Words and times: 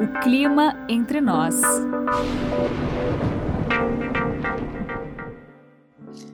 O 0.00 0.20
clima 0.22 0.84
entre 0.88 1.20
nós. 1.20 1.54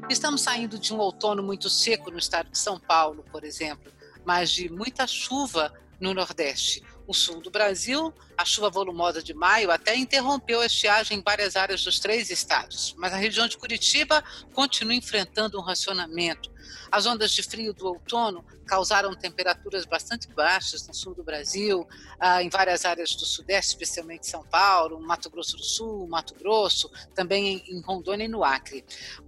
Estamos 0.09 0.41
saindo 0.41 0.79
de 0.79 0.95
um 0.95 0.99
outono 0.99 1.43
muito 1.43 1.69
seco 1.69 2.11
no 2.11 2.19
estado 2.19 2.51
de 2.51 2.59
São 2.59 2.81
Paulo, 2.81 3.25
por 3.31 3.45
exemplo, 3.45 3.93
mas 4.25 4.51
de 4.51 4.71
muita 4.71 5.07
chuva 5.07 5.73
no 6.01 6.15
Nordeste. 6.15 6.83
O 7.07 7.13
sul 7.13 7.41
do 7.41 7.51
Brasil, 7.51 8.13
a 8.37 8.45
chuva 8.45 8.71
volumosa 8.71 9.23
de 9.23 9.35
maio 9.35 9.71
até 9.71 9.95
interrompeu 9.95 10.61
a 10.61 10.67
estiagem 10.67 11.19
em 11.19 11.23
várias 11.23 11.55
áreas 11.55 11.85
dos 11.85 11.99
três 11.99 12.31
estados, 12.31 12.95
mas 12.97 13.13
a 13.13 13.17
região 13.17 13.47
de 13.47 13.59
Curitiba 13.59 14.25
continua 14.55 14.95
enfrentando 14.95 15.59
um 15.59 15.63
racionamento. 15.63 16.51
As 16.91 17.05
ondas 17.05 17.33
de 17.33 17.43
frio 17.43 17.75
do 17.75 17.87
outono 17.87 18.45
causaram 18.67 19.15
temperaturas 19.15 19.85
bastante 19.85 20.29
baixas 20.29 20.87
no 20.87 20.95
sul 20.95 21.15
do 21.15 21.23
Brasil, 21.23 21.87
ah, 22.19 22.43
em 22.43 22.49
várias 22.49 22.85
áreas 22.85 23.15
do 23.15 23.25
Sudeste, 23.25 23.73
especialmente 23.73 24.27
São 24.27 24.45
Paulo, 24.45 25.01
Mato 25.01 25.31
Grosso 25.31 25.57
do 25.57 25.65
Sul, 25.65 26.07
Mato 26.09 26.35
Grosso, 26.35 26.91
também 27.15 27.63
em 27.69 27.81
Rondônia 27.81 28.25
e 28.25 28.29
no 28.29 28.45
Acre. 28.45 28.85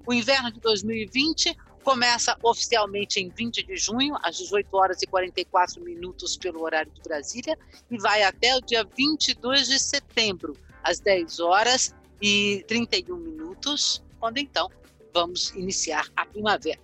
O 0.06 0.12
inverno 0.12 0.50
de 0.50 0.60
2020 0.60 1.56
Começa 1.84 2.34
oficialmente 2.42 3.20
em 3.20 3.28
20 3.28 3.62
de 3.62 3.76
junho, 3.76 4.16
às 4.22 4.38
18 4.38 4.74
horas 4.74 5.02
e 5.02 5.06
44 5.06 5.84
minutos 5.84 6.34
pelo 6.34 6.62
horário 6.62 6.90
de 6.90 7.02
Brasília, 7.02 7.58
e 7.90 7.98
vai 7.98 8.22
até 8.22 8.56
o 8.56 8.60
dia 8.62 8.88
22 8.96 9.68
de 9.68 9.78
setembro, 9.78 10.56
às 10.82 10.98
10 10.98 11.40
horas 11.40 11.94
e 12.22 12.64
31 12.66 13.16
minutos, 13.18 14.02
quando 14.18 14.38
então 14.38 14.70
vamos 15.12 15.50
iniciar 15.50 16.08
a 16.16 16.24
primavera. 16.24 16.80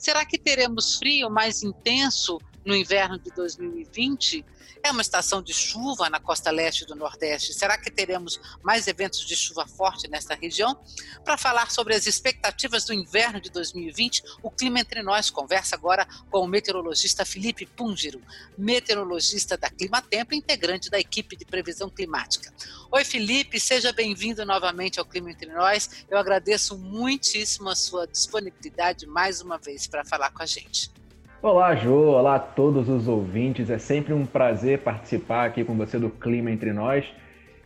Será 0.00 0.24
que 0.24 0.38
teremos 0.38 0.96
frio 0.96 1.28
mais 1.28 1.62
intenso 1.62 2.38
no 2.64 2.74
inverno 2.74 3.18
de 3.18 3.30
2020? 3.36 4.42
É 4.82 4.90
uma 4.90 5.02
estação 5.02 5.42
de 5.42 5.52
chuva 5.52 6.08
na 6.08 6.18
costa 6.18 6.50
leste 6.50 6.86
do 6.86 6.94
Nordeste. 6.94 7.52
Será 7.52 7.76
que 7.76 7.90
teremos 7.90 8.40
mais 8.62 8.86
eventos 8.86 9.20
de 9.20 9.36
chuva 9.36 9.66
forte 9.66 10.08
nesta 10.08 10.34
região? 10.34 10.80
Para 11.22 11.36
falar 11.36 11.70
sobre 11.70 11.94
as 11.94 12.06
expectativas 12.06 12.84
do 12.84 12.94
inverno 12.94 13.40
de 13.40 13.50
2020, 13.50 14.22
o 14.42 14.50
Clima 14.50 14.80
Entre 14.80 15.02
Nós 15.02 15.28
conversa 15.28 15.76
agora 15.76 16.06
com 16.30 16.40
o 16.40 16.48
meteorologista 16.48 17.26
Felipe 17.26 17.66
Pungiro, 17.66 18.22
meteorologista 18.56 19.56
da 19.56 19.68
Climatempo 19.68 20.34
e 20.34 20.38
integrante 20.38 20.90
da 20.90 20.98
equipe 20.98 21.36
de 21.36 21.44
previsão 21.44 21.90
climática. 21.90 22.52
Oi, 22.90 23.04
Felipe, 23.04 23.60
seja 23.60 23.92
bem-vindo 23.92 24.44
novamente 24.46 24.98
ao 24.98 25.04
Clima 25.04 25.30
Entre 25.30 25.52
Nós. 25.52 26.04
Eu 26.08 26.16
agradeço 26.16 26.78
muitíssimo 26.78 27.68
a 27.68 27.76
sua 27.76 28.06
disponibilidade 28.06 29.06
mais 29.06 29.42
uma 29.42 29.58
vez 29.58 29.86
para 29.86 30.04
falar 30.04 30.30
com 30.30 30.42
a 30.42 30.46
gente. 30.46 30.99
Olá, 31.42 31.74
Jô. 31.74 32.10
Olá 32.10 32.34
a 32.34 32.38
todos 32.38 32.86
os 32.90 33.08
ouvintes. 33.08 33.70
É 33.70 33.78
sempre 33.78 34.12
um 34.12 34.26
prazer 34.26 34.80
participar 34.80 35.46
aqui 35.46 35.64
com 35.64 35.74
você 35.74 35.98
do 35.98 36.10
Clima 36.10 36.50
Entre 36.50 36.70
Nós. 36.70 37.06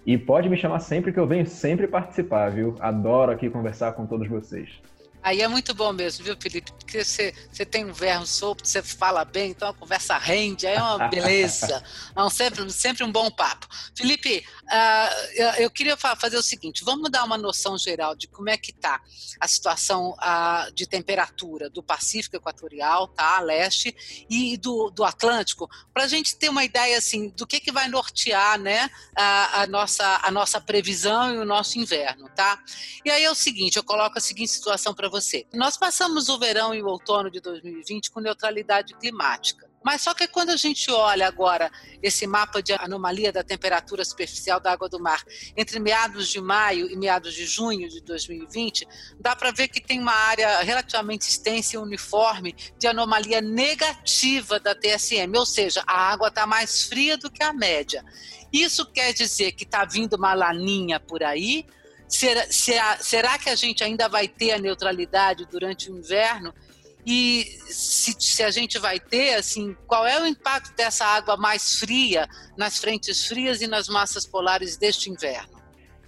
E 0.06 0.16
pode 0.16 0.48
me 0.48 0.56
chamar 0.56 0.78
sempre 0.78 1.12
que 1.12 1.18
eu 1.18 1.26
venho 1.26 1.44
sempre 1.44 1.88
participar, 1.88 2.52
viu? 2.52 2.76
Adoro 2.78 3.32
aqui 3.32 3.50
conversar 3.50 3.90
com 3.94 4.06
todos 4.06 4.28
vocês. 4.28 4.80
Aí 5.24 5.40
é 5.40 5.48
muito 5.48 5.72
bom 5.72 5.90
mesmo, 5.90 6.22
viu, 6.22 6.36
Felipe? 6.38 6.70
Porque 6.72 7.02
você, 7.02 7.34
você 7.50 7.64
tem 7.64 7.82
um 7.86 7.94
verbo 7.94 8.26
solto, 8.26 8.68
você 8.68 8.82
fala 8.82 9.24
bem, 9.24 9.52
então 9.52 9.66
a 9.66 9.72
conversa 9.72 10.18
rende, 10.18 10.66
aí 10.66 10.74
é 10.74 10.82
uma 10.82 11.08
beleza. 11.08 11.82
é 12.14 12.22
um, 12.22 12.28
sempre, 12.28 12.70
sempre 12.70 13.02
um 13.02 13.10
bom 13.10 13.30
papo. 13.30 13.66
Felipe, 13.96 14.44
uh, 14.64 15.32
eu, 15.34 15.48
eu, 15.62 15.70
queria 15.70 15.96
fazer 15.96 16.36
o 16.36 16.42
seguinte: 16.42 16.84
vamos 16.84 17.10
dar 17.10 17.24
uma 17.24 17.38
noção 17.38 17.78
geral 17.78 18.14
de 18.14 18.28
como 18.28 18.50
é 18.50 18.58
que 18.58 18.70
está 18.70 19.00
a 19.40 19.48
situação 19.48 20.10
uh, 20.10 20.70
de 20.74 20.86
temperatura 20.86 21.70
do 21.70 21.82
Pacífico 21.82 22.36
Equatorial, 22.36 23.08
tá? 23.08 23.40
Leste, 23.40 23.96
e 24.28 24.58
do, 24.58 24.90
do 24.90 25.04
Atlântico, 25.04 25.70
para 25.94 26.04
a 26.04 26.08
gente 26.08 26.36
ter 26.36 26.50
uma 26.50 26.64
ideia 26.64 26.98
assim 26.98 27.30
do 27.30 27.46
que, 27.46 27.60
que 27.60 27.72
vai 27.72 27.88
nortear 27.88 28.58
né, 28.58 28.90
a, 29.16 29.62
a, 29.62 29.66
nossa, 29.66 30.20
a 30.22 30.30
nossa 30.30 30.60
previsão 30.60 31.34
e 31.34 31.38
o 31.38 31.46
nosso 31.46 31.78
inverno, 31.78 32.28
tá? 32.36 32.62
E 33.02 33.10
aí 33.10 33.24
é 33.24 33.30
o 33.30 33.34
seguinte: 33.34 33.78
eu 33.78 33.84
coloco 33.84 34.18
a 34.18 34.20
seguinte 34.20 34.50
situação 34.50 34.92
para 34.92 35.13
você. 35.14 35.46
Nós 35.54 35.76
passamos 35.76 36.28
o 36.28 36.38
verão 36.38 36.74
e 36.74 36.82
o 36.82 36.86
outono 36.86 37.30
de 37.30 37.40
2020 37.40 38.10
com 38.10 38.18
neutralidade 38.18 38.94
climática. 38.94 39.70
Mas 39.84 40.00
só 40.00 40.12
que 40.14 40.26
quando 40.26 40.50
a 40.50 40.56
gente 40.56 40.90
olha 40.90 41.28
agora 41.28 41.70
esse 42.02 42.26
mapa 42.26 42.60
de 42.60 42.72
anomalia 42.72 43.30
da 43.30 43.44
temperatura 43.44 44.04
superficial 44.04 44.58
da 44.58 44.72
água 44.72 44.88
do 44.88 44.98
mar 44.98 45.22
entre 45.56 45.78
meados 45.78 46.28
de 46.28 46.40
maio 46.40 46.90
e 46.90 46.96
meados 46.96 47.34
de 47.34 47.44
junho 47.44 47.88
de 47.88 48.00
2020, 48.00 48.88
dá 49.20 49.36
para 49.36 49.52
ver 49.52 49.68
que 49.68 49.80
tem 49.80 50.00
uma 50.00 50.14
área 50.14 50.62
relativamente 50.62 51.28
extensa 51.28 51.76
e 51.76 51.78
uniforme 51.78 52.56
de 52.78 52.88
anomalia 52.88 53.40
negativa 53.40 54.58
da 54.58 54.74
TSM, 54.74 55.36
ou 55.36 55.46
seja, 55.46 55.84
a 55.86 56.10
água 56.10 56.28
está 56.28 56.46
mais 56.46 56.84
fria 56.84 57.16
do 57.16 57.30
que 57.30 57.42
a 57.42 57.52
média. 57.52 58.02
Isso 58.50 58.86
quer 58.86 59.12
dizer 59.12 59.52
que 59.52 59.64
está 59.64 59.84
vindo 59.84 60.14
uma 60.14 60.32
laninha 60.32 60.98
por 60.98 61.22
aí, 61.22 61.66
Será, 62.14 62.96
será, 63.00 63.38
que 63.38 63.50
a 63.50 63.56
gente 63.56 63.82
ainda 63.82 64.08
vai 64.08 64.28
ter 64.28 64.52
a 64.52 64.58
neutralidade 64.58 65.46
durante 65.50 65.90
o 65.90 65.98
inverno? 65.98 66.54
E 67.06 67.44
se, 67.66 68.14
se, 68.18 68.42
a 68.42 68.50
gente 68.50 68.78
vai 68.78 68.98
ter, 68.98 69.34
assim, 69.34 69.76
qual 69.86 70.06
é 70.06 70.20
o 70.22 70.26
impacto 70.26 70.74
dessa 70.76 71.04
água 71.04 71.36
mais 71.36 71.76
fria 71.76 72.26
nas 72.56 72.78
frentes 72.78 73.26
frias 73.26 73.60
e 73.60 73.66
nas 73.66 73.88
massas 73.88 74.24
polares 74.24 74.76
deste 74.76 75.10
inverno? 75.10 75.54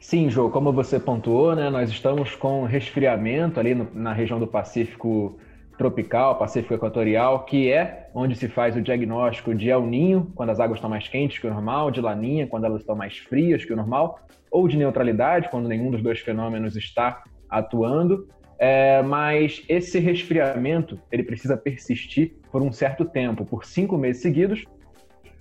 Sim, 0.01 0.31
Jô, 0.31 0.49
como 0.49 0.73
você 0.73 1.01
pontuou, 1.01 1.55
né, 1.57 1.69
nós 1.69 1.91
estamos 1.91 2.37
com 2.37 2.65
resfriamento 2.65 3.59
ali 3.59 3.75
no, 3.75 3.91
na 3.93 4.13
região 4.13 4.39
do 4.39 4.47
Pacífico 4.47 5.37
tropical, 5.77 6.39
Pacífico 6.39 6.75
Equatorial, 6.75 7.45
que 7.45 7.71
é 7.71 8.09
onde 8.15 8.35
se 8.35 8.49
faz 8.49 8.77
o 8.77 8.83
diagnóstico 8.83 9.55
de 9.55 9.69
El 9.69 9.87
Ninho, 9.87 10.33
quando 10.35 10.51
as 10.51 10.61
águas 10.61 10.79
estão 10.79 10.91
mais 10.91 11.07
quentes 11.09 11.39
que 11.39 11.47
o 11.47 11.51
normal, 11.51 11.91
de 11.91 12.01
Laninha, 12.01 12.47
quando 12.47 12.65
elas 12.65 12.81
estão 12.81 12.97
mais 12.97 13.19
frias 13.19 13.65
que 13.65 13.73
o 13.73 13.77
normal, 13.77 14.21
ou 14.51 14.67
de 14.67 14.77
neutralidade, 14.77 15.49
quando 15.51 15.69
nenhum 15.69 15.91
dos 15.91 16.03
dois 16.03 16.21
fenômenos 16.21 16.77
está 16.77 17.23
atuando. 17.49 18.29
É, 18.59 19.03
mas 19.03 19.63
esse 19.69 19.99
resfriamento 19.99 20.99
ele 21.13 21.23
precisa 21.23 21.59
persistir 21.59 22.37
por 22.51 22.63
um 22.63 22.73
certo 22.73 23.05
tempo, 23.05 23.45
por 23.45 23.67
cinco 23.67 23.99
meses 23.99 24.23
seguidos, 24.23 24.65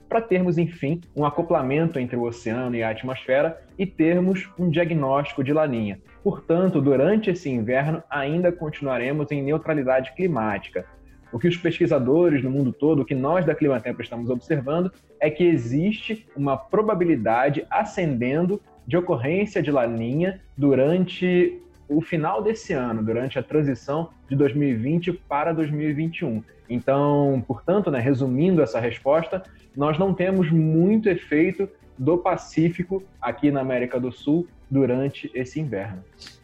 para 0.10 0.22
termos, 0.22 0.58
enfim, 0.58 1.02
um 1.16 1.26
acoplamento 1.26 1.98
entre 1.98 2.16
o 2.16 2.24
oceano 2.24 2.76
e 2.76 2.84
a 2.84 2.90
atmosfera 2.90 3.60
e 3.78 3.86
termos 3.86 4.50
um 4.60 4.70
diagnóstico 4.70 5.44
de 5.44 5.54
laninha. 5.54 6.00
Portanto, 6.26 6.82
durante 6.82 7.30
esse 7.30 7.52
inverno, 7.52 8.02
ainda 8.10 8.52
continuaremos 8.52 9.32
em 9.32 9.44
neutralidade 9.44 10.12
climática. 10.16 10.84
O 11.32 11.38
que 11.38 11.48
os 11.48 11.56
pesquisadores 11.56 12.44
no 12.44 12.50
mundo 12.50 12.74
todo, 12.74 13.04
o 13.04 13.06
que 13.06 13.14
nós 13.14 13.46
da 13.46 13.54
Climatempo 13.54 14.02
estamos 14.02 14.32
observando, 14.32 14.92
é 15.20 15.30
que 15.30 15.44
existe 15.44 16.26
uma 16.36 16.58
probabilidade 16.58 17.64
ascendendo 17.70 18.60
de 18.88 18.98
ocorrência 18.98 19.62
de 19.62 19.70
laninha 19.70 20.42
durante 20.58 21.62
o 21.88 22.02
final 22.02 22.42
desse 22.42 22.74
ano, 22.74 23.04
durante 23.04 23.38
a 23.38 23.44
transição 23.44 24.10
de 24.28 24.36
2020 24.36 25.14
para 25.14 25.54
2021. 25.54 26.42
Então, 26.68 27.46
portanto, 27.48 27.92
né, 27.92 28.00
resumindo 28.00 28.64
essa 28.64 28.80
resposta, 28.80 29.44
nós 29.78 30.00
não 30.00 30.12
temos 30.12 30.50
muito 30.50 31.08
efeito 31.08 31.70
do 31.98 32.18
Pacífico 32.18 33.04
aqui 33.22 33.52
na 33.52 33.62
América 33.62 34.00
do 34.00 34.12
Sul 34.12 34.48
durante 34.70 35.32
esse 35.34 35.60
inverno. 35.60 36.04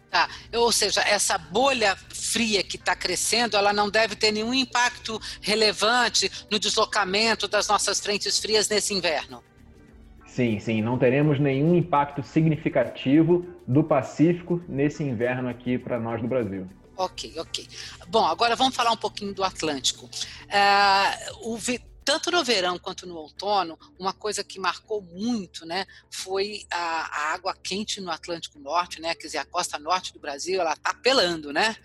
Tá. 0.09 0.29
Ou 0.53 0.71
seja, 0.73 1.01
essa 1.01 1.37
bolha 1.37 1.95
fria 1.95 2.61
que 2.63 2.75
está 2.75 2.95
crescendo, 2.95 3.55
ela 3.55 3.71
não 3.71 3.89
deve 3.89 4.15
ter 4.15 4.31
nenhum 4.31 4.53
impacto 4.53 5.19
relevante 5.41 6.29
no 6.51 6.59
deslocamento 6.59 7.47
das 7.47 7.67
nossas 7.69 7.99
frentes 7.99 8.37
frias 8.37 8.67
nesse 8.67 8.93
inverno. 8.93 9.41
Sim, 10.27 10.59
sim, 10.59 10.81
não 10.81 10.97
teremos 10.97 11.39
nenhum 11.39 11.75
impacto 11.75 12.23
significativo 12.23 13.45
do 13.67 13.83
Pacífico 13.83 14.61
nesse 14.67 15.03
inverno 15.03 15.49
aqui 15.49 15.77
para 15.77 15.99
nós 15.99 16.21
do 16.21 16.27
Brasil. 16.27 16.67
Ok, 16.97 17.33
ok. 17.37 17.67
Bom, 18.07 18.25
agora 18.25 18.55
vamos 18.55 18.75
falar 18.75 18.91
um 18.91 18.97
pouquinho 18.97 19.33
do 19.33 19.43
Atlântico. 19.43 20.05
Uh, 20.05 21.53
o, 21.53 21.57
tanto 22.03 22.31
no 22.31 22.43
verão 22.43 22.79
quanto 22.79 23.05
no 23.05 23.15
outono, 23.15 23.77
uma 23.99 24.13
coisa 24.13 24.43
que 24.43 24.59
marcou 24.59 25.01
muito, 25.01 25.65
né, 25.65 25.85
foi 26.09 26.65
a, 26.71 26.77
a, 26.77 27.33
água 27.33 27.55
quente 27.55 28.01
no 28.01 28.11
Atlântico 28.11 28.59
Norte, 28.59 28.99
né, 28.99 29.13
quer 29.15 29.27
dizer, 29.27 29.37
a 29.37 29.45
costa 29.45 29.77
norte 29.77 30.13
do 30.13 30.19
Brasil, 30.19 30.59
ela 30.59 30.75
tá 30.75 30.93
pelando, 30.93 31.53
né, 31.53 31.75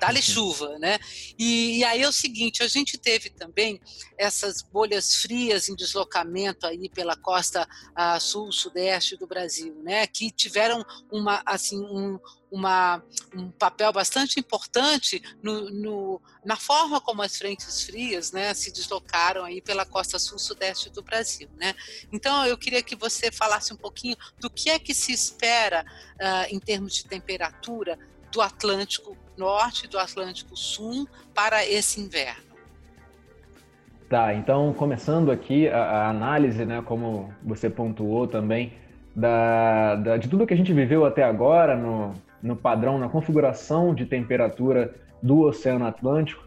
dá-lhe 0.00 0.22
chuva, 0.22 0.78
né, 0.78 0.98
e, 1.38 1.78
e, 1.78 1.84
aí 1.84 2.02
é 2.02 2.08
o 2.08 2.12
seguinte, 2.12 2.62
a 2.62 2.68
gente 2.68 2.96
teve 2.96 3.30
também 3.30 3.80
essas 4.16 4.62
bolhas 4.62 5.14
frias 5.16 5.68
em 5.68 5.74
deslocamento 5.74 6.66
aí 6.66 6.88
pela 6.88 7.16
costa 7.16 7.68
uh, 7.90 8.20
sul-sudeste 8.20 9.16
do 9.16 9.26
Brasil, 9.26 9.74
né, 9.82 10.06
que 10.06 10.30
tiveram 10.30 10.84
uma, 11.10 11.42
assim, 11.44 11.80
um, 11.80 12.18
uma, 12.54 13.02
um 13.34 13.50
papel 13.50 13.92
bastante 13.92 14.38
importante 14.38 15.20
no, 15.42 15.68
no, 15.70 16.22
na 16.44 16.54
forma 16.54 17.00
como 17.00 17.20
as 17.20 17.36
frentes 17.36 17.82
frias 17.82 18.30
né, 18.30 18.54
se 18.54 18.72
deslocaram 18.72 19.44
aí 19.44 19.60
pela 19.60 19.84
costa 19.84 20.20
sul-sudeste 20.20 20.88
do 20.88 21.02
Brasil. 21.02 21.48
Né? 21.56 21.74
Então, 22.12 22.46
eu 22.46 22.56
queria 22.56 22.80
que 22.80 22.94
você 22.94 23.32
falasse 23.32 23.72
um 23.72 23.76
pouquinho 23.76 24.16
do 24.38 24.48
que 24.48 24.70
é 24.70 24.78
que 24.78 24.94
se 24.94 25.12
espera 25.12 25.84
uh, 26.14 26.54
em 26.54 26.60
termos 26.60 26.94
de 26.94 27.06
temperatura 27.06 27.98
do 28.30 28.40
Atlântico 28.40 29.16
Norte 29.36 29.86
e 29.86 29.88
do 29.88 29.98
Atlântico 29.98 30.56
Sul 30.56 31.08
para 31.34 31.66
esse 31.66 32.00
inverno. 32.00 32.54
Tá, 34.08 34.32
então 34.32 34.72
começando 34.74 35.32
aqui 35.32 35.66
a, 35.68 35.82
a 35.82 36.08
análise, 36.08 36.64
né, 36.64 36.80
como 36.82 37.34
você 37.42 37.68
pontuou 37.68 38.28
também, 38.28 38.74
da, 39.16 39.96
da, 39.96 40.16
de 40.16 40.28
tudo 40.28 40.46
que 40.46 40.54
a 40.54 40.56
gente 40.56 40.72
viveu 40.72 41.04
até 41.04 41.24
agora 41.24 41.76
no, 41.76 42.14
no 42.44 42.54
padrão, 42.54 42.98
na 42.98 43.08
configuração 43.08 43.94
de 43.94 44.04
temperatura 44.04 44.94
do 45.22 45.40
Oceano 45.40 45.86
Atlântico. 45.86 46.46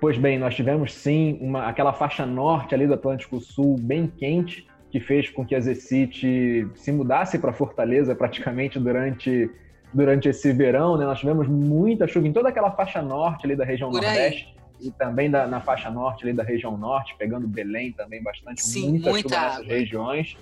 Pois 0.00 0.16
bem, 0.16 0.38
nós 0.38 0.54
tivemos 0.54 0.94
sim 0.94 1.38
uma, 1.42 1.68
aquela 1.68 1.92
faixa 1.92 2.24
norte 2.24 2.74
ali 2.74 2.86
do 2.86 2.94
Atlântico 2.94 3.38
Sul 3.38 3.76
bem 3.78 4.06
quente, 4.06 4.66
que 4.90 4.98
fez 4.98 5.28
com 5.28 5.44
que 5.44 5.54
a 5.54 5.60
Zecite 5.60 6.66
se 6.74 6.90
mudasse 6.90 7.38
para 7.38 7.52
Fortaleza 7.52 8.14
praticamente 8.14 8.78
durante, 8.78 9.50
durante 9.92 10.26
esse 10.28 10.52
verão. 10.54 10.96
Né? 10.96 11.04
Nós 11.04 11.20
tivemos 11.20 11.46
muita 11.46 12.08
chuva 12.08 12.26
em 12.26 12.32
toda 12.32 12.48
aquela 12.48 12.70
faixa 12.70 13.02
norte 13.02 13.44
ali 13.44 13.54
da 13.54 13.64
região 13.64 13.90
Por 13.90 14.00
Nordeste. 14.00 14.54
Aí. 14.80 14.88
E 14.88 14.90
também 14.90 15.30
da, 15.30 15.46
na 15.46 15.60
faixa 15.60 15.90
norte 15.90 16.24
ali 16.24 16.32
da 16.32 16.42
região 16.42 16.76
norte, 16.78 17.14
pegando 17.18 17.46
Belém 17.46 17.92
também 17.92 18.22
bastante, 18.22 18.62
Sim, 18.62 18.90
muita, 18.90 19.10
muita 19.10 19.28
chuva 19.28 19.48
nessas 19.48 19.66
regiões. 19.66 20.36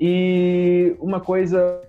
E 0.00 0.96
uma 1.00 1.20
coisa, 1.20 1.82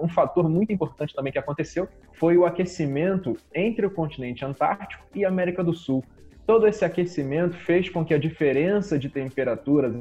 um 0.00 0.08
fator 0.08 0.48
muito 0.48 0.72
importante 0.72 1.14
também 1.14 1.32
que 1.32 1.38
aconteceu 1.38 1.88
foi 2.12 2.36
o 2.36 2.46
aquecimento 2.46 3.36
entre 3.54 3.84
o 3.84 3.90
continente 3.90 4.44
antártico 4.44 5.04
e 5.14 5.24
a 5.24 5.28
América 5.28 5.62
do 5.62 5.74
Sul. 5.74 6.02
Todo 6.46 6.66
esse 6.66 6.84
aquecimento 6.84 7.56
fez 7.56 7.88
com 7.88 8.04
que 8.04 8.14
a 8.14 8.18
diferença 8.18 8.98
de 8.98 9.08
temperaturas 9.08 9.94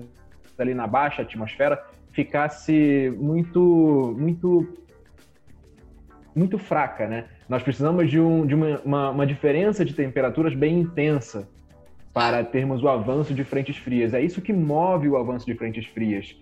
ali 0.57 0.73
na 0.73 0.87
baixa 0.87 1.21
atmosfera 1.21 1.81
ficasse 2.11 3.13
muito, 3.17 4.15
muito, 4.17 4.67
muito 6.35 6.57
fraca, 6.57 7.07
né? 7.07 7.25
Nós 7.47 7.63
precisamos 7.63 8.09
de, 8.09 8.19
um, 8.19 8.45
de 8.45 8.55
uma, 8.55 8.79
uma, 8.83 9.09
uma 9.11 9.27
diferença 9.27 9.83
de 9.83 9.93
temperaturas 9.93 10.53
bem 10.53 10.79
intensa 10.79 11.47
para 12.13 12.43
termos 12.43 12.83
o 12.83 12.89
avanço 12.89 13.33
de 13.33 13.43
frentes 13.43 13.77
frias. 13.77 14.13
É 14.13 14.21
isso 14.21 14.41
que 14.41 14.51
move 14.51 15.07
o 15.09 15.17
avanço 15.17 15.45
de 15.45 15.53
frentes 15.53 15.85
frias 15.85 16.35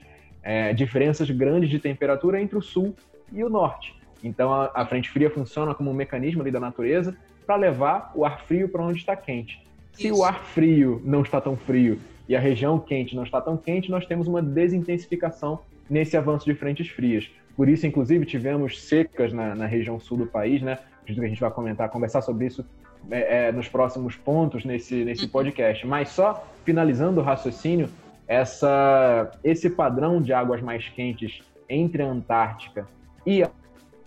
é, 0.48 0.74
diferenças 0.74 1.30
grandes 1.30 1.70
de 1.70 1.78
temperatura 1.78 2.42
entre 2.42 2.58
o 2.58 2.62
sul 2.62 2.96
e 3.34 3.44
o 3.44 3.50
norte. 3.50 3.94
Então 4.24 4.54
a, 4.54 4.72
a 4.74 4.86
frente 4.86 5.10
fria 5.10 5.30
funciona 5.30 5.76
como 5.76 5.92
um 5.92 5.94
mecanismo 5.94 6.42
ali 6.42 6.50
da 6.50 6.60
natureza 6.60 7.18
para 7.46 7.58
levar 7.58 8.14
o 8.16 8.24
ar 8.24 8.40
frio 8.46 8.70
para 8.70 8.82
onde 8.82 8.98
está 8.98 9.14
quente. 9.14 9.62
Se 9.92 10.08
Isso. 10.08 10.18
o 10.18 10.24
ar 10.24 10.40
frio 10.40 11.02
não 11.04 11.22
está 11.22 11.42
tão 11.42 11.58
frio 11.58 12.00
e 12.30 12.36
a 12.36 12.40
região 12.40 12.80
quente 12.80 13.14
não 13.14 13.24
está 13.24 13.42
tão 13.42 13.58
quente, 13.58 13.92
nós 13.92 14.06
temos 14.06 14.26
uma 14.26 14.42
desintensificação 14.42 15.60
nesse 15.90 16.16
avanço 16.16 16.46
de 16.46 16.54
frentes 16.54 16.88
frias. 16.88 17.30
Por 17.58 17.68
isso, 17.68 17.86
inclusive, 17.86 18.26
tivemos 18.26 18.82
secas 18.82 19.34
na, 19.34 19.54
na 19.54 19.66
região 19.66 20.00
sul 20.00 20.18
do 20.18 20.28
país, 20.28 20.62
né? 20.62 20.78
Acredito 21.02 21.20
que 21.20 21.26
a 21.26 21.30
gente 21.30 21.42
vai 21.42 21.52
comentar, 21.52 21.90
conversar 21.90 22.22
sobre 22.22 22.46
isso 22.46 22.66
é, 23.12 23.48
é, 23.48 23.52
nos 23.52 23.68
próximos 23.68 24.16
pontos 24.16 24.64
nesse, 24.64 25.04
nesse 25.04 25.26
uhum. 25.26 25.32
podcast. 25.32 25.86
Mas 25.86 26.10
só 26.10 26.48
finalizando 26.64 27.20
o 27.20 27.24
raciocínio, 27.24 27.90
essa, 28.28 29.32
esse 29.44 29.70
padrão 29.70 30.22
de 30.22 30.34
águas 30.34 30.62
mais 30.62 30.90
quentes 30.90 31.42
entre 31.70 32.04
a 32.04 32.08
Antártica 32.08 32.88
e 33.26 33.44
a 33.44 33.50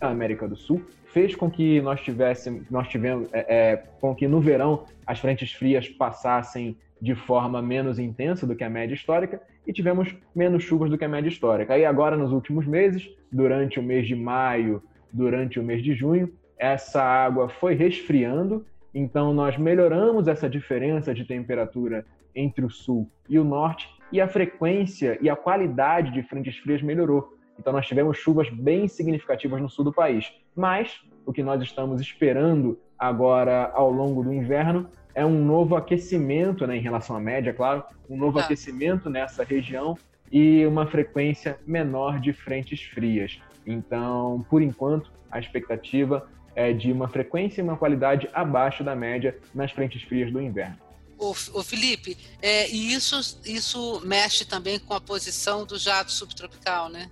América 0.01 0.47
do 0.47 0.57
Sul 0.57 0.85
fez 1.07 1.35
com 1.35 1.51
que 1.51 1.81
nós 1.81 2.01
tivéssemos, 2.01 2.71
nós 2.71 2.89
tivemos, 2.89 3.29
é, 3.33 3.47
é, 3.49 3.77
com 4.01 4.15
que 4.15 4.29
no 4.29 4.41
verão 4.41 4.85
as 5.07 5.19
frentes 5.19 5.53
frias 5.53 5.89
passassem 5.89 6.77
de 7.01 7.15
forma 7.15 7.61
menos 7.63 7.99
intensa 7.99 8.47
do 8.47 8.55
que 8.55 8.63
a 8.63 8.71
média 8.71 8.95
histórica 8.95 9.41
e 9.67 9.73
tivemos 9.73 10.15
menos 10.35 10.63
chuvas 10.63 10.91
do 10.91 10.99
que 10.99 11.05
a 11.05 11.09
média 11.09 11.29
histórica. 11.29 11.75
Aí 11.75 11.85
agora 11.85 12.17
nos 12.17 12.31
últimos 12.31 12.67
meses, 12.67 13.11
durante 13.33 13.81
o 13.81 13.83
mês 13.83 14.07
de 14.07 14.15
maio, 14.15 14.83
durante 15.13 15.59
o 15.59 15.63
mês 15.63 15.83
de 15.83 15.95
junho, 15.95 16.33
essa 16.59 17.03
água 17.03 17.49
foi 17.49 17.75
resfriando, 17.75 18.65
então 18.95 19.33
nós 19.33 19.57
melhoramos 19.57 20.29
essa 20.29 20.49
diferença 20.49 21.15
de 21.15 21.25
temperatura 21.25 22.05
entre 22.35 22.65
o 22.65 22.71
sul 22.71 23.11
e 23.29 23.39
o 23.39 23.45
norte 23.45 23.89
e 24.13 24.21
a 24.21 24.29
frequência 24.29 25.19
e 25.21 25.29
a 25.29 25.37
qualidade 25.37 26.13
de 26.13 26.23
frentes 26.23 26.57
frias 26.59 26.83
melhorou. 26.83 27.37
Então 27.59 27.73
nós 27.73 27.87
tivemos 27.87 28.17
chuvas 28.17 28.49
bem 28.49 28.89
significativas 28.89 29.61
no 29.61 29.69
sul 29.69 29.85
do 29.85 29.93
país. 29.93 30.33
Mas 30.57 31.01
o 31.27 31.33
que 31.33 31.43
nós 31.43 31.63
estamos 31.63 32.01
esperando 32.01 32.79
agora 32.99 33.71
ao 33.75 33.91
longo 33.91 34.23
do 34.23 34.33
inverno 34.33 34.89
é 35.15 35.25
um 35.25 35.45
novo 35.45 35.77
aquecimento, 35.77 36.67
né, 36.67 36.77
em 36.77 36.81
relação 36.81 37.17
à 37.17 37.21
média, 37.21 37.53
claro, 37.53 37.85
um 38.09 38.17
novo 38.17 38.39
ah. 38.39 38.43
aquecimento 38.43 39.11
nessa 39.11 39.45
região 39.45 39.97
e 40.31 40.65
uma 40.67 40.87
frequência 40.87 41.59
menor 41.67 42.21
de 42.21 42.33
frentes 42.33 42.83
frias. 42.83 43.41
Então, 43.67 44.45
por 44.49 44.63
enquanto, 44.63 45.11
a 45.31 45.39
expectativa 45.39 46.29
é 46.55 46.73
de 46.73 46.93
uma 46.93 47.09
frequência 47.09 47.61
e 47.61 47.65
uma 47.65 47.77
qualidade 47.77 48.29
abaixo 48.33 48.83
da 48.83 48.95
média 48.95 49.37
nas 49.55 49.71
frentes 49.73 50.03
frias 50.03 50.33
do 50.33 50.41
inverno. 50.41 50.77
O, 51.21 51.31
o 51.31 51.63
Felipe, 51.63 52.17
é, 52.41 52.69
e 52.71 52.95
isso, 52.95 53.39
isso 53.45 54.01
mexe 54.05 54.45
também 54.45 54.79
com 54.79 54.95
a 54.95 55.01
posição 55.01 55.67
do 55.67 55.79
jato 55.79 56.11
subtropical, 56.11 56.89
né? 56.89 57.11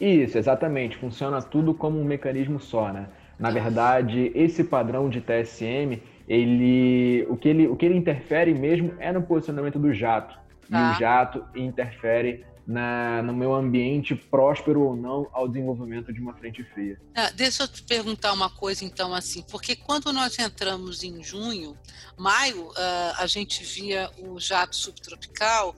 Isso, 0.00 0.38
exatamente. 0.38 0.96
Funciona 0.96 1.42
tudo 1.42 1.74
como 1.74 2.00
um 2.00 2.04
mecanismo 2.04 2.60
só, 2.60 2.92
né? 2.92 3.08
Na 3.38 3.50
verdade, 3.50 4.32
esse 4.34 4.64
padrão 4.64 5.08
de 5.08 5.20
TSM, 5.20 6.00
ele, 6.28 7.26
o 7.28 7.36
que 7.36 7.48
ele, 7.48 7.68
o 7.68 7.76
que 7.76 7.86
ele 7.86 7.96
interfere 7.96 8.52
mesmo 8.52 8.94
é 8.98 9.12
no 9.12 9.22
posicionamento 9.22 9.78
do 9.78 9.92
jato. 9.92 10.36
E 10.68 10.74
o 10.74 10.76
tá. 10.76 10.92
jato 10.94 11.44
interfere 11.54 12.44
na, 12.68 13.22
no 13.22 13.32
meu 13.32 13.54
ambiente 13.54 14.14
próspero 14.14 14.82
ou 14.82 14.94
não 14.94 15.26
ao 15.32 15.48
desenvolvimento 15.48 16.12
de 16.12 16.20
uma 16.20 16.34
frente 16.34 16.62
fria. 16.64 17.00
Ah, 17.14 17.30
deixa 17.30 17.62
eu 17.62 17.68
te 17.68 17.82
perguntar 17.82 18.34
uma 18.34 18.50
coisa 18.50 18.84
então 18.84 19.14
assim, 19.14 19.42
porque 19.50 19.74
quando 19.74 20.12
nós 20.12 20.38
entramos 20.38 21.02
em 21.02 21.22
junho, 21.22 21.74
maio, 22.14 22.68
uh, 22.68 22.74
a 23.16 23.26
gente 23.26 23.64
via 23.64 24.10
o 24.18 24.38
jato 24.38 24.76
subtropical 24.76 25.74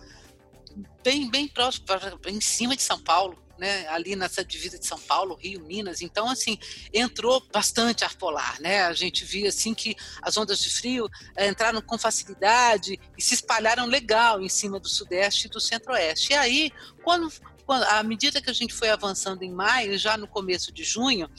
bem 1.04 1.30
bem 1.30 1.46
próximo, 1.46 1.86
em 2.26 2.40
cima 2.40 2.74
de 2.74 2.82
São 2.82 2.98
Paulo, 2.98 3.40
né, 3.60 3.86
ali 3.88 4.16
nessa 4.16 4.42
divisa 4.42 4.78
de 4.78 4.86
São 4.86 4.98
Paulo, 4.98 5.34
Rio, 5.34 5.60
Minas. 5.60 6.00
Então, 6.00 6.30
assim, 6.30 6.58
entrou 6.94 7.46
bastante 7.52 8.04
ar 8.06 8.14
polar, 8.16 8.58
né? 8.58 8.84
A 8.86 8.94
gente 8.94 9.22
via 9.22 9.50
assim 9.50 9.74
que 9.74 9.94
as 10.22 10.38
ondas 10.38 10.60
de 10.60 10.70
frio 10.70 11.10
é, 11.36 11.46
entraram 11.46 11.82
com 11.82 11.98
facilidade 11.98 12.98
e 13.18 13.22
se 13.22 13.34
espalharam 13.34 13.84
legal 13.84 14.40
em 14.40 14.48
cima 14.48 14.80
do 14.80 14.88
sudeste 14.88 15.46
e 15.46 15.50
do 15.50 15.60
centro-oeste. 15.60 16.32
E 16.32 16.36
aí, 16.36 16.72
quando 17.04 17.30
à 17.68 18.02
medida 18.02 18.40
que 18.40 18.50
a 18.50 18.54
gente 18.54 18.74
foi 18.74 18.88
avançando 18.88 19.42
em 19.42 19.52
maio, 19.52 19.96
já 19.96 20.16
no 20.16 20.26
começo 20.26 20.72
de 20.72 20.82
junho, 20.82 21.30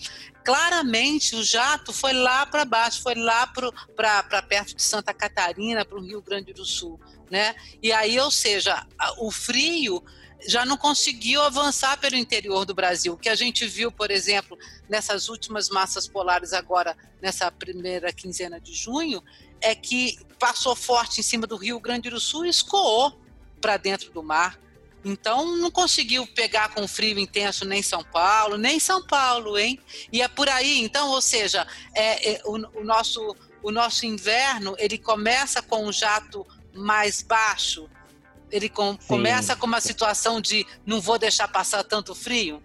claramente 0.45 1.35
o 1.35 1.43
jato 1.43 1.91
foi 1.91 2.13
lá 2.13 2.45
para 2.45 2.63
baixo, 2.63 3.01
foi 3.01 3.15
lá 3.15 3.47
para 3.47 4.41
perto 4.43 4.75
de 4.75 4.83
Santa 4.83 5.13
Catarina, 5.13 5.83
para 5.83 5.97
o 5.97 6.01
Rio 6.01 6.21
Grande 6.21 6.53
do 6.53 6.63
Sul. 6.63 6.99
Né? 7.29 7.55
E 7.81 7.91
aí, 7.91 8.19
ou 8.19 8.29
seja, 8.29 8.85
o 9.17 9.31
frio 9.31 10.03
já 10.47 10.65
não 10.65 10.77
conseguiu 10.77 11.41
avançar 11.41 11.97
pelo 11.97 12.15
interior 12.15 12.65
do 12.65 12.73
Brasil. 12.73 13.13
O 13.13 13.17
que 13.17 13.29
a 13.29 13.35
gente 13.35 13.65
viu, 13.67 13.91
por 13.91 14.11
exemplo, 14.11 14.57
nessas 14.89 15.29
últimas 15.29 15.69
massas 15.69 16.07
polares 16.07 16.53
agora, 16.53 16.95
nessa 17.21 17.51
primeira 17.51 18.11
quinzena 18.11 18.59
de 18.59 18.73
junho, 18.73 19.23
é 19.59 19.75
que 19.75 20.17
passou 20.39 20.75
forte 20.75 21.19
em 21.19 21.23
cima 21.23 21.45
do 21.45 21.55
Rio 21.55 21.79
Grande 21.79 22.09
do 22.09 22.19
Sul 22.19 22.45
e 22.45 22.49
escoou 22.49 23.19
para 23.59 23.77
dentro 23.77 24.11
do 24.11 24.23
mar. 24.23 24.59
Então 25.03 25.55
não 25.55 25.71
conseguiu 25.71 26.27
pegar 26.27 26.69
com 26.73 26.87
frio 26.87 27.17
intenso 27.17 27.65
nem 27.65 27.81
São 27.81 28.03
Paulo, 28.03 28.57
nem 28.57 28.79
São 28.79 29.05
Paulo, 29.05 29.57
hein? 29.57 29.79
E 30.11 30.21
é 30.21 30.27
por 30.27 30.47
aí. 30.47 30.79
Então, 30.79 31.09
ou 31.09 31.21
seja, 31.21 31.65
é, 31.95 32.33
é 32.33 32.41
o, 32.45 32.55
o, 32.79 32.83
nosso 32.83 33.35
o 33.63 33.71
nosso 33.71 34.05
inverno 34.05 34.75
ele 34.77 34.97
começa 34.97 35.61
com 35.61 35.85
um 35.85 35.91
jato 35.91 36.45
mais 36.73 37.21
baixo 37.21 37.89
ele 38.51 38.69
com, 38.69 38.97
começa 39.07 39.55
com 39.55 39.65
uma 39.65 39.81
situação 39.81 40.41
de 40.41 40.65
não 40.85 40.99
vou 40.99 41.17
deixar 41.17 41.47
passar 41.47 41.83
tanto 41.83 42.13
frio? 42.13 42.61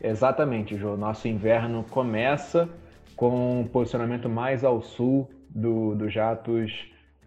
Exatamente, 0.00 0.76
Jô. 0.76 0.96
Nosso 0.96 1.28
inverno 1.28 1.84
começa 1.88 2.68
com 3.14 3.60
um 3.60 3.64
posicionamento 3.64 4.28
mais 4.28 4.64
ao 4.64 4.82
sul 4.82 5.30
do, 5.48 5.94
dos 5.94 6.12
jatos, 6.12 6.72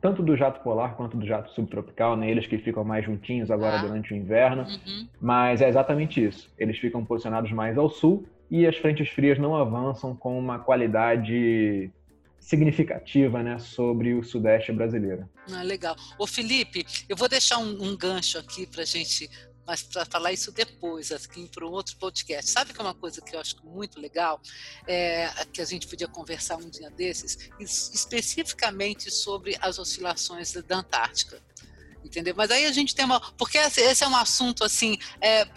tanto 0.02 0.22
do 0.22 0.36
jato 0.36 0.62
polar 0.62 0.96
quanto 0.96 1.16
do 1.16 1.26
jato 1.26 1.52
subtropical, 1.52 2.18
né? 2.18 2.30
eles 2.30 2.46
que 2.46 2.58
ficam 2.58 2.84
mais 2.84 3.06
juntinhos 3.06 3.50
agora 3.50 3.78
ah. 3.78 3.82
durante 3.82 4.14
o 4.14 4.18
inverno. 4.18 4.64
Uhum. 4.64 5.08
Mas 5.22 5.62
é 5.62 5.70
exatamente 5.70 6.24
isso. 6.24 6.52
Eles 6.58 6.78
ficam 6.78 7.06
posicionados 7.06 7.52
mais 7.52 7.78
ao 7.78 7.90
sul 7.90 8.26
e 8.52 8.68
as 8.68 8.76
frentes 8.76 9.10
frias 9.10 9.40
não 9.40 9.56
avançam 9.56 10.16
com 10.16 10.38
uma 10.38 10.60
qualidade 10.60 11.90
significativa 12.46 13.42
né, 13.42 13.58
sobre 13.58 14.14
o 14.14 14.24
Sudeste 14.24 14.72
brasileiro. 14.72 15.28
Ah, 15.52 15.64
legal. 15.64 15.96
Ô 16.20 16.28
Felipe, 16.28 16.86
eu 17.10 17.18
vou 17.18 17.28
deixar 17.28 17.58
um, 17.58 17.84
um 17.84 17.98
gancho 17.98 18.38
aqui 18.38 18.68
para 18.68 18.84
a 18.84 18.86
gente, 18.86 19.28
mas 19.66 19.82
para 19.82 20.06
falar 20.06 20.32
isso 20.32 20.52
depois, 20.52 21.12
aqui 21.12 21.50
para 21.50 21.66
um 21.66 21.72
outro 21.72 21.98
podcast. 21.98 22.52
Sabe 22.52 22.72
que 22.72 22.80
é 22.80 22.84
uma 22.84 22.94
coisa 22.94 23.20
que 23.20 23.36
eu 23.36 23.40
acho 23.40 23.56
muito 23.66 24.00
legal, 24.00 24.40
é, 24.86 25.28
que 25.52 25.60
a 25.60 25.66
gente 25.66 25.88
podia 25.88 26.08
conversar 26.08 26.58
um 26.58 26.70
dia 26.70 26.92
desses, 26.92 27.50
especificamente 27.60 29.10
sobre 29.10 29.58
as 29.60 29.80
oscilações 29.80 30.54
da 30.54 30.78
Antártica. 30.78 31.42
Entendeu? 32.06 32.34
Mas 32.38 32.52
aí 32.52 32.66
a 32.66 32.72
gente 32.72 32.94
tem 32.94 33.04
uma. 33.04 33.20
Porque 33.20 33.58
esse 33.58 34.04
é 34.04 34.08
um 34.08 34.16
assunto 34.16 34.64
assim. 34.64 34.98
É, 35.20 35.48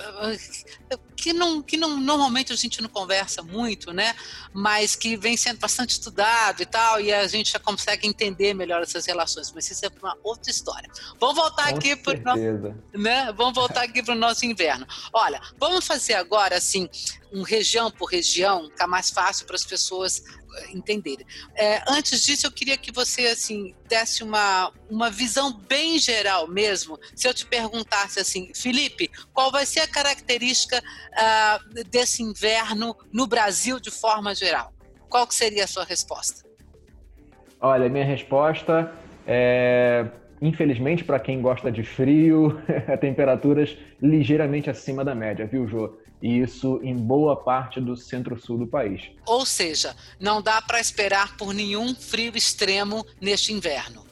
que 1.16 1.32
não, 1.32 1.60
que 1.60 1.76
não, 1.76 1.98
normalmente 1.98 2.52
a 2.52 2.56
gente 2.56 2.80
não 2.80 2.88
conversa 2.88 3.42
muito, 3.42 3.92
né? 3.92 4.14
Mas 4.52 4.94
que 4.94 5.16
vem 5.16 5.36
sendo 5.36 5.58
bastante 5.58 5.90
estudado 5.90 6.62
e 6.62 6.66
tal, 6.66 7.00
e 7.00 7.12
a 7.12 7.26
gente 7.26 7.52
já 7.52 7.58
consegue 7.58 8.06
entender 8.06 8.54
melhor 8.54 8.82
essas 8.82 9.04
relações. 9.04 9.52
Mas 9.52 9.70
isso 9.70 9.84
é 9.84 9.90
uma 10.00 10.16
outra 10.22 10.50
história. 10.50 10.88
Vamos 11.20 11.36
voltar 11.36 11.70
Com 11.70 11.76
aqui 11.76 11.96
para 11.96 12.34
o 12.34 12.36
né? 12.98 13.32
Vamos 13.36 13.54
voltar 13.54 13.82
aqui 13.82 14.02
para 14.02 14.14
o 14.14 14.18
nosso 14.18 14.46
inverno. 14.46 14.86
Olha, 15.12 15.40
vamos 15.58 15.86
fazer 15.86 16.14
agora 16.14 16.56
assim 16.56 16.88
um 17.32 17.42
região 17.42 17.90
por 17.90 18.06
região, 18.06 18.64
ficar 18.70 18.86
mais 18.86 19.10
fácil 19.10 19.46
para 19.46 19.56
as 19.56 19.64
pessoas 19.64 20.22
entenderem. 20.72 21.26
É, 21.54 21.82
antes 21.88 22.22
disso, 22.22 22.46
eu 22.46 22.52
queria 22.52 22.76
que 22.76 22.92
você 22.92 23.26
assim 23.26 23.74
desse 23.88 24.22
uma, 24.22 24.72
uma 24.90 25.10
visão 25.10 25.52
bem 25.52 25.98
geral 25.98 26.48
mesmo. 26.48 26.98
Se 27.14 27.28
eu 27.28 27.34
te 27.34 27.46
perguntasse 27.46 28.20
assim, 28.20 28.50
Felipe, 28.54 29.10
qual 29.32 29.50
vai 29.50 29.66
ser 29.66 29.80
a 29.80 29.88
característica 29.88 30.78
uh, 30.78 31.84
desse 31.84 32.22
inverno 32.22 32.96
no 33.12 33.26
Brasil 33.26 33.80
de 33.80 33.90
forma 33.90 34.34
geral? 34.34 34.72
Qual 35.08 35.26
que 35.26 35.34
seria 35.34 35.64
a 35.64 35.66
sua 35.66 35.84
resposta? 35.84 36.46
Olha, 37.60 37.88
minha 37.88 38.04
resposta 38.04 38.92
é 39.26 40.06
infelizmente, 40.40 41.04
para 41.04 41.18
quem 41.18 41.40
gosta 41.42 41.70
de 41.70 41.82
frio, 41.82 42.60
temperaturas 43.00 43.76
ligeiramente 44.00 44.70
acima 44.70 45.04
da 45.04 45.14
média, 45.14 45.46
viu, 45.46 45.66
Jô? 45.66 45.98
E 46.20 46.40
isso 46.40 46.80
em 46.82 46.96
boa 46.96 47.36
parte 47.36 47.80
do 47.80 47.96
centro-sul 47.96 48.58
do 48.58 48.66
país. 48.66 49.10
Ou 49.26 49.46
seja, 49.46 49.94
não 50.18 50.42
dá 50.42 50.60
para 50.60 50.80
esperar 50.80 51.36
por 51.36 51.54
nenhum 51.54 51.94
frio 51.94 52.36
extremo 52.36 53.04
neste 53.20 53.52
inverno. 53.52 54.04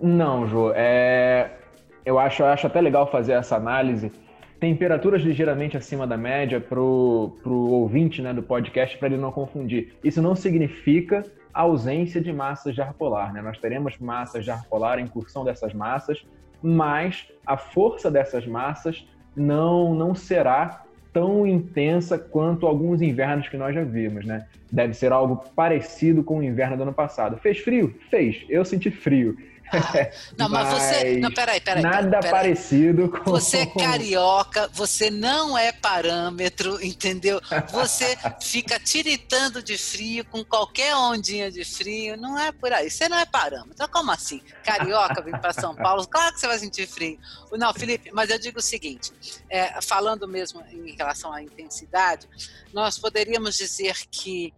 Não, 0.00 0.46
Jô. 0.46 0.72
É... 0.74 1.56
Eu, 2.04 2.18
acho, 2.18 2.42
eu 2.42 2.46
acho 2.46 2.66
até 2.66 2.80
legal 2.80 3.10
fazer 3.10 3.32
essa 3.32 3.56
análise. 3.56 4.10
Temperaturas 4.58 5.22
ligeiramente 5.22 5.76
acima 5.76 6.06
da 6.06 6.16
média 6.16 6.60
para 6.60 6.80
o 6.80 7.32
ouvinte 7.50 8.22
né, 8.22 8.32
do 8.32 8.42
podcast, 8.42 8.96
para 8.98 9.08
ele 9.08 9.16
não 9.16 9.32
confundir. 9.32 9.94
Isso 10.02 10.20
não 10.22 10.34
significa 10.34 11.24
ausência 11.52 12.20
de 12.20 12.32
massas 12.32 12.74
de 12.74 12.80
ar 12.80 12.94
polar. 12.94 13.32
Né? 13.32 13.42
Nós 13.42 13.58
teremos 13.58 13.98
massas 13.98 14.44
de 14.44 14.50
ar 14.50 14.64
polar, 14.64 14.98
a 14.98 15.00
incursão 15.00 15.44
dessas 15.44 15.74
massas, 15.74 16.24
mas 16.62 17.26
a 17.44 17.56
força 17.56 18.10
dessas 18.10 18.46
massas 18.46 19.06
não, 19.34 19.94
não 19.94 20.14
será 20.14 20.84
tão 21.12 21.46
intensa 21.46 22.18
quanto 22.18 22.66
alguns 22.66 23.02
invernos 23.02 23.48
que 23.48 23.56
nós 23.56 23.74
já 23.74 23.82
vimos, 23.82 24.24
né? 24.24 24.46
Deve 24.70 24.94
ser 24.94 25.12
algo 25.12 25.44
parecido 25.54 26.22
com 26.22 26.38
o 26.38 26.42
inverno 26.42 26.76
do 26.76 26.82
ano 26.84 26.92
passado. 26.92 27.36
Fez 27.38 27.58
frio? 27.58 27.94
Fez. 28.10 28.44
Eu 28.48 28.64
senti 28.64 28.90
frio. 28.90 29.36
Não, 30.36 30.48
mas, 30.48 30.68
mas, 30.68 30.82
você. 30.82 31.16
Não, 31.18 31.30
peraí, 31.30 31.60
peraí. 31.60 31.82
Nada 31.82 32.18
peraí. 32.18 32.30
parecido 32.30 33.08
com. 33.08 33.30
Você 33.30 33.58
é 33.58 33.66
carioca, 33.78 34.68
você 34.72 35.10
não 35.10 35.56
é 35.56 35.72
parâmetro, 35.72 36.82
entendeu? 36.84 37.40
Você 37.70 38.16
fica 38.40 38.78
tiritando 38.78 39.62
de 39.62 39.76
frio 39.78 40.24
com 40.24 40.44
qualquer 40.44 40.94
ondinha 40.96 41.50
de 41.50 41.64
frio. 41.64 42.16
Não 42.16 42.38
é 42.38 42.52
por 42.52 42.72
aí. 42.72 42.90
Você 42.90 43.08
não 43.08 43.18
é 43.18 43.26
parâmetro. 43.26 43.72
Então, 43.74 43.88
como 43.88 44.10
assim? 44.10 44.40
Carioca 44.64 45.22
vem 45.22 45.32
para 45.32 45.52
São 45.52 45.74
Paulo, 45.74 46.06
claro 46.06 46.34
que 46.34 46.40
você 46.40 46.46
vai 46.46 46.58
sentir 46.58 46.86
frio. 46.86 47.18
Não, 47.52 47.72
Felipe, 47.72 48.10
mas 48.12 48.30
eu 48.30 48.38
digo 48.38 48.58
o 48.58 48.62
seguinte: 48.62 49.12
é, 49.48 49.80
falando 49.80 50.26
mesmo 50.26 50.62
em 50.70 50.94
relação 50.96 51.32
à 51.32 51.42
intensidade, 51.42 52.28
nós 52.72 52.98
poderíamos 52.98 53.56
dizer 53.56 53.94
que. 54.10 54.52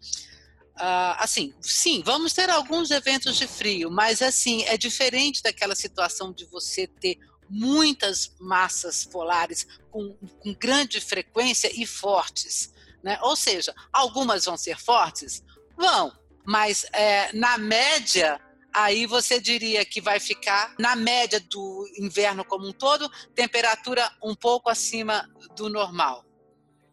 Uh, 0.76 1.14
assim, 1.18 1.54
sim, 1.60 2.02
vamos 2.04 2.32
ter 2.32 2.48
alguns 2.48 2.90
eventos 2.90 3.36
de 3.36 3.46
frio, 3.46 3.90
mas 3.90 4.22
assim, 4.22 4.64
é 4.64 4.76
diferente 4.76 5.42
daquela 5.42 5.74
situação 5.74 6.32
de 6.32 6.46
você 6.46 6.86
ter 6.86 7.18
muitas 7.48 8.34
massas 8.40 9.04
polares 9.04 9.66
com, 9.90 10.16
com 10.40 10.54
grande 10.54 11.00
frequência 11.00 11.70
e 11.74 11.86
fortes. 11.86 12.72
Né? 13.02 13.18
Ou 13.22 13.36
seja, 13.36 13.74
algumas 13.92 14.46
vão 14.46 14.56
ser 14.56 14.78
fortes? 14.78 15.44
Vão, 15.76 16.12
mas 16.46 16.86
é, 16.92 17.30
na 17.34 17.58
média, 17.58 18.40
aí 18.72 19.06
você 19.06 19.38
diria 19.38 19.84
que 19.84 20.00
vai 20.00 20.18
ficar, 20.18 20.74
na 20.78 20.96
média 20.96 21.38
do 21.38 21.86
inverno 21.98 22.44
como 22.44 22.66
um 22.66 22.72
todo, 22.72 23.10
temperatura 23.34 24.10
um 24.22 24.34
pouco 24.34 24.70
acima 24.70 25.28
do 25.54 25.68
normal. 25.68 26.24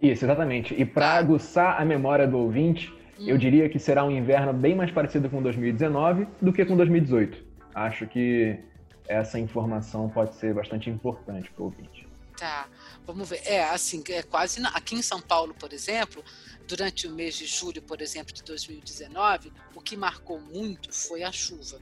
Isso, 0.02 0.26
exatamente. 0.26 0.74
E 0.74 0.86
para 0.86 1.14
tá. 1.14 1.18
aguçar 1.18 1.80
a 1.80 1.86
memória 1.86 2.28
do 2.28 2.38
ouvinte, 2.38 2.94
eu 3.20 3.38
diria 3.38 3.70
que 3.70 3.80
será 3.80 4.04
um 4.04 4.12
inverno 4.12 4.54
bem 4.54 4.76
mais 4.76 4.92
parecido 4.92 5.30
com 5.30 5.42
2019 5.42 6.28
do 6.42 6.54
que 6.54 6.66
com 6.66 6.76
2018. 6.78 7.44
Acho 7.74 8.08
que 8.08 8.60
essa 9.08 9.40
informação 9.40 10.10
pode 10.10 10.36
ser 10.36 10.54
bastante 10.54 10.90
importante 10.90 11.50
para 11.52 11.62
o 11.62 11.66
ouvinte. 11.66 12.08
Tá, 12.38 12.68
vamos 13.06 13.30
ver. 13.30 13.42
É, 13.46 13.64
assim, 13.66 14.02
é 14.10 14.24
quase. 14.24 14.62
Aqui 14.68 14.96
em 14.96 15.02
São 15.02 15.20
Paulo, 15.20 15.54
por 15.54 15.74
exemplo, 15.74 16.24
durante 16.68 17.08
o 17.08 17.12
mês 17.12 17.36
de 17.36 17.46
julho, 17.46 17.82
por 17.82 18.02
exemplo, 18.02 18.34
de 18.34 18.44
2019, 18.44 19.52
o 19.76 19.82
que 19.82 19.98
marcou 19.98 20.40
muito 20.40 20.94
foi 20.94 21.24
a 21.24 21.32
chuva. 21.32 21.80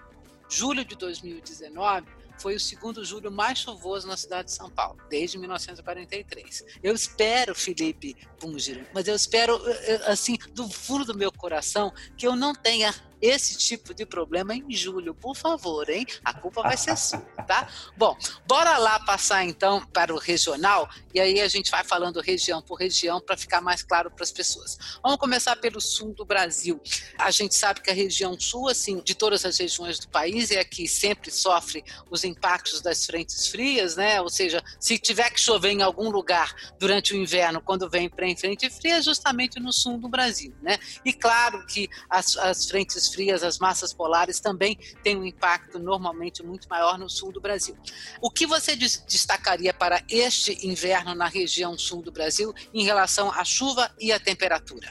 Julho 0.49 0.83
de 0.83 0.95
2019 0.95 2.07
foi 2.39 2.55
o 2.55 2.59
segundo 2.59 3.03
julho 3.03 3.31
mais 3.31 3.59
chuvoso 3.59 4.07
na 4.07 4.17
cidade 4.17 4.49
de 4.49 4.53
São 4.53 4.69
Paulo, 4.69 4.97
desde 5.09 5.37
1943. 5.37 6.63
Eu 6.83 6.93
espero, 6.93 7.55
Felipe 7.55 8.15
Pungir, 8.39 8.87
mas 8.93 9.07
eu 9.07 9.15
espero, 9.15 9.55
eh, 9.67 9.85
eh, 9.93 10.11
assim, 10.11 10.37
do 10.53 10.69
fundo 10.69 11.05
do 11.05 11.17
meu 11.17 11.31
coração, 11.31 11.91
que 12.15 12.27
eu 12.27 12.35
não 12.35 12.53
tenha 12.53 12.93
esse 13.21 13.57
tipo 13.57 13.93
de 13.93 14.05
problema 14.05 14.55
em 14.55 14.71
julho, 14.71 15.13
por 15.13 15.35
favor, 15.35 15.89
hein? 15.89 16.05
A 16.23 16.33
culpa 16.33 16.61
vai 16.61 16.77
ser 16.77 16.95
sua, 16.97 17.19
tá? 17.47 17.67
Bom, 17.95 18.15
bora 18.47 18.77
lá 18.77 18.99
passar 18.99 19.43
então 19.43 19.85
para 19.87 20.13
o 20.13 20.17
regional 20.17 20.89
e 21.13 21.19
aí 21.19 21.41
a 21.41 21.47
gente 21.47 21.71
vai 21.71 21.83
falando 21.83 22.21
região 22.21 22.61
por 22.61 22.75
região 22.75 23.19
para 23.19 23.37
ficar 23.37 23.61
mais 23.61 23.81
claro 23.81 24.11
para 24.11 24.23
as 24.23 24.31
pessoas. 24.31 24.77
Vamos 25.01 25.17
começar 25.17 25.55
pelo 25.55 25.81
sul 25.81 26.13
do 26.13 26.25
Brasil. 26.25 26.79
A 27.17 27.31
gente 27.31 27.55
sabe 27.55 27.81
que 27.81 27.89
a 27.89 27.93
região 27.93 28.39
sul, 28.39 28.67
assim, 28.67 29.01
de 29.01 29.15
todas 29.15 29.45
as 29.45 29.57
regiões 29.57 29.99
do 29.99 30.07
país, 30.09 30.51
é 30.51 30.59
a 30.59 30.65
que 30.65 30.87
sempre 30.87 31.31
sofre 31.31 31.83
os 32.09 32.23
impactos 32.23 32.81
das 32.81 33.05
frentes 33.05 33.47
frias, 33.47 33.95
né? 33.95 34.21
Ou 34.21 34.29
seja, 34.29 34.63
se 34.79 34.97
tiver 34.97 35.29
que 35.31 35.39
chover 35.39 35.71
em 35.71 35.81
algum 35.81 36.09
lugar 36.09 36.53
durante 36.79 37.13
o 37.13 37.17
inverno, 37.17 37.61
quando 37.61 37.89
vem 37.89 38.09
para 38.09 38.27
frente 38.35 38.69
fria, 38.69 38.97
é 38.97 39.01
justamente 39.01 39.59
no 39.59 39.71
sul 39.71 39.97
do 39.97 40.09
Brasil, 40.09 40.53
né? 40.61 40.77
E 41.03 41.13
claro 41.13 41.65
que 41.65 41.89
as, 42.09 42.37
as 42.37 42.65
frentes 42.65 43.06
frias, 43.13 43.43
as 43.43 43.59
massas 43.59 43.93
polares 43.93 44.39
também 44.39 44.77
têm 45.03 45.17
um 45.17 45.25
impacto 45.25 45.79
normalmente 45.79 46.43
muito 46.43 46.67
maior 46.69 46.97
no 46.97 47.09
sul 47.09 47.31
do 47.31 47.41
Brasil. 47.41 47.75
O 48.21 48.29
que 48.29 48.45
você 48.45 48.75
destacaria 48.75 49.73
para 49.73 50.01
este 50.09 50.67
inverno 50.67 51.13
na 51.15 51.27
região 51.27 51.77
sul 51.77 52.01
do 52.01 52.11
Brasil 52.11 52.53
em 52.73 52.83
relação 52.83 53.31
à 53.31 53.43
chuva 53.43 53.89
e 53.99 54.11
à 54.11 54.19
temperatura? 54.19 54.87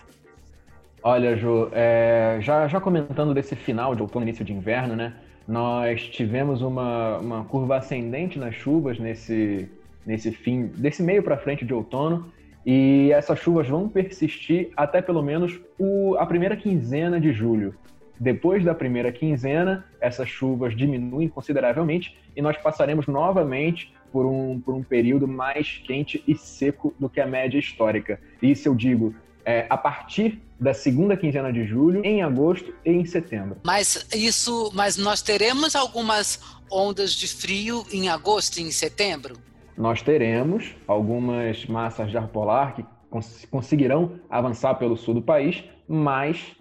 Olha, 1.02 1.36
Ju, 1.36 1.68
é, 1.72 2.38
já, 2.40 2.66
já 2.66 2.80
comentando 2.80 3.32
desse 3.32 3.54
final 3.54 3.94
de 3.94 4.02
outono, 4.02 4.26
início 4.26 4.44
de 4.44 4.52
inverno, 4.52 4.96
né? 4.96 5.14
Nós 5.46 6.02
tivemos 6.02 6.62
uma, 6.62 7.18
uma 7.18 7.44
curva 7.44 7.76
ascendente 7.76 8.38
nas 8.38 8.56
chuvas 8.56 8.98
nesse, 8.98 9.70
nesse 10.04 10.32
fim, 10.32 10.66
desse 10.66 11.02
meio 11.02 11.22
para 11.22 11.36
frente 11.36 11.64
de 11.64 11.72
outono, 11.72 12.32
e 12.66 13.12
essas 13.12 13.38
chuvas 13.38 13.68
vão 13.68 13.88
persistir 13.88 14.70
até 14.76 15.00
pelo 15.00 15.22
menos 15.22 15.56
o, 15.78 16.16
a 16.18 16.26
primeira 16.26 16.56
quinzena 16.56 17.20
de 17.20 17.32
julho. 17.32 17.76
Depois 18.18 18.64
da 18.64 18.74
primeira 18.74 19.12
quinzena, 19.12 19.84
essas 20.00 20.28
chuvas 20.28 20.76
diminuem 20.76 21.28
consideravelmente 21.28 22.16
e 22.34 22.42
nós 22.42 22.56
passaremos 22.56 23.06
novamente 23.06 23.94
por 24.10 24.24
um, 24.24 24.60
por 24.60 24.74
um 24.74 24.82
período 24.82 25.28
mais 25.28 25.82
quente 25.86 26.22
e 26.26 26.34
seco 26.34 26.94
do 26.98 27.08
que 27.08 27.20
a 27.20 27.26
média 27.26 27.58
histórica. 27.58 28.18
Isso 28.40 28.68
eu 28.68 28.74
digo 28.74 29.14
é, 29.44 29.66
a 29.70 29.76
partir 29.76 30.42
da 30.58 30.74
segunda 30.74 31.16
quinzena 31.16 31.52
de 31.52 31.64
julho, 31.64 32.04
em 32.04 32.22
agosto 32.22 32.74
e 32.84 32.90
em 32.90 33.04
setembro. 33.04 33.58
Mas 33.64 34.06
isso, 34.12 34.72
mas 34.74 34.96
nós 34.96 35.22
teremos 35.22 35.76
algumas 35.76 36.40
ondas 36.70 37.12
de 37.12 37.28
frio 37.28 37.84
em 37.92 38.08
agosto 38.08 38.58
e 38.58 38.62
em 38.62 38.70
setembro? 38.72 39.36
Nós 39.76 40.02
teremos 40.02 40.74
algumas 40.88 41.66
massas 41.66 42.10
de 42.10 42.16
ar 42.16 42.28
polar 42.28 42.74
que 42.74 42.84
cons 43.10 43.46
conseguirão 43.50 44.18
avançar 44.28 44.74
pelo 44.74 44.96
sul 44.96 45.14
do 45.14 45.22
país, 45.22 45.62
mas 45.86 46.55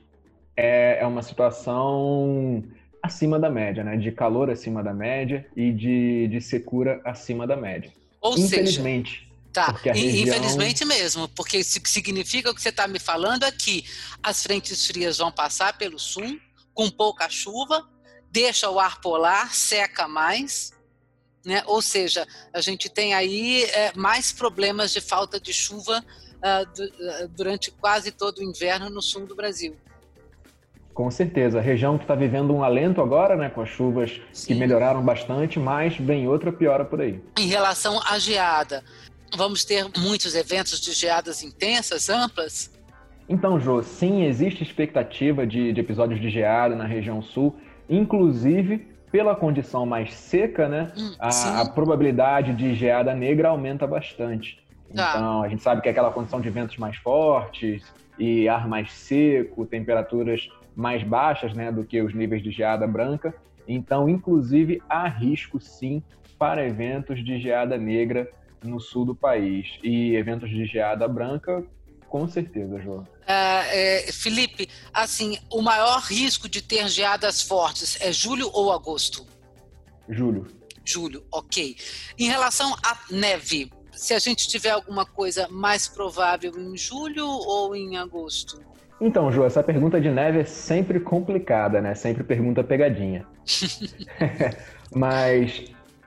é, 0.55 0.99
é 1.01 1.05
uma 1.05 1.21
situação 1.21 2.63
acima 3.01 3.39
da 3.39 3.49
média, 3.49 3.83
né? 3.83 3.97
De 3.97 4.11
calor 4.11 4.49
acima 4.49 4.83
da 4.83 4.93
média 4.93 5.45
e 5.55 5.71
de, 5.71 6.27
de 6.27 6.41
secura 6.41 7.01
acima 7.03 7.45
da 7.45 7.55
média. 7.55 7.91
Ou 8.21 8.37
Infelizmente. 8.37 9.19
Seja, 9.19 9.25
Tá, 9.55 9.71
região... 9.71 10.27
infelizmente 10.27 10.83
mesmo, 10.83 11.29
porque 11.29 11.63
significa 11.63 12.51
o 12.51 12.53
que 12.53 12.61
você 12.61 12.67
está 12.67 12.89
me 12.89 12.99
falando 12.99 13.43
é 13.43 13.51
que 13.53 13.85
as 14.21 14.43
frentes 14.43 14.85
frias 14.85 15.19
vão 15.19 15.31
passar 15.31 15.77
pelo 15.77 15.97
sul 15.97 16.37
com 16.73 16.89
pouca 16.89 17.29
chuva, 17.29 17.87
deixa 18.29 18.69
o 18.69 18.81
ar 18.81 18.99
polar, 18.99 19.55
seca 19.55 20.09
mais, 20.09 20.73
né? 21.45 21.63
Ou 21.67 21.81
seja, 21.81 22.27
a 22.51 22.59
gente 22.59 22.89
tem 22.89 23.13
aí 23.13 23.63
é, 23.63 23.93
mais 23.95 24.33
problemas 24.33 24.91
de 24.91 24.99
falta 24.99 25.39
de 25.39 25.53
chuva 25.53 26.03
uh, 26.35 27.27
durante 27.29 27.71
quase 27.71 28.11
todo 28.11 28.39
o 28.39 28.43
inverno 28.43 28.89
no 28.89 29.01
sul 29.01 29.25
do 29.25 29.35
Brasil. 29.35 29.77
Com 30.95 31.11
certeza. 31.11 31.59
A 31.59 31.61
região 31.61 31.97
que 31.97 32.05
está 32.05 32.15
vivendo 32.15 32.55
um 32.55 32.63
alento 32.63 33.01
agora, 33.01 33.35
né, 33.35 33.49
com 33.49 33.61
as 33.61 33.67
chuvas 33.67 34.21
Sim. 34.31 34.47
que 34.47 34.55
melhoraram 34.55 35.03
bastante, 35.03 35.59
mas 35.59 35.97
vem 35.97 36.25
outra 36.25 36.53
piora 36.53 36.85
por 36.85 37.01
aí. 37.01 37.21
Em 37.37 37.47
relação 37.47 38.01
à 38.01 38.17
geada, 38.17 38.81
vamos 39.35 39.65
ter 39.65 39.85
muitos 39.97 40.35
eventos 40.35 40.79
de 40.79 40.93
geadas 40.93 41.43
intensas, 41.43 42.09
amplas? 42.09 42.71
Então, 43.27 43.59
Jô, 43.59 43.83
sim, 43.83 44.23
existe 44.23 44.63
expectativa 44.63 45.45
de, 45.45 45.73
de 45.73 45.81
episódios 45.81 46.21
de 46.21 46.29
geada 46.29 46.77
na 46.77 46.85
região 46.85 47.21
sul, 47.21 47.57
inclusive 47.89 48.87
pela 49.11 49.35
condição 49.35 49.85
mais 49.85 50.13
seca, 50.13 50.69
né? 50.69 50.93
Hum, 50.97 51.13
a, 51.19 51.61
a, 51.61 51.69
probabilidade 51.69 52.53
de 52.53 52.73
geada 52.73 53.13
negra 53.13 53.49
aumenta 53.49 53.85
bastante. 53.85 54.63
Tá. 54.95 55.13
Então, 55.15 55.43
a 55.43 55.49
gente 55.49 55.61
sabe 55.61 55.81
que 55.81 55.89
é 55.89 55.91
aquela 55.91 56.11
condição 56.11 56.39
de 56.39 56.49
ventos 56.49 56.77
mais 56.77 56.95
fortes 56.95 57.83
e 58.17 58.47
ar 58.47 58.65
mais 58.65 58.93
seco, 58.93 59.65
temperaturas 59.65 60.47
mais 60.75 61.03
baixas 61.03 61.53
né, 61.53 61.71
do 61.71 61.83
que 61.83 62.01
os 62.01 62.13
níveis 62.13 62.43
de 62.43 62.51
geada 62.51 62.85
branca. 62.85 63.33
Então, 63.67 64.09
inclusive, 64.09 64.81
há 64.89 65.07
risco 65.07 65.59
sim 65.59 66.03
para 66.37 66.65
eventos 66.65 67.23
de 67.23 67.39
geada 67.39 67.77
negra 67.77 68.29
no 68.63 68.79
sul 68.79 69.05
do 69.05 69.15
país. 69.15 69.79
E 69.83 70.15
eventos 70.15 70.49
de 70.49 70.65
geada 70.65 71.07
branca, 71.07 71.63
com 72.07 72.27
certeza, 72.27 72.79
João. 72.81 73.07
É, 73.25 74.07
é, 74.07 74.11
Felipe, 74.11 74.67
assim, 74.93 75.37
o 75.51 75.61
maior 75.61 75.99
risco 76.01 76.47
de 76.47 76.61
ter 76.61 76.87
geadas 76.87 77.41
fortes 77.41 77.99
é 78.01 78.11
julho 78.11 78.49
ou 78.53 78.71
agosto? 78.71 79.25
Julho. 80.09 80.47
Julho, 80.83 81.23
ok. 81.31 81.75
Em 82.17 82.27
relação 82.27 82.75
à 82.83 82.97
neve, 83.09 83.71
se 83.91 84.13
a 84.13 84.19
gente 84.19 84.47
tiver 84.47 84.69
alguma 84.69 85.05
coisa 85.05 85.47
mais 85.49 85.87
provável 85.87 86.53
em 86.59 86.77
julho 86.77 87.25
ou 87.25 87.75
em 87.75 87.97
agosto? 87.97 88.61
Então, 88.99 89.31
Ju, 89.31 89.43
essa 89.43 89.61
pergunta 89.61 89.99
de 89.99 90.09
neve 90.09 90.39
é 90.39 90.45
sempre 90.45 90.99
complicada, 90.99 91.81
né? 91.81 91.93
Sempre 91.95 92.23
pergunta 92.23 92.63
pegadinha. 92.63 93.25
mas 94.95 95.65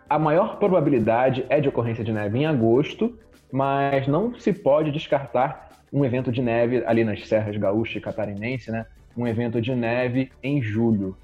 a 0.09 0.19
maior 0.19 0.59
probabilidade 0.59 1.45
é 1.51 1.61
de 1.61 1.69
ocorrência 1.69 2.03
de 2.03 2.13
neve 2.13 2.39
em 2.39 2.47
agosto, 2.47 3.19
mas 3.53 4.07
não 4.07 4.39
se 4.39 4.53
pode 4.53 4.91
descartar 4.91 5.69
um 5.93 6.05
evento 6.05 6.33
de 6.33 6.41
neve 6.41 6.83
ali 6.87 7.05
nas 7.05 7.27
serras 7.27 7.57
gaúcha 7.57 7.99
e 7.99 8.01
catarinense, 8.01 8.71
né? 8.71 8.87
Um 9.17 9.27
evento 9.27 9.61
de 9.61 9.75
neve 9.75 10.31
em 10.43 10.63
julho. 10.63 11.17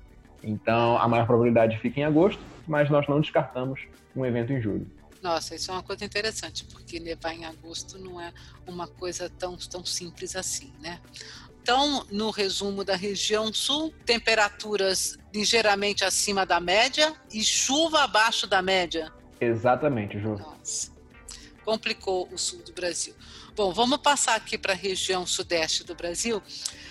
Então, 0.43 0.99
a 0.99 1.09
maior 1.09 1.27
probabilidade 1.27 1.79
fica 1.79 2.01
em 2.01 2.05
agosto, 2.05 2.43
mas 2.67 2.91
nós 2.91 3.09
não 3.09 3.21
descartamos 3.21 3.81
um 4.15 4.25
evento 4.25 4.53
em 4.53 4.61
julho. 4.61 4.87
Nossa, 5.23 5.55
isso 5.55 5.71
é 5.71 5.75
uma 5.75 5.83
coisa 5.83 6.05
interessante, 6.05 6.67
porque 6.67 7.01
nevar 7.01 7.35
em 7.35 7.47
agosto 7.47 7.99
não 7.99 8.21
é 8.21 8.31
uma 8.67 8.87
coisa 8.87 9.31
tão, 9.31 9.57
tão 9.57 9.83
simples 9.83 10.37
assim, 10.37 10.71
né? 10.83 11.01
Então, 11.65 12.07
no 12.11 12.29
resumo 12.29 12.85
da 12.85 12.95
região 12.95 13.51
sul, 13.51 13.91
temperaturas 14.05 15.17
ligeiramente 15.35 16.05
acima 16.05 16.45
da 16.45 16.61
média 16.61 17.15
e 17.33 17.43
chuva 17.43 18.03
abaixo 18.03 18.47
da 18.47 18.61
média. 18.61 19.11
Exatamente, 19.41 20.21
Ju. 20.21 20.37
Nossa, 20.37 20.93
complicou 21.65 22.29
o 22.31 22.37
sul 22.37 22.63
do 22.63 22.75
Brasil. 22.75 23.15
Bom, 23.57 23.73
vamos 23.73 23.97
passar 23.97 24.35
aqui 24.35 24.59
para 24.59 24.75
a 24.75 24.77
região 24.77 25.27
sudeste 25.27 25.85
do 25.85 25.95
Brasil. 25.95 26.43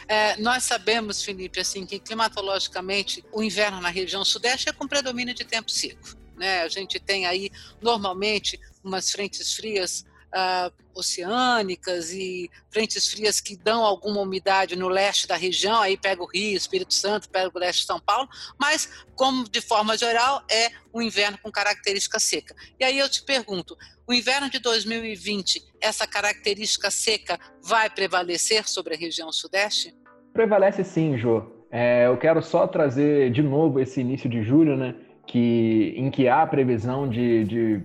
É, 0.08 0.38
nós 0.38 0.63
sabemos, 0.63 1.24
Felipe, 1.24 1.60
assim, 1.60 1.86
que 1.86 2.00
climatologicamente 2.00 3.24
o 3.32 3.44
inverno 3.44 3.80
na 3.80 3.89
região 3.89 4.25
sudeste 4.25 4.70
é 4.70 4.74
com 4.74 4.88
predomínio 4.88 5.36
de 5.36 5.46
tempo 5.46 5.70
seco. 5.70 6.18
Né? 6.36 6.63
A 6.63 6.68
gente 6.68 7.00
tem 7.00 7.27
aí 7.27 7.51
normalmente 7.80 8.60
umas 8.84 9.12
frentes 9.12 9.53
frias 9.53 10.03
uh, 10.34 10.74
oceânicas 10.96 12.12
e 12.12 12.50
frentes 12.70 13.08
frias 13.08 13.40
que 13.40 13.56
dão 13.56 13.84
alguma 13.84 14.22
umidade 14.22 14.75
no 14.75 14.88
leste 14.88 15.28
da 15.28 15.36
região, 15.36 15.82
aí 15.82 15.98
pega 15.98 16.22
o 16.22 16.28
Rio, 16.28 16.58
Espírito 16.58 16.94
Santo, 16.94 17.30
pega 17.30 17.52
o 17.54 17.60
leste 17.60 17.82
de 17.82 17.88
São 17.88 18.00
Paulo, 18.00 18.28
mas 18.60 19.06
como 19.16 19.48
de 19.50 19.62
forma 19.62 19.98
geral 19.98 20.44
é 20.50 20.70
um 20.94 21.02
inverno 21.02 21.38
com 21.42 21.52
característica 21.52 22.20
seca. 22.20 22.56
E 22.80 22.84
aí 22.84 22.98
eu 22.98 23.10
te 23.10 23.24
pergunto, 23.24 23.78
o 24.08 24.13
inverno 24.13 24.50
de 24.50 24.60
2020, 24.60 25.63
essa 25.80 26.06
característica 26.06 26.92
seca 26.92 27.40
vai 27.62 27.90
prevalecer 27.90 28.68
sobre 28.68 28.96
a 28.96 28.98
região 28.98 29.32
sudeste? 29.32 29.96
Prevalece 30.34 30.84
sim, 30.84 31.18
Jô. 31.18 31.44
É, 31.72 32.06
eu 32.06 32.18
quero 32.18 32.42
só 32.44 32.68
trazer 32.68 33.32
de 33.32 33.42
novo 33.42 33.80
esse 33.80 34.02
início 34.02 34.30
de 34.30 34.44
julho, 34.44 34.78
né? 34.78 34.96
Que, 35.25 35.94
em 35.96 36.12
que 36.12 36.28
há 36.28 36.46
previsão 36.46 37.08
de, 37.08 37.46
de 37.46 37.82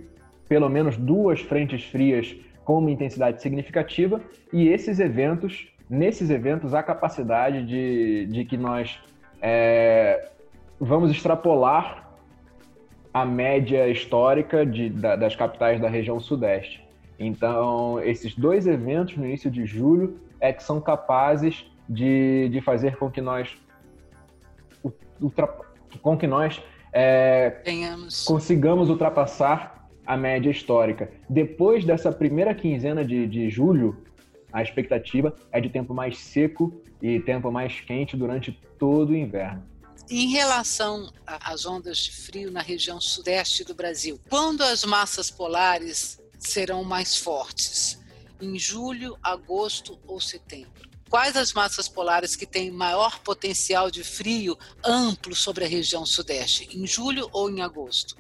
pelo 0.49 0.69
menos 0.69 0.97
duas 0.97 1.41
frentes 1.41 1.85
frias 1.85 2.35
com 2.65 2.79
uma 2.79 2.91
intensidade 2.91 3.41
significativa, 3.41 4.21
e 4.53 4.69
esses 4.69 5.01
eventos, 5.01 5.69
nesses 5.89 6.31
eventos, 6.31 6.75
há 6.75 6.83
capacidade 6.83 7.65
de, 7.65 8.27
de 8.27 8.45
que 8.45 8.57
nós 8.57 8.99
é, 9.41 10.31
vamos 10.79 11.11
extrapolar 11.11 12.09
a 13.13 13.25
média 13.25 13.89
histórica 13.89 14.67
de, 14.67 14.91
da, 14.91 15.17
das 15.17 15.35
capitais 15.35 15.81
da 15.81 15.89
região 15.89 16.21
sudeste. 16.21 16.87
Então, 17.19 18.01
esses 18.01 18.35
dois 18.35 18.67
eventos 18.67 19.17
no 19.17 19.25
início 19.25 19.51
de 19.51 19.67
julho 19.67 20.21
é 20.41 20.53
que 20.53 20.63
são 20.63 20.81
capazes 20.81 21.65
de, 21.89 22.49
de 22.51 22.61
fazer 22.61 22.97
com 22.97 23.11
que 23.11 23.21
nós 23.21 23.57
ultra, 25.21 25.49
com 26.01 26.17
que 26.17 26.27
nós 26.27 26.63
é, 26.93 27.63
consigamos 28.27 28.89
ultrapassar 28.89 29.78
a 30.09 30.17
média 30.17 30.51
histórica. 30.51 31.13
Depois 31.29 31.85
dessa 31.85 32.11
primeira 32.11 32.55
quinzena 32.55 33.05
de, 33.05 33.27
de 33.27 33.51
julho, 33.51 34.03
a 34.51 34.63
expectativa 34.63 35.37
é 35.53 35.61
de 35.61 35.69
tempo 35.69 35.93
mais 35.93 36.17
seco 36.17 36.83
e 37.03 37.21
tempo 37.21 37.53
mais 37.53 37.79
quente 37.81 38.17
durante 38.17 38.59
todo 38.79 39.11
o 39.11 39.17
inverno. 39.17 39.63
Em 40.11 40.31
relação 40.31 41.13
às 41.27 41.67
ondas 41.67 41.99
de 41.99 42.11
frio 42.11 42.51
na 42.51 42.63
região 42.63 42.99
sudeste 42.99 43.63
do 43.63 43.75
Brasil, 43.75 44.19
quando 44.31 44.63
as 44.63 44.83
massas 44.83 45.31
polares 45.31 46.19
serão 46.39 46.83
mais 46.83 47.19
fortes? 47.19 48.01
Em 48.41 48.59
julho, 48.59 49.15
agosto 49.23 49.99
ou 50.07 50.19
setembro? 50.19 50.89
Quais 51.11 51.37
as 51.37 51.53
massas 51.53 51.87
polares 51.87 52.35
que 52.35 52.47
têm 52.47 52.71
maior 52.71 53.19
potencial 53.19 53.91
de 53.91 54.03
frio 54.03 54.57
amplo 54.83 55.35
sobre 55.35 55.67
a 55.67 55.69
região 55.69 56.07
sudeste? 56.07 56.67
Em 56.75 56.87
julho 56.87 57.29
ou 57.31 57.51
em 57.51 57.61
agosto? 57.61 58.17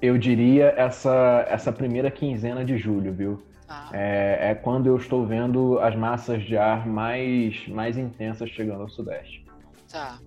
Eu 0.00 0.16
diria 0.16 0.74
essa, 0.76 1.46
essa 1.48 1.70
primeira 1.70 2.10
quinzena 2.10 2.64
de 2.64 2.78
julho, 2.78 3.12
viu? 3.12 3.42
Ah. 3.68 3.90
É, 3.92 4.50
é, 4.50 4.54
quando 4.54 4.86
eu 4.86 4.96
estou 4.96 5.26
vendo 5.26 5.78
as 5.78 5.94
massas 5.94 6.42
de 6.42 6.56
ar 6.56 6.86
mais, 6.86 7.68
mais 7.68 7.96
intensas 7.98 8.50
chegando 8.50 8.82
ao 8.82 8.88
sudeste. 8.88 9.44
Tá. 9.88 10.18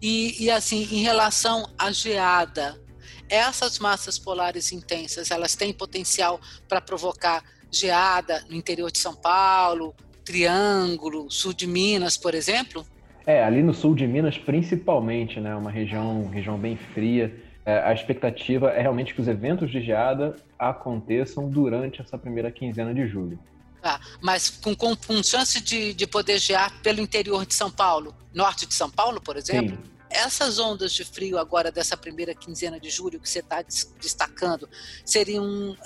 E, 0.00 0.42
e 0.42 0.50
assim, 0.50 0.82
em 0.90 1.02
relação 1.02 1.68
à 1.78 1.92
geada, 1.92 2.80
essas 3.28 3.78
massas 3.78 4.18
polares 4.18 4.72
intensas, 4.72 5.30
elas 5.30 5.54
têm 5.54 5.72
potencial 5.72 6.40
para 6.68 6.80
provocar 6.80 7.42
geada 7.70 8.42
no 8.48 8.56
interior 8.56 8.90
de 8.90 8.98
São 8.98 9.14
Paulo, 9.14 9.94
Triângulo, 10.24 11.30
sul 11.30 11.52
de 11.52 11.66
Minas, 11.66 12.16
por 12.16 12.34
exemplo? 12.34 12.84
É, 13.26 13.44
ali 13.44 13.62
no 13.62 13.74
sul 13.74 13.94
de 13.94 14.06
Minas 14.06 14.38
principalmente, 14.38 15.38
né? 15.38 15.54
Uma 15.54 15.70
região, 15.70 16.28
região 16.28 16.58
bem 16.58 16.76
fria 16.76 17.47
a 17.84 17.92
expectativa 17.92 18.70
é 18.70 18.80
realmente 18.80 19.14
que 19.14 19.20
os 19.20 19.28
eventos 19.28 19.70
de 19.70 19.82
geada 19.82 20.36
aconteçam 20.58 21.48
durante 21.48 22.00
essa 22.00 22.16
primeira 22.16 22.50
quinzena 22.50 22.94
de 22.94 23.06
julho. 23.06 23.38
Ah, 23.82 24.00
mas 24.20 24.50
com, 24.50 24.74
com, 24.74 24.96
com 24.96 25.22
chance 25.22 25.60
de, 25.60 25.94
de 25.94 26.06
poder 26.06 26.38
gear 26.38 26.72
pelo 26.82 27.00
interior 27.00 27.46
de 27.46 27.54
São 27.54 27.70
Paulo, 27.70 28.14
norte 28.34 28.66
de 28.66 28.74
São 28.74 28.90
Paulo, 28.90 29.20
por 29.20 29.36
exemplo? 29.36 29.76
Sim. 29.76 29.90
Essas 30.10 30.58
ondas 30.58 30.92
de 30.92 31.04
frio 31.04 31.38
agora 31.38 31.70
dessa 31.70 31.96
primeira 31.96 32.34
quinzena 32.34 32.80
de 32.80 32.88
julho 32.88 33.20
que 33.20 33.28
você 33.28 33.40
está 33.40 33.62
destacando 34.00 34.68
seriam 35.04 35.44
um, 35.44 35.76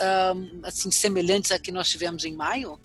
assim 0.62 0.90
semelhantes 0.90 1.50
a 1.50 1.58
que 1.58 1.72
nós 1.72 1.88
tivemos 1.88 2.24
em 2.24 2.34
maio? 2.34 2.78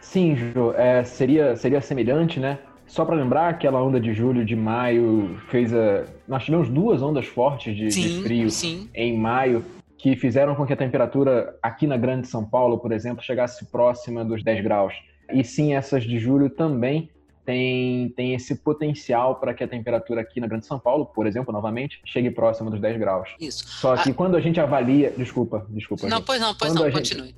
Sim, 0.00 0.34
Ju, 0.34 0.72
é, 0.72 1.04
seria, 1.04 1.54
seria 1.56 1.80
semelhante, 1.80 2.40
né? 2.40 2.58
Só 2.90 3.04
para 3.04 3.14
lembrar, 3.14 3.48
aquela 3.48 3.80
onda 3.80 4.00
de 4.00 4.12
julho, 4.12 4.44
de 4.44 4.56
maio, 4.56 5.40
fez 5.48 5.72
a. 5.72 6.04
Nós 6.26 6.44
tivemos 6.44 6.68
duas 6.68 7.00
ondas 7.00 7.24
fortes 7.24 7.74
de, 7.76 7.88
sim, 7.88 8.02
de 8.02 8.22
frio 8.24 8.50
sim. 8.50 8.90
em 8.92 9.16
maio, 9.16 9.64
que 9.96 10.16
fizeram 10.16 10.56
com 10.56 10.66
que 10.66 10.72
a 10.72 10.76
temperatura 10.76 11.56
aqui 11.62 11.86
na 11.86 11.96
Grande 11.96 12.26
São 12.26 12.44
Paulo, 12.44 12.78
por 12.78 12.90
exemplo, 12.90 13.22
chegasse 13.22 13.64
próxima 13.66 14.24
dos 14.24 14.42
10 14.42 14.64
graus. 14.64 14.92
E 15.32 15.44
sim, 15.44 15.72
essas 15.72 16.02
de 16.02 16.18
julho 16.18 16.50
também 16.50 17.08
tem, 17.44 18.08
tem 18.16 18.34
esse 18.34 18.56
potencial 18.56 19.36
para 19.36 19.54
que 19.54 19.62
a 19.62 19.68
temperatura 19.68 20.22
aqui 20.22 20.40
na 20.40 20.48
Grande 20.48 20.66
São 20.66 20.80
Paulo, 20.80 21.06
por 21.06 21.28
exemplo, 21.28 21.52
novamente, 21.52 22.00
chegue 22.04 22.28
próxima 22.28 22.72
dos 22.72 22.80
10 22.80 22.98
graus. 22.98 23.28
Isso. 23.40 23.68
Só 23.68 23.96
que 23.96 24.10
a... 24.10 24.14
quando 24.14 24.36
a 24.36 24.40
gente 24.40 24.58
avalia. 24.58 25.12
Desculpa, 25.16 25.64
desculpa. 25.70 26.08
Não, 26.08 26.16
gente. 26.16 26.26
pois 26.26 26.40
não, 26.40 26.54
pois 26.56 26.72
quando 26.72 26.84
não, 26.84 26.90
continue. 26.90 27.26
Gente, 27.28 27.36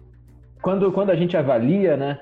quando, 0.63 0.93
quando 0.93 1.11
a 1.11 1.17
gente 1.17 1.37
avalia, 1.37 1.95
né, 1.95 2.21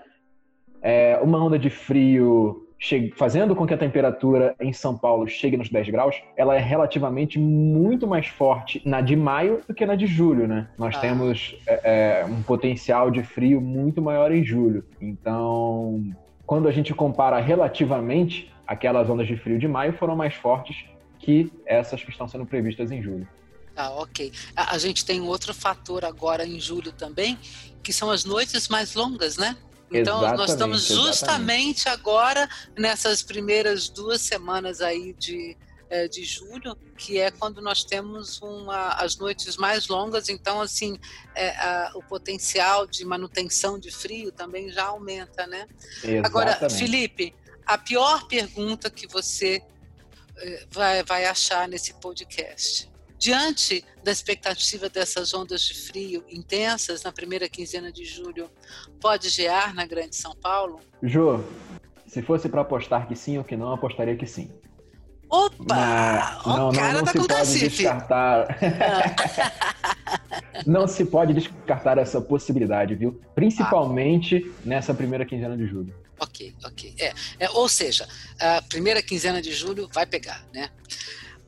é, 0.82 1.16
uma 1.22 1.40
onda 1.44 1.56
de 1.56 1.70
frio 1.70 2.66
fazendo 3.14 3.54
com 3.54 3.66
que 3.66 3.74
a 3.74 3.78
temperatura 3.78 4.54
em 4.58 4.72
São 4.72 4.96
Paulo 4.96 5.28
chegue 5.28 5.56
nos 5.56 5.68
10 5.68 5.90
graus, 5.90 6.16
ela 6.36 6.56
é 6.56 6.58
relativamente 6.58 7.38
muito 7.38 8.06
mais 8.06 8.26
forte 8.26 8.80
na 8.84 9.00
de 9.02 9.14
maio 9.14 9.60
do 9.68 9.74
que 9.74 9.84
na 9.84 9.94
de 9.94 10.06
julho, 10.06 10.48
né? 10.48 10.68
Nós 10.78 10.96
ah. 10.96 11.00
temos 11.00 11.54
é, 11.66 12.22
é, 12.22 12.24
um 12.24 12.42
potencial 12.42 13.10
de 13.10 13.22
frio 13.22 13.60
muito 13.60 14.00
maior 14.00 14.32
em 14.32 14.42
julho. 14.42 14.84
Então, 15.00 16.02
quando 16.46 16.68
a 16.68 16.72
gente 16.72 16.94
compara 16.94 17.38
relativamente, 17.38 18.50
aquelas 18.66 19.08
ondas 19.10 19.26
de 19.26 19.36
frio 19.36 19.58
de 19.58 19.68
maio 19.68 19.92
foram 19.92 20.16
mais 20.16 20.34
fortes 20.34 20.84
que 21.18 21.52
essas 21.66 22.02
que 22.02 22.10
estão 22.10 22.26
sendo 22.26 22.46
previstas 22.46 22.90
em 22.90 23.02
julho. 23.02 23.28
Ah, 23.76 23.90
ok. 23.90 24.32
A, 24.56 24.74
a 24.74 24.78
gente 24.78 25.04
tem 25.04 25.20
outro 25.20 25.52
fator 25.52 26.04
agora 26.04 26.46
em 26.46 26.58
julho 26.58 26.92
também, 26.92 27.38
que 27.82 27.92
são 27.92 28.10
as 28.10 28.24
noites 28.24 28.68
mais 28.68 28.94
longas, 28.94 29.36
né? 29.36 29.56
Então, 29.90 30.18
exatamente, 30.18 30.38
nós 30.38 30.50
estamos 30.50 30.83
justamente 30.85 31.81
exatamente. 31.81 31.88
agora 31.88 32.48
nessas 32.79 33.22
primeiras 33.22 33.88
duas 33.88 34.20
semanas 34.20 34.81
aí 34.81 35.12
de, 35.14 35.57
é, 35.88 36.07
de 36.07 36.24
julho, 36.24 36.76
que 36.96 37.18
é 37.18 37.31
quando 37.31 37.61
nós 37.61 37.83
temos 37.83 38.40
uma, 38.40 38.90
as 38.90 39.16
noites 39.16 39.57
mais 39.57 39.88
longas, 39.88 40.29
então, 40.29 40.61
assim, 40.61 40.98
é, 41.35 41.50
a, 41.50 41.92
o 41.96 42.03
potencial 42.03 42.87
de 42.87 43.05
manutenção 43.05 43.79
de 43.79 43.90
frio 43.90 44.31
também 44.31 44.70
já 44.70 44.85
aumenta, 44.85 45.46
né? 45.46 45.66
Exatamente. 45.96 46.26
Agora, 46.26 46.70
Felipe, 46.70 47.35
a 47.66 47.79
pior 47.79 48.26
pergunta 48.29 48.90
que 48.90 49.07
você 49.07 49.62
é, 50.37 50.66
vai, 50.70 51.03
vai 51.05 51.24
achar 51.24 51.68
nesse 51.68 51.94
podcast. 51.94 52.89
Diante 53.20 53.85
da 54.02 54.11
expectativa 54.11 54.88
dessas 54.88 55.35
ondas 55.35 55.61
de 55.61 55.74
frio 55.74 56.24
intensas 56.30 57.02
na 57.02 57.12
primeira 57.12 57.50
quinzena 57.50 57.92
de 57.92 58.02
julho, 58.02 58.50
pode 58.98 59.28
gear 59.28 59.74
na 59.74 59.85
Grande 59.85 60.16
São 60.16 60.35
Paulo? 60.35 60.80
Jô, 61.02 61.38
se 62.06 62.22
fosse 62.22 62.48
para 62.48 62.62
apostar 62.62 63.06
que 63.06 63.14
sim 63.14 63.37
ou 63.37 63.44
que 63.44 63.59
não, 63.59 63.74
apostaria 63.74 64.16
que 64.16 64.26
sim. 64.26 64.50
Opa! 65.28 65.52
Mas, 65.68 66.46
não, 66.46 66.56
não, 66.56 66.72
cara 66.72 66.92
não, 66.94 67.04
tá 67.04 67.12
se 67.12 67.18
com 67.18 67.26
pode 67.26 67.59
descartar. 67.59 68.59
não 70.66 70.87
se 70.88 71.04
pode 71.04 71.35
descartar 71.35 71.98
essa 71.98 72.22
possibilidade, 72.22 72.94
viu? 72.94 73.20
Principalmente 73.35 74.50
nessa 74.64 74.94
primeira 74.94 75.26
quinzena 75.26 75.59
de 75.59 75.66
julho. 75.66 75.94
Ok, 76.18 76.54
ok. 76.64 76.94
É, 76.98 77.12
é, 77.38 77.50
ou 77.50 77.68
seja, 77.68 78.09
a 78.38 78.62
primeira 78.62 79.02
quinzena 79.02 79.42
de 79.42 79.52
julho 79.52 79.90
vai 79.92 80.06
pegar, 80.06 80.42
né? 80.54 80.70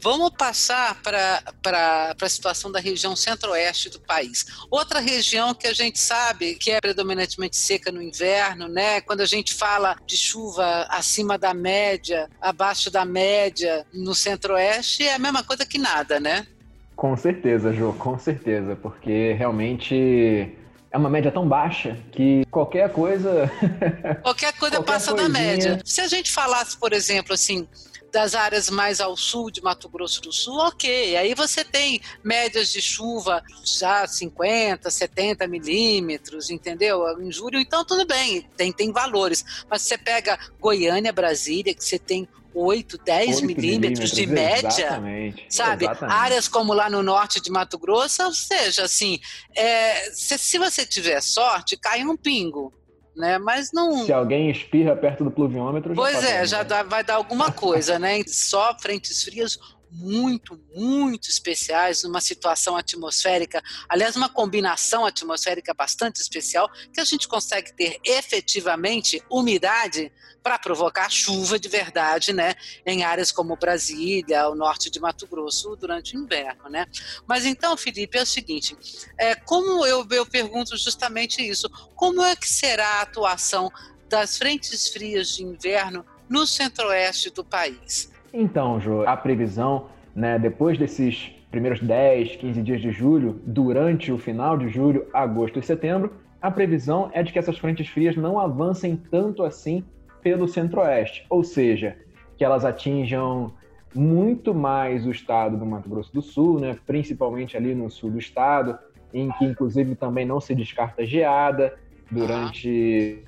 Vamos 0.03 0.31
passar 0.31 1.01
para 1.01 2.15
a 2.21 2.29
situação 2.29 2.73
da 2.73 2.81
região 2.81 3.15
centro-oeste 3.15 3.89
do 3.89 4.01
país. 4.01 4.45
Outra 4.69 4.99
região 4.99 5.55
que 5.55 5.69
a 5.69 5.73
gente 5.73 6.01
sabe 6.01 6.57
que 6.57 6.73
é 6.73 6.81
predominantemente 6.81 7.57
seca 7.57 7.93
no 7.93 8.03
inverno, 8.03 8.67
né? 8.67 9.01
Quando 9.01 9.21
a 9.21 9.27
gente 9.27 9.55
fala 9.55 9.97
de 10.05 10.17
chuva 10.17 10.87
acima 10.91 11.39
da 11.39 11.55
média, 11.55 12.29
abaixo 12.41 12.91
da 12.91 13.05
média 13.05 13.87
no 13.95 14.13
centro-oeste, 14.13 15.07
é 15.07 15.15
a 15.15 15.19
mesma 15.21 15.45
coisa 15.45 15.65
que 15.65 15.79
nada, 15.79 16.19
né? 16.19 16.49
Com 16.97 17.17
certeza, 17.17 17.73
Jô, 17.73 17.93
com 17.93 18.19
certeza, 18.19 18.75
porque 18.75 19.35
realmente 19.35 20.53
é 20.91 20.99
uma 20.99 21.09
média 21.09 21.31
tão 21.31 21.49
baixa 21.49 21.97
que 22.11 22.45
qualquer 22.51 22.91
coisa. 22.93 23.51
Qualquer 24.23 24.53
coisa 24.55 24.77
Qualquer 24.77 24.83
passa 24.83 25.15
da 25.15 25.23
coisinha. 25.23 25.47
média. 25.49 25.81
Se 25.85 26.01
a 26.01 26.09
gente 26.09 26.31
falasse, 26.31 26.77
por 26.77 26.93
exemplo, 26.93 27.33
assim, 27.33 27.67
das 28.13 28.35
áreas 28.35 28.69
mais 28.69 29.01
ao 29.01 29.17
sul 29.17 29.51
de 29.51 29.63
Mato 29.63 29.89
Grosso 29.89 30.21
do 30.21 30.33
Sul, 30.33 30.59
ok. 30.59 31.17
Aí 31.17 31.35
você 31.35 31.65
tem 31.65 32.01
médias 32.23 32.71
de 32.71 32.81
chuva 32.83 33.43
já 33.65 34.07
50, 34.07 34.91
70 34.91 35.49
milímetros, 35.49 36.51
entendeu? 36.51 37.03
Em 37.21 37.33
julho, 37.33 37.59
então 37.59 37.85
tudo 37.85 38.07
bem, 38.07 38.47
tem, 38.57 38.71
tem 38.71 38.93
valores. 38.93 39.43
Mas 39.69 39.83
você 39.83 39.97
pega 39.97 40.39
Goiânia, 40.61 41.13
Brasília, 41.13 41.75
que 41.75 41.83
você 41.83 41.99
tem 41.99 42.29
8, 42.55 42.99
10 42.99 43.37
Oito 43.37 43.47
milímetros 43.47 44.11
de 44.11 44.27
média, 44.27 44.69
Exatamente. 44.69 45.47
sabe? 45.49 45.85
exatamente. 45.87 46.15
Áreas 46.15 46.49
como 46.49 46.75
lá 46.75 46.91
no 46.91 47.03
norte 47.03 47.41
de 47.41 47.51
Mato 47.51 47.79
Grosso, 47.79 48.23
ou 48.25 48.35
seja, 48.35 48.85
assim, 48.85 49.19
é, 49.57 50.11
se, 50.13 50.37
se 50.37 50.59
você 50.59 50.85
tiver 50.85 51.21
sorte, 51.23 51.79
cai 51.79 52.05
um 52.05 52.15
pingo, 52.15 52.71
né? 53.17 53.39
Mas 53.39 53.71
não. 53.73 54.05
Se 54.05 54.13
alguém 54.13 54.51
espirra 54.51 54.97
perto 54.97 55.25
do 55.25 55.31
pluviômetro, 55.31 55.95
já 55.95 56.01
Pois 56.01 56.25
é, 56.25 56.47
já 56.47 56.63
dá- 56.63 56.83
vai 56.83 57.05
dar 57.05 57.15
alguma 57.15 57.51
coisa, 57.53 57.99
né? 57.99 58.23
Só 58.27 58.77
frentes 58.79 59.23
frias 59.23 59.59
muito, 59.93 60.59
muito 60.75 61.29
especiais, 61.29 62.03
numa 62.03 62.21
situação 62.21 62.77
atmosférica, 62.77 63.63
aliás, 63.89 64.17
uma 64.17 64.29
combinação 64.29 65.05
atmosférica 65.05 65.75
bastante 65.75 66.17
especial, 66.21 66.71
que 66.93 67.01
a 67.01 67.05
gente 67.05 67.29
consegue 67.29 67.73
ter 67.75 68.01
efetivamente 68.05 69.23
umidade 69.31 70.11
para 70.43 70.59
provocar 70.59 71.09
chuva 71.09 71.59
de 71.59 71.69
verdade, 71.69 72.33
né? 72.33 72.55
Em 72.85 73.05
áreas 73.05 73.31
como 73.31 73.57
Brasília, 73.57 74.49
o 74.49 74.55
norte 74.55 74.91
de 74.91 74.99
Mato 74.99 75.27
Grosso, 75.27 75.77
durante 75.77 76.17
o 76.17 76.21
inverno, 76.21 76.69
né? 76.69 76.87
Mas 77.27 77.45
então, 77.45 77.77
Felipe, 77.77 78.19
é 78.19 78.23
o 78.23 78.27
seguinte: 78.27 78.77
é, 79.19 79.35
como 79.35 79.87
eu, 79.87 80.07
eu 80.11 80.27
pergunto 80.27 80.77
justamente 80.77 81.47
isso, 81.47 81.69
como 81.95 82.23
é 82.23 82.35
que 82.35 82.49
será 82.49 82.87
a 82.87 83.03
atuação 83.03 83.71
das 84.09 84.37
frentes 84.37 84.89
frias 84.89 85.29
de 85.29 85.45
inverno 85.45 86.05
no 86.29 86.47
centro-oeste 86.47 87.31
do 87.31 87.45
país? 87.45 88.12
Então, 88.33 88.81
Jô, 88.81 89.03
a 89.03 89.17
previsão, 89.17 89.87
né, 90.15 90.39
depois 90.39 90.79
desses 90.79 91.31
primeiros 91.51 91.81
10, 91.81 92.37
15 92.37 92.63
dias 92.63 92.81
de 92.81 92.91
julho, 92.91 93.39
durante 93.45 94.11
o 94.11 94.17
final 94.17 94.57
de 94.57 94.69
julho, 94.69 95.07
agosto 95.13 95.59
e 95.59 95.63
setembro, 95.63 96.15
a 96.41 96.51
previsão 96.51 97.11
é 97.13 97.23
de 97.23 97.31
que 97.31 97.39
essas 97.39 97.59
frentes 97.59 97.89
frias 97.89 98.17
não 98.17 98.39
avancem 98.39 98.97
tanto 98.97 99.43
assim 99.45 99.85
pelo 100.23 100.49
centro-oeste, 100.49 101.27
ou 101.29 101.45
seja, 101.45 101.97
que 102.37 102.45
elas 102.45 102.65
atinjam 102.65 103.53
muito 103.95 104.55
mais 104.55 105.07
o 105.07 105.11
estado 105.11 105.59
do 105.59 105.67
Mato 105.67 105.89
Grosso 105.89 106.13
do 106.13 106.23
Sul, 106.23 106.59
né, 106.59 106.77
principalmente 106.87 107.57
ali 107.57 107.75
no 107.75 107.91
sul 107.91 108.11
do 108.11 108.19
estado, 108.19 108.79
em 109.13 109.31
que 109.33 109.45
inclusive 109.45 109.95
também 109.95 110.25
não 110.25 110.41
se 110.41 110.55
descarta 110.55 111.05
geada 111.05 111.79
durante, 112.11 113.23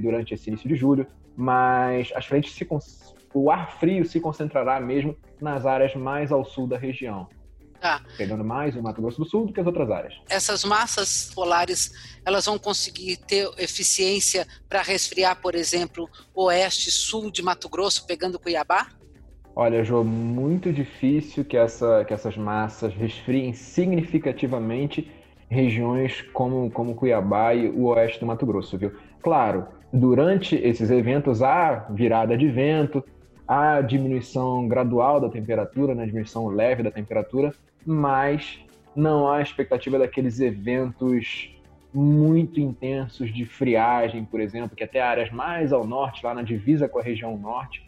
durante 0.00 0.34
esse 0.34 0.48
início 0.48 0.68
de 0.68 0.76
julho, 0.76 1.06
mas 1.36 2.12
as 2.14 2.24
frentes 2.24 2.52
se 2.52 2.64
o 3.34 3.50
ar 3.50 3.78
frio 3.78 4.06
se 4.06 4.20
concentrará 4.20 4.80
mesmo 4.80 5.16
nas 5.40 5.66
áreas 5.66 5.94
mais 5.94 6.30
ao 6.30 6.44
sul 6.44 6.66
da 6.66 6.78
região, 6.78 7.28
Tá. 7.80 8.00
pegando 8.16 8.42
mais 8.42 8.74
o 8.76 8.82
Mato 8.82 9.02
Grosso 9.02 9.18
do 9.18 9.28
Sul 9.28 9.46
do 9.46 9.52
que 9.52 9.60
as 9.60 9.66
outras 9.66 9.90
áreas. 9.90 10.14
Essas 10.30 10.64
massas 10.64 11.30
polares, 11.34 12.16
elas 12.24 12.46
vão 12.46 12.58
conseguir 12.58 13.18
ter 13.18 13.50
eficiência 13.58 14.46
para 14.68 14.80
resfriar, 14.80 15.38
por 15.42 15.54
exemplo, 15.54 16.08
oeste, 16.34 16.90
sul 16.90 17.30
de 17.30 17.42
Mato 17.42 17.68
Grosso, 17.68 18.06
pegando 18.06 18.38
Cuiabá? 18.38 18.86
Olha, 19.56 19.84
Jô, 19.84 20.02
muito 20.02 20.72
difícil 20.72 21.44
que, 21.44 21.56
essa, 21.56 22.04
que 22.04 22.14
essas 22.14 22.36
massas 22.36 22.94
resfriem 22.94 23.52
significativamente 23.52 25.10
regiões 25.48 26.22
como, 26.32 26.70
como 26.70 26.94
Cuiabá 26.94 27.54
e 27.54 27.68
o 27.68 27.84
oeste 27.88 28.18
do 28.18 28.26
Mato 28.26 28.46
Grosso, 28.46 28.78
viu? 28.78 28.92
Claro, 29.22 29.68
durante 29.92 30.56
esses 30.56 30.90
eventos 30.90 31.42
há 31.42 31.86
virada 31.90 32.36
de 32.36 32.48
vento, 32.48 33.04
há 33.46 33.80
diminuição 33.80 34.66
gradual 34.66 35.20
da 35.20 35.28
temperatura, 35.28 35.94
né, 35.94 36.06
diminuição 36.06 36.46
leve 36.46 36.82
da 36.82 36.90
temperatura, 36.90 37.54
mas 37.84 38.58
não 38.94 39.30
há 39.30 39.42
expectativa 39.42 39.98
daqueles 39.98 40.40
eventos 40.40 41.50
muito 41.92 42.58
intensos 42.58 43.32
de 43.32 43.44
friagem, 43.44 44.24
por 44.24 44.40
exemplo, 44.40 44.76
que 44.76 44.82
até 44.82 45.00
áreas 45.00 45.30
mais 45.30 45.72
ao 45.72 45.86
norte, 45.86 46.24
lá 46.24 46.34
na 46.34 46.42
divisa 46.42 46.88
com 46.88 46.98
a 46.98 47.02
região 47.02 47.36
norte, 47.36 47.84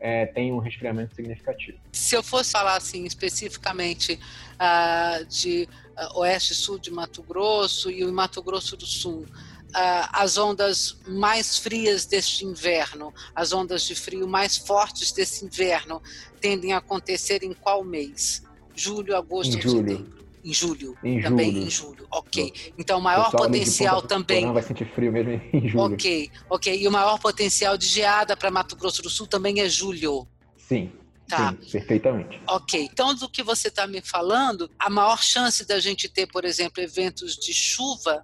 é, 0.00 0.26
tem 0.26 0.52
um 0.52 0.58
resfriamento 0.58 1.14
significativo. 1.14 1.78
Se 1.92 2.14
eu 2.14 2.22
fosse 2.22 2.52
falar 2.52 2.76
assim 2.76 3.04
especificamente 3.04 4.18
ah, 4.58 5.20
de 5.26 5.68
ah, 5.96 6.18
oeste 6.18 6.52
e 6.52 6.56
sul 6.56 6.78
de 6.78 6.90
Mato 6.90 7.22
Grosso 7.22 7.90
e 7.90 8.04
o 8.04 8.12
Mato 8.12 8.42
Grosso 8.42 8.76
do 8.76 8.84
Sul, 8.84 9.24
ah, 9.32 9.53
as 9.74 10.38
ondas 10.38 10.96
mais 11.06 11.58
frias 11.58 12.06
deste 12.06 12.44
inverno, 12.44 13.12
as 13.34 13.52
ondas 13.52 13.82
de 13.82 13.94
frio 13.94 14.26
mais 14.28 14.56
fortes 14.56 15.10
desse 15.12 15.44
inverno, 15.44 16.00
tendem 16.40 16.72
a 16.72 16.78
acontecer 16.78 17.42
em 17.42 17.52
qual 17.52 17.82
mês? 17.84 18.42
Julho, 18.74 19.16
agosto 19.16 19.56
Em 19.56 19.60
julho. 19.60 20.14
Em 20.44 20.52
julho. 20.52 20.98
Em 21.02 21.22
também 21.22 21.52
julho. 21.52 21.66
em 21.66 21.70
julho. 21.70 22.06
Ok. 22.10 22.72
Então, 22.76 23.00
maior 23.00 23.24
pessoal 23.30 23.44
potencial 23.44 23.94
Ponta 24.02 24.08
também 24.08 24.40
Porã 24.42 24.52
vai 24.52 24.62
sentir 24.62 24.94
frio 24.94 25.10
mesmo 25.10 25.30
em 25.52 25.68
julho. 25.68 25.94
Ok, 25.94 26.30
ok. 26.50 26.82
E 26.82 26.86
o 26.86 26.92
maior 26.92 27.18
potencial 27.18 27.78
de 27.78 27.86
geada 27.86 28.36
para 28.36 28.50
Mato 28.50 28.76
Grosso 28.76 29.00
do 29.02 29.08
Sul 29.08 29.26
também 29.26 29.60
é 29.60 29.68
julho. 29.68 30.28
Sim, 30.58 30.92
Tá. 31.26 31.56
sim, 31.62 31.70
perfeitamente. 31.70 32.38
Ok. 32.46 32.88
Então, 32.92 33.14
do 33.14 33.28
que 33.28 33.42
você 33.42 33.68
está 33.68 33.86
me 33.86 34.02
falando, 34.02 34.70
a 34.78 34.90
maior 34.90 35.22
chance 35.22 35.64
da 35.66 35.80
gente 35.80 36.08
ter, 36.08 36.26
por 36.26 36.44
exemplo, 36.44 36.82
eventos 36.82 37.36
de 37.36 37.54
chuva 37.54 38.22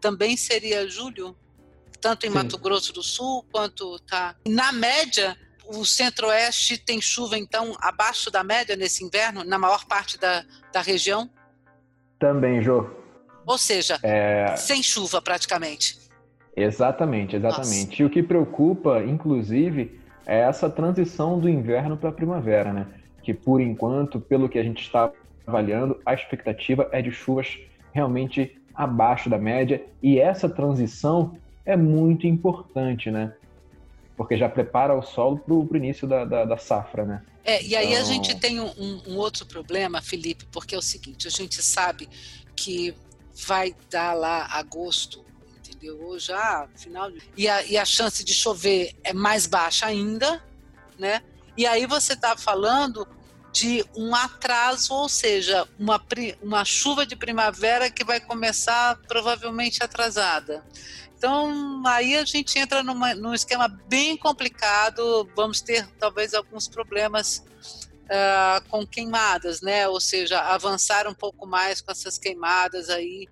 também 0.00 0.36
seria 0.36 0.88
julho, 0.88 1.36
tanto 2.00 2.26
em 2.26 2.30
Sim. 2.30 2.34
Mato 2.36 2.58
Grosso 2.58 2.92
do 2.92 3.02
Sul 3.02 3.44
quanto 3.52 3.98
tá. 4.00 4.36
Na 4.46 4.72
média, 4.72 5.36
o 5.66 5.84
Centro-Oeste 5.84 6.78
tem 6.78 7.00
chuva 7.00 7.36
então 7.38 7.74
abaixo 7.80 8.30
da 8.30 8.42
média 8.44 8.76
nesse 8.76 9.04
inverno, 9.04 9.44
na 9.44 9.58
maior 9.58 9.84
parte 9.86 10.18
da, 10.18 10.44
da 10.72 10.80
região, 10.80 11.28
Também, 12.18 12.62
Jô. 12.62 12.88
ou 13.46 13.58
seja, 13.58 13.98
É, 14.02 14.56
sem 14.56 14.82
chuva 14.82 15.20
praticamente. 15.22 15.98
exatamente, 16.56 17.36
exatamente. 17.36 18.02
E 18.02 18.04
o 18.04 18.10
que 18.10 18.22
preocupa, 18.22 19.02
inclusive, 19.04 20.00
é 20.26 20.40
essa 20.40 20.68
transição 20.68 21.38
do 21.38 21.48
inverno 21.48 21.96
para 21.96 22.08
a 22.10 22.12
primavera, 22.12 22.72
né? 22.72 22.86
Que 23.22 23.32
por 23.34 23.60
enquanto, 23.60 24.20
pelo 24.20 24.48
que 24.48 24.58
a 24.58 24.62
gente 24.62 24.82
está 24.82 25.10
avaliando, 25.46 26.00
a 26.04 26.12
expectativa 26.14 26.88
é 26.92 27.00
de 27.00 27.10
chuvas 27.10 27.58
realmente 27.92 28.57
abaixo 28.78 29.28
da 29.28 29.36
média 29.36 29.84
e 30.02 30.18
essa 30.18 30.48
transição 30.48 31.36
é 31.66 31.76
muito 31.76 32.26
importante, 32.26 33.10
né? 33.10 33.34
porque 34.18 34.36
já 34.36 34.48
prepara 34.48 34.98
o 34.98 35.00
solo 35.00 35.38
para 35.38 35.54
o 35.54 35.76
início 35.76 36.06
da, 36.06 36.24
da, 36.24 36.44
da, 36.44 36.58
safra, 36.58 37.04
né? 37.04 37.22
É, 37.44 37.62
e 37.62 37.76
aí 37.76 37.92
então... 37.92 38.00
a 38.00 38.04
gente 38.04 38.34
tem 38.34 38.58
um, 38.58 39.00
um, 39.06 39.16
outro 39.16 39.46
problema, 39.46 40.02
Felipe, 40.02 40.44
porque 40.50 40.74
é 40.74 40.78
o 40.78 40.82
seguinte, 40.82 41.28
a 41.28 41.30
gente 41.30 41.62
sabe 41.62 42.08
que 42.56 42.92
vai 43.46 43.76
dar 43.88 44.14
lá 44.14 44.48
agosto, 44.50 45.24
entendeu? 45.56 46.02
Ou 46.02 46.18
já 46.18 46.66
final 46.74 47.12
de... 47.12 47.22
e, 47.36 47.48
a, 47.48 47.62
e 47.62 47.78
a 47.78 47.84
chance 47.84 48.24
de 48.24 48.34
chover 48.34 48.92
é 49.04 49.12
mais 49.12 49.46
baixa 49.46 49.86
ainda, 49.86 50.42
né? 50.98 51.22
E 51.56 51.64
aí 51.64 51.86
você 51.86 52.14
está 52.14 52.36
falando 52.36 53.06
de 53.58 53.84
um 53.96 54.14
atraso, 54.14 54.94
ou 54.94 55.08
seja, 55.08 55.66
uma, 55.76 56.00
uma 56.40 56.64
chuva 56.64 57.04
de 57.04 57.16
primavera 57.16 57.90
que 57.90 58.04
vai 58.04 58.20
começar 58.20 58.96
provavelmente 59.08 59.82
atrasada. 59.82 60.64
Então, 61.16 61.82
aí 61.84 62.16
a 62.16 62.24
gente 62.24 62.56
entra 62.56 62.84
numa, 62.84 63.16
num 63.16 63.34
esquema 63.34 63.66
bem 63.88 64.16
complicado, 64.16 65.28
vamos 65.34 65.60
ter 65.60 65.84
talvez 65.98 66.34
alguns 66.34 66.68
problemas 66.68 67.44
uh, 68.04 68.68
com 68.68 68.86
queimadas, 68.86 69.60
né? 69.60 69.88
Ou 69.88 70.00
seja, 70.00 70.40
avançar 70.40 71.08
um 71.08 71.14
pouco 71.14 71.44
mais 71.44 71.80
com 71.80 71.90
essas 71.90 72.16
queimadas 72.16 72.88
aí. 72.88 73.28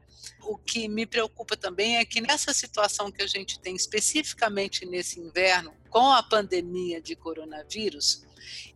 O 0.46 0.56
que 0.56 0.86
me 0.86 1.04
preocupa 1.04 1.56
também 1.56 1.96
é 1.96 2.04
que 2.04 2.20
nessa 2.20 2.54
situação 2.54 3.10
que 3.10 3.20
a 3.20 3.26
gente 3.26 3.58
tem 3.58 3.74
especificamente 3.74 4.86
nesse 4.86 5.18
inverno, 5.18 5.74
com 5.90 6.12
a 6.12 6.22
pandemia 6.22 7.00
de 7.00 7.16
coronavírus, 7.16 8.24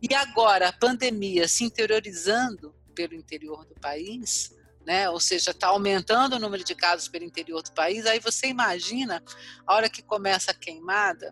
e 0.01 0.13
agora 0.13 0.67
a 0.67 0.73
pandemia 0.73 1.47
se 1.47 1.63
interiorizando 1.63 2.75
pelo 2.93 3.13
interior 3.13 3.65
do 3.65 3.73
país, 3.75 4.53
né? 4.85 5.09
ou 5.09 5.19
seja, 5.19 5.51
está 5.51 5.67
aumentando 5.67 6.35
o 6.35 6.39
número 6.39 6.63
de 6.63 6.75
casos 6.75 7.07
pelo 7.07 7.23
interior 7.23 7.63
do 7.63 7.71
país, 7.71 8.05
aí 8.05 8.19
você 8.19 8.47
imagina 8.47 9.23
a 9.65 9.73
hora 9.73 9.89
que 9.89 10.01
começa 10.01 10.51
a 10.51 10.55
queimada, 10.55 11.31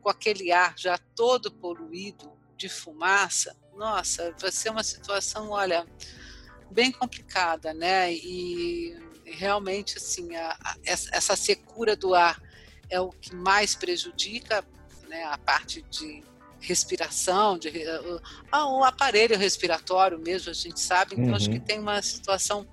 com 0.00 0.08
aquele 0.08 0.52
ar 0.52 0.78
já 0.78 0.96
todo 1.16 1.50
poluído 1.50 2.32
de 2.56 2.68
fumaça, 2.68 3.56
nossa, 3.74 4.32
vai 4.38 4.52
ser 4.52 4.70
uma 4.70 4.84
situação, 4.84 5.50
olha, 5.50 5.84
bem 6.70 6.92
complicada, 6.92 7.74
né? 7.74 8.12
E 8.12 9.09
realmente, 9.30 9.98
assim, 9.98 10.34
a, 10.34 10.56
a, 10.62 10.76
essa 10.86 11.36
secura 11.36 11.96
do 11.96 12.14
ar 12.14 12.40
é 12.88 13.00
o 13.00 13.10
que 13.10 13.34
mais 13.34 13.74
prejudica 13.74 14.64
né, 15.08 15.24
a 15.24 15.38
parte 15.38 15.82
de 15.90 16.22
respiração, 16.60 17.58
de, 17.58 17.72
o 18.52 18.84
aparelho 18.84 19.38
respiratório 19.38 20.18
mesmo, 20.18 20.50
a 20.50 20.54
gente 20.54 20.78
sabe, 20.78 21.14
então 21.14 21.30
uhum. 21.30 21.34
acho 21.34 21.48
que 21.48 21.56
uhum. 21.56 21.64
tem 21.64 21.78
uma 21.78 22.02
situação 22.02 22.66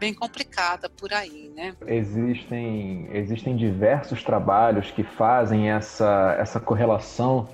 bem 0.00 0.14
complicada 0.14 0.88
por 0.88 1.12
aí, 1.12 1.50
né? 1.54 1.74
Existem, 1.86 3.08
existem 3.12 3.56
diversos 3.56 4.22
trabalhos 4.22 4.90
que 4.90 5.02
fazem 5.02 5.70
essa, 5.70 6.36
essa 6.38 6.60
correlação 6.60 7.48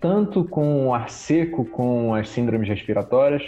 tanto 0.00 0.44
com 0.44 0.88
o 0.88 0.94
ar 0.94 1.08
seco, 1.08 1.64
com 1.64 2.12
as 2.12 2.28
síndromes 2.28 2.68
respiratórias, 2.68 3.42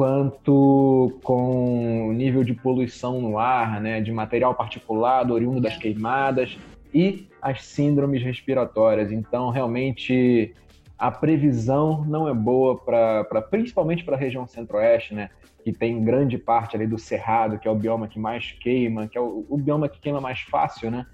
quanto 0.00 1.20
com 1.22 2.08
o 2.08 2.12
nível 2.14 2.42
de 2.42 2.54
poluição 2.54 3.20
no 3.20 3.38
ar, 3.38 3.78
né, 3.82 4.00
de 4.00 4.10
material 4.10 4.54
particulado 4.54 5.34
oriundo 5.34 5.60
das 5.60 5.74
é. 5.74 5.78
queimadas 5.78 6.56
e 6.94 7.28
as 7.42 7.66
síndromes 7.66 8.22
respiratórias. 8.22 9.12
Então, 9.12 9.50
realmente, 9.50 10.54
a 10.98 11.10
previsão 11.10 12.02
não 12.06 12.26
é 12.26 12.32
boa 12.32 12.78
para, 12.78 13.42
principalmente 13.50 14.02
para 14.02 14.16
a 14.16 14.18
região 14.18 14.46
centro-oeste, 14.46 15.14
né? 15.14 15.28
Que 15.62 15.70
tem 15.70 16.02
grande 16.02 16.38
parte 16.38 16.76
ali 16.76 16.86
do 16.86 16.98
cerrado, 16.98 17.58
que 17.58 17.68
é 17.68 17.70
o 17.70 17.74
bioma 17.74 18.08
que 18.08 18.18
mais 18.18 18.52
queima, 18.52 19.06
que 19.06 19.18
é 19.18 19.20
o, 19.20 19.44
o 19.50 19.58
bioma 19.58 19.86
que 19.86 20.00
queima 20.00 20.18
mais 20.18 20.40
fácil, 20.40 20.90
né? 20.90 21.04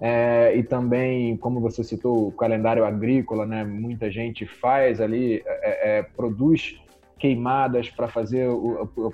É, 0.00 0.52
e 0.56 0.64
também, 0.64 1.36
como 1.36 1.60
você 1.60 1.84
citou, 1.84 2.26
o 2.26 2.32
calendário 2.32 2.84
agrícola, 2.84 3.46
né? 3.46 3.62
Muita 3.62 4.10
gente 4.10 4.44
faz 4.46 5.00
ali, 5.00 5.44
é, 5.46 5.98
é, 5.98 6.02
produz 6.02 6.82
queimadas 7.22 7.88
para 7.88 8.08
fazer, 8.08 8.48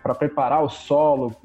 para 0.02 0.14
preparar 0.14 0.64
o 0.64 0.70
solo 0.70 1.36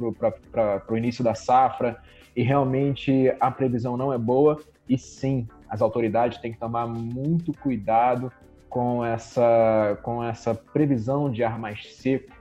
para 0.49 0.82
o 0.88 0.95
início 0.95 1.21
da 1.21 1.36
safra. 1.36 1.97
E 2.34 2.41
realmente 2.41 3.36
a 3.38 3.52
previsão 3.52 3.97
não 3.97 4.13
é 4.13 4.17
boa. 4.17 4.58
E 4.88 4.97
sim, 4.97 5.45
as 5.67 5.82
autoridades 5.82 6.38
têm 6.38 6.54
que 6.54 6.58
tomar 6.58 6.88
muito 6.88 7.52
cuidado 7.52 8.32
com 8.69 9.04
essa, 9.04 9.99
com 10.04 10.23
essa 10.23 10.56
previsão 10.56 11.30
de 11.30 11.43
ar 11.43 11.60
mais 11.60 11.95
seco, 11.97 12.32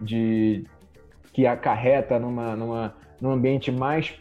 de 0.00 0.64
que 1.32 1.44
acarreta 1.44 2.20
numa, 2.20 2.54
numa, 2.54 2.94
num 3.20 3.32
ambiente 3.32 3.72
mais 3.72 4.14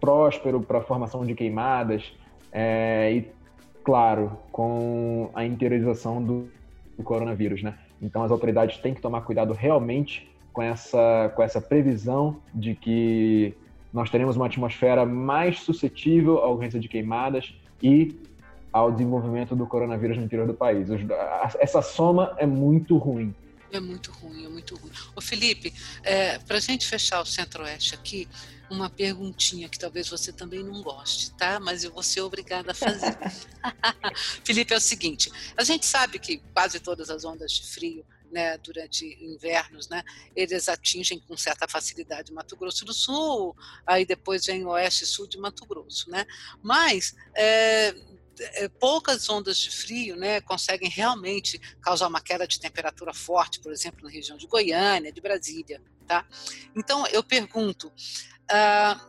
próspero 0.00 0.60
para 0.60 0.78
a 0.78 0.82
formação 0.82 1.24
de 1.24 1.32
queimadas 1.32 2.12
é, 2.50 3.12
e, 3.12 3.30
claro, 3.84 4.36
com 4.50 5.30
a 5.32 5.44
interiorização 5.44 6.20
do, 6.20 6.48
do, 6.96 7.04
coronavírus, 7.04 7.62
né? 7.62 7.74
Então 8.00 8.22
as 8.22 8.30
autoridades 8.30 8.78
têm 8.78 8.94
que 8.94 9.00
tomar 9.00 9.22
cuidado 9.22 9.52
realmente 9.52 10.30
com 10.52 10.62
essa, 10.62 11.32
com 11.34 11.42
essa 11.42 11.60
previsão 11.60 12.40
de 12.54 12.74
que 12.74 13.54
nós 13.92 14.10
teremos 14.10 14.36
uma 14.36 14.46
atmosfera 14.46 15.06
mais 15.06 15.60
suscetível 15.60 16.38
à 16.38 16.48
ocorrência 16.48 16.80
de 16.80 16.88
queimadas 16.88 17.54
e 17.82 18.14
ao 18.72 18.92
desenvolvimento 18.92 19.56
do 19.56 19.66
coronavírus 19.66 20.18
no 20.18 20.24
interior 20.24 20.46
do 20.46 20.54
país. 20.54 20.88
Essa 21.58 21.80
soma 21.80 22.34
é 22.36 22.46
muito 22.46 22.96
ruim. 22.98 23.34
É 23.72 23.80
muito 23.80 24.10
ruim, 24.12 24.44
é 24.44 24.48
muito 24.48 24.76
ruim. 24.76 24.92
Ô 25.14 25.20
Felipe, 25.20 25.72
é, 26.02 26.38
para 26.38 26.58
a 26.58 26.60
gente 26.60 26.86
fechar 26.86 27.20
o 27.20 27.26
Centro-Oeste 27.26 27.94
aqui, 27.94 28.28
uma 28.70 28.90
perguntinha 28.90 29.68
que 29.68 29.78
talvez 29.78 30.08
você 30.08 30.32
também 30.32 30.62
não 30.62 30.82
goste, 30.82 31.32
tá? 31.32 31.60
Mas 31.60 31.84
eu 31.84 31.92
vou 31.92 32.02
ser 32.02 32.20
obrigada 32.20 32.72
a 32.72 32.74
fazer. 32.74 33.16
Felipe, 34.44 34.74
é 34.74 34.76
o 34.76 34.80
seguinte: 34.80 35.30
a 35.56 35.64
gente 35.64 35.86
sabe 35.86 36.18
que 36.18 36.38
quase 36.52 36.80
todas 36.80 37.10
as 37.10 37.24
ondas 37.24 37.52
de 37.52 37.66
frio 37.66 38.04
né, 38.30 38.58
durante 38.58 39.06
invernos, 39.24 39.88
né, 39.88 40.02
eles 40.34 40.68
atingem 40.68 41.18
com 41.20 41.36
certa 41.36 41.68
facilidade 41.68 42.32
Mato 42.32 42.56
Grosso 42.56 42.84
do 42.84 42.92
Sul, 42.92 43.56
aí 43.86 44.04
depois 44.04 44.46
vem 44.46 44.66
oeste 44.66 45.04
e 45.04 45.06
sul 45.06 45.26
de 45.26 45.38
Mato 45.38 45.64
Grosso, 45.64 46.10
né? 46.10 46.26
Mas 46.62 47.14
é, 47.34 47.94
poucas 48.78 49.28
ondas 49.28 49.58
de 49.58 49.70
frio 49.70 50.16
né, 50.16 50.40
conseguem 50.40 50.88
realmente 50.88 51.58
causar 51.80 52.08
uma 52.08 52.20
queda 52.20 52.46
de 52.46 52.60
temperatura 52.60 53.12
forte, 53.12 53.60
por 53.60 53.72
exemplo, 53.72 54.04
na 54.04 54.10
região 54.10 54.36
de 54.36 54.46
Goiânia, 54.46 55.12
de 55.12 55.20
Brasília. 55.20 55.82
Tá? 56.06 56.26
Então, 56.74 57.06
eu 57.08 57.22
pergunto, 57.22 57.92
ah, 58.50 59.00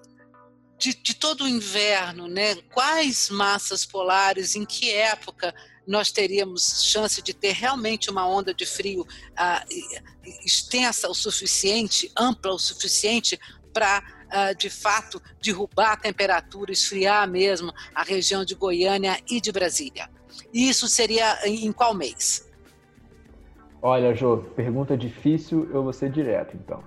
de, 0.77 0.93
de, 0.93 1.15
todo 1.15 1.43
o 1.43 1.47
inverno, 1.47 2.27
né, 2.27 2.55
quais 2.73 3.29
massas 3.29 3.85
polares, 3.85 4.55
em 4.55 4.65
que 4.65 4.91
época 4.91 5.53
nós 5.87 6.11
teríamos 6.11 6.83
chance 6.83 7.21
de 7.21 7.33
ter 7.33 7.53
realmente 7.53 8.09
uma 8.09 8.27
onda 8.27 8.53
de 8.53 8.65
frio 8.65 9.07
ah, 9.35 9.65
extensa 10.45 11.09
o 11.09 11.13
suficiente, 11.13 12.11
ampla 12.17 12.53
o 12.53 12.59
suficiente 12.59 13.39
para 13.73 14.16
de 14.57 14.69
fato, 14.69 15.21
derrubar 15.41 15.93
a 15.93 15.97
temperatura, 15.97 16.71
esfriar 16.71 17.27
mesmo 17.29 17.73
a 17.93 18.03
região 18.03 18.43
de 18.43 18.55
Goiânia 18.55 19.17
e 19.29 19.39
de 19.39 19.51
Brasília? 19.51 20.09
E 20.53 20.69
isso 20.69 20.87
seria 20.87 21.37
em 21.45 21.71
qual 21.71 21.93
mês? 21.93 22.47
Olha, 23.81 24.13
Jô, 24.13 24.37
pergunta 24.55 24.97
difícil, 24.97 25.69
eu 25.71 25.83
vou 25.83 25.93
ser 25.93 26.09
direto, 26.09 26.55
então. 26.57 26.83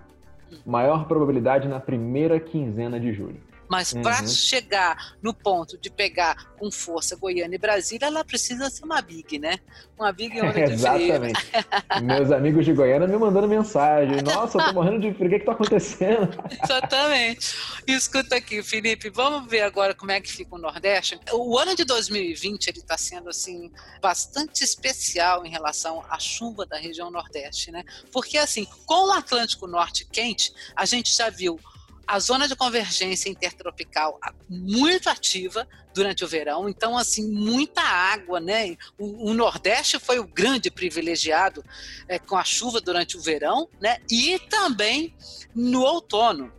Maior 0.66 1.06
probabilidade 1.06 1.68
na 1.68 1.78
primeira 1.78 2.40
quinzena 2.40 2.98
de 2.98 3.12
julho. 3.12 3.40
Mas 3.70 3.92
uhum. 3.92 4.02
para 4.02 4.26
chegar 4.26 5.14
no 5.22 5.32
ponto 5.32 5.78
de 5.78 5.88
pegar 5.88 6.50
com 6.58 6.72
força 6.72 7.14
Goiânia 7.14 7.54
e 7.54 7.58
Brasília, 7.58 8.06
ela 8.06 8.24
precisa 8.24 8.68
ser 8.68 8.84
uma 8.84 9.00
big, 9.00 9.38
né? 9.38 9.60
Uma 9.96 10.12
big 10.12 10.38
onda 10.42 10.52
de 10.52 10.72
Exatamente. 10.72 11.40
Meus 12.02 12.32
amigos 12.32 12.64
de 12.64 12.72
Goiânia 12.72 13.06
me 13.06 13.16
mandando 13.16 13.46
mensagem. 13.46 14.22
Nossa, 14.22 14.58
eu 14.58 14.64
tô 14.64 14.72
morrendo 14.72 15.00
de 15.00 15.14
frio. 15.14 15.28
O 15.28 15.30
que 15.30 15.38
que 15.38 15.44
tá 15.44 15.52
acontecendo? 15.52 16.28
Exatamente. 16.64 17.54
Escuta 17.86 18.34
aqui, 18.34 18.60
Felipe, 18.60 19.08
vamos 19.08 19.48
ver 19.48 19.60
agora 19.60 19.94
como 19.94 20.10
é 20.10 20.20
que 20.20 20.32
fica 20.32 20.56
o 20.56 20.58
Nordeste. 20.58 21.20
O 21.32 21.56
ano 21.56 21.76
de 21.76 21.84
2020 21.84 22.66
ele 22.66 22.78
está 22.78 22.98
sendo 22.98 23.30
assim 23.30 23.70
bastante 24.02 24.64
especial 24.64 25.46
em 25.46 25.48
relação 25.48 26.02
à 26.10 26.18
chuva 26.18 26.66
da 26.66 26.76
região 26.76 27.08
Nordeste, 27.08 27.70
né? 27.70 27.84
Porque 28.10 28.36
assim, 28.36 28.66
com 28.84 29.06
o 29.08 29.12
Atlântico 29.12 29.68
Norte 29.68 30.04
quente, 30.10 30.52
a 30.74 30.84
gente 30.84 31.16
já 31.16 31.30
viu 31.30 31.60
a 32.10 32.18
zona 32.18 32.48
de 32.48 32.56
convergência 32.56 33.28
intertropical 33.28 34.18
muito 34.48 35.08
ativa 35.08 35.64
durante 35.94 36.24
o 36.24 36.28
verão, 36.28 36.68
então 36.68 36.98
assim 36.98 37.30
muita 37.30 37.82
água, 37.82 38.40
né? 38.40 38.76
O, 38.98 39.30
o 39.30 39.32
Nordeste 39.32 39.96
foi 40.00 40.18
o 40.18 40.26
grande 40.26 40.72
privilegiado 40.72 41.64
é, 42.08 42.18
com 42.18 42.36
a 42.36 42.42
chuva 42.42 42.80
durante 42.80 43.16
o 43.16 43.20
verão, 43.20 43.68
né? 43.80 43.98
E 44.10 44.40
também 44.40 45.14
no 45.54 45.82
outono. 45.82 46.52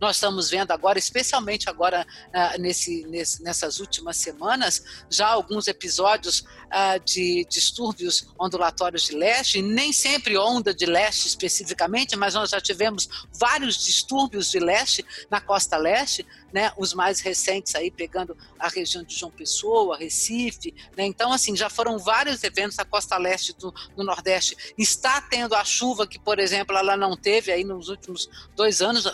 Nós 0.00 0.16
estamos 0.16 0.50
vendo 0.50 0.72
agora, 0.72 0.98
especialmente 0.98 1.68
agora 1.70 2.04
uh, 2.28 2.60
nesse, 2.60 3.06
nesse, 3.06 3.42
nessas 3.44 3.78
últimas 3.78 4.16
semanas, 4.16 5.04
já 5.08 5.28
alguns 5.28 5.68
episódios 5.68 6.44
uh, 6.74 7.02
de 7.04 7.46
distúrbios 7.48 8.26
ondulatórios 8.38 9.04
de 9.04 9.14
leste, 9.14 9.62
nem 9.62 9.92
sempre 9.92 10.36
onda 10.36 10.74
de 10.74 10.84
leste 10.84 11.28
especificamente, 11.28 12.16
mas 12.16 12.34
nós 12.34 12.50
já 12.50 12.60
tivemos 12.60 13.08
vários 13.32 13.84
distúrbios 13.84 14.50
de 14.50 14.58
leste 14.58 15.04
na 15.30 15.40
costa 15.40 15.76
leste, 15.76 16.26
né, 16.52 16.72
os 16.76 16.92
mais 16.92 17.20
recentes 17.20 17.74
aí 17.74 17.90
pegando 17.90 18.36
a 18.58 18.68
região 18.68 19.04
de 19.04 19.16
João 19.16 19.30
Pessoa, 19.30 19.96
Recife, 19.96 20.74
né, 20.96 21.04
então 21.04 21.32
assim 21.32 21.54
já 21.56 21.70
foram 21.70 21.98
vários 21.98 22.42
eventos 22.42 22.78
a 22.78 22.84
costa 22.84 23.16
leste 23.16 23.52
do, 23.54 23.72
do, 23.96 24.04
Nordeste 24.04 24.56
está 24.76 25.20
tendo 25.20 25.54
a 25.54 25.64
chuva 25.64 26.06
que, 26.06 26.18
por 26.18 26.38
exemplo, 26.38 26.76
ela 26.76 26.96
não 26.96 27.16
teve 27.16 27.52
aí 27.52 27.64
nos 27.64 27.88
últimos 27.88 28.28
dois 28.54 28.82
anos, 28.82 29.06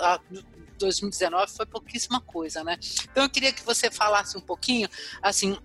2019 0.79 1.53
foi 1.53 1.67
pouquíssima 1.67 2.21
coisa, 2.21 2.65
né? 2.65 2.79
Então 3.05 3.23
eu 3.23 3.31
queria 3.31 3.53
que 3.53 3.63
você 3.63 3.91
falasse 3.91 4.37
um 4.37 4.41
pouquinho, 4.41 4.89
assim, 5.23 5.59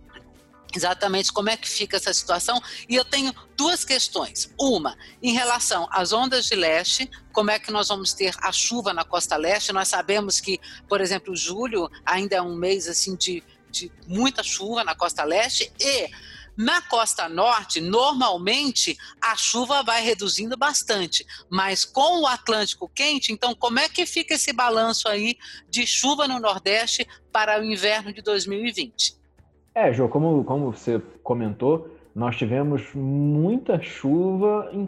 exatamente 0.75 1.31
como 1.31 1.49
é 1.49 1.57
que 1.57 1.67
fica 1.67 1.97
essa 1.97 2.13
situação. 2.13 2.61
E 2.89 2.95
eu 2.95 3.05
tenho 3.05 3.33
duas 3.55 3.85
questões. 3.85 4.49
Uma, 4.59 4.97
em 5.21 5.33
relação 5.33 5.87
às 5.91 6.11
ondas 6.11 6.45
de 6.45 6.55
leste, 6.55 7.09
como 7.31 7.51
é 7.51 7.59
que 7.59 7.71
nós 7.71 7.87
vamos 7.87 8.13
ter 8.13 8.33
a 8.41 8.51
chuva 8.51 8.93
na 8.93 9.03
costa 9.03 9.35
leste? 9.37 9.71
Nós 9.71 9.87
sabemos 9.87 10.39
que, 10.39 10.59
por 10.87 11.01
exemplo, 11.01 11.35
julho 11.35 11.89
ainda 12.05 12.35
é 12.35 12.41
um 12.41 12.55
mês 12.55 12.87
assim 12.87 13.15
de, 13.15 13.43
de 13.69 13.91
muita 14.07 14.43
chuva 14.43 14.83
na 14.83 14.95
costa 14.95 15.23
leste 15.23 15.71
e 15.79 16.09
na 16.57 16.81
costa 16.81 17.27
norte, 17.27 17.81
normalmente 17.81 18.97
a 19.19 19.35
chuva 19.35 19.83
vai 19.83 20.01
reduzindo 20.01 20.55
bastante, 20.55 21.25
mas 21.49 21.83
com 21.83 22.21
o 22.21 22.27
Atlântico 22.27 22.87
quente, 22.87 23.33
então 23.33 23.53
como 23.53 23.77
é 23.77 23.89
que 23.89 24.05
fica 24.05 24.35
esse 24.35 24.53
balanço 24.53 25.09
aí 25.09 25.37
de 25.69 25.85
chuva 25.85 26.29
no 26.29 26.39
Nordeste 26.39 27.05
para 27.29 27.59
o 27.59 27.65
inverno 27.65 28.13
de 28.13 28.21
2020? 28.21 29.24
É, 29.75 29.91
Jô, 29.91 30.07
como, 30.07 30.41
como 30.45 30.71
você 30.71 31.01
comentou, 31.21 31.89
nós 32.15 32.37
tivemos 32.37 32.93
muita 32.93 33.81
chuva 33.81 34.69
em 34.71 34.87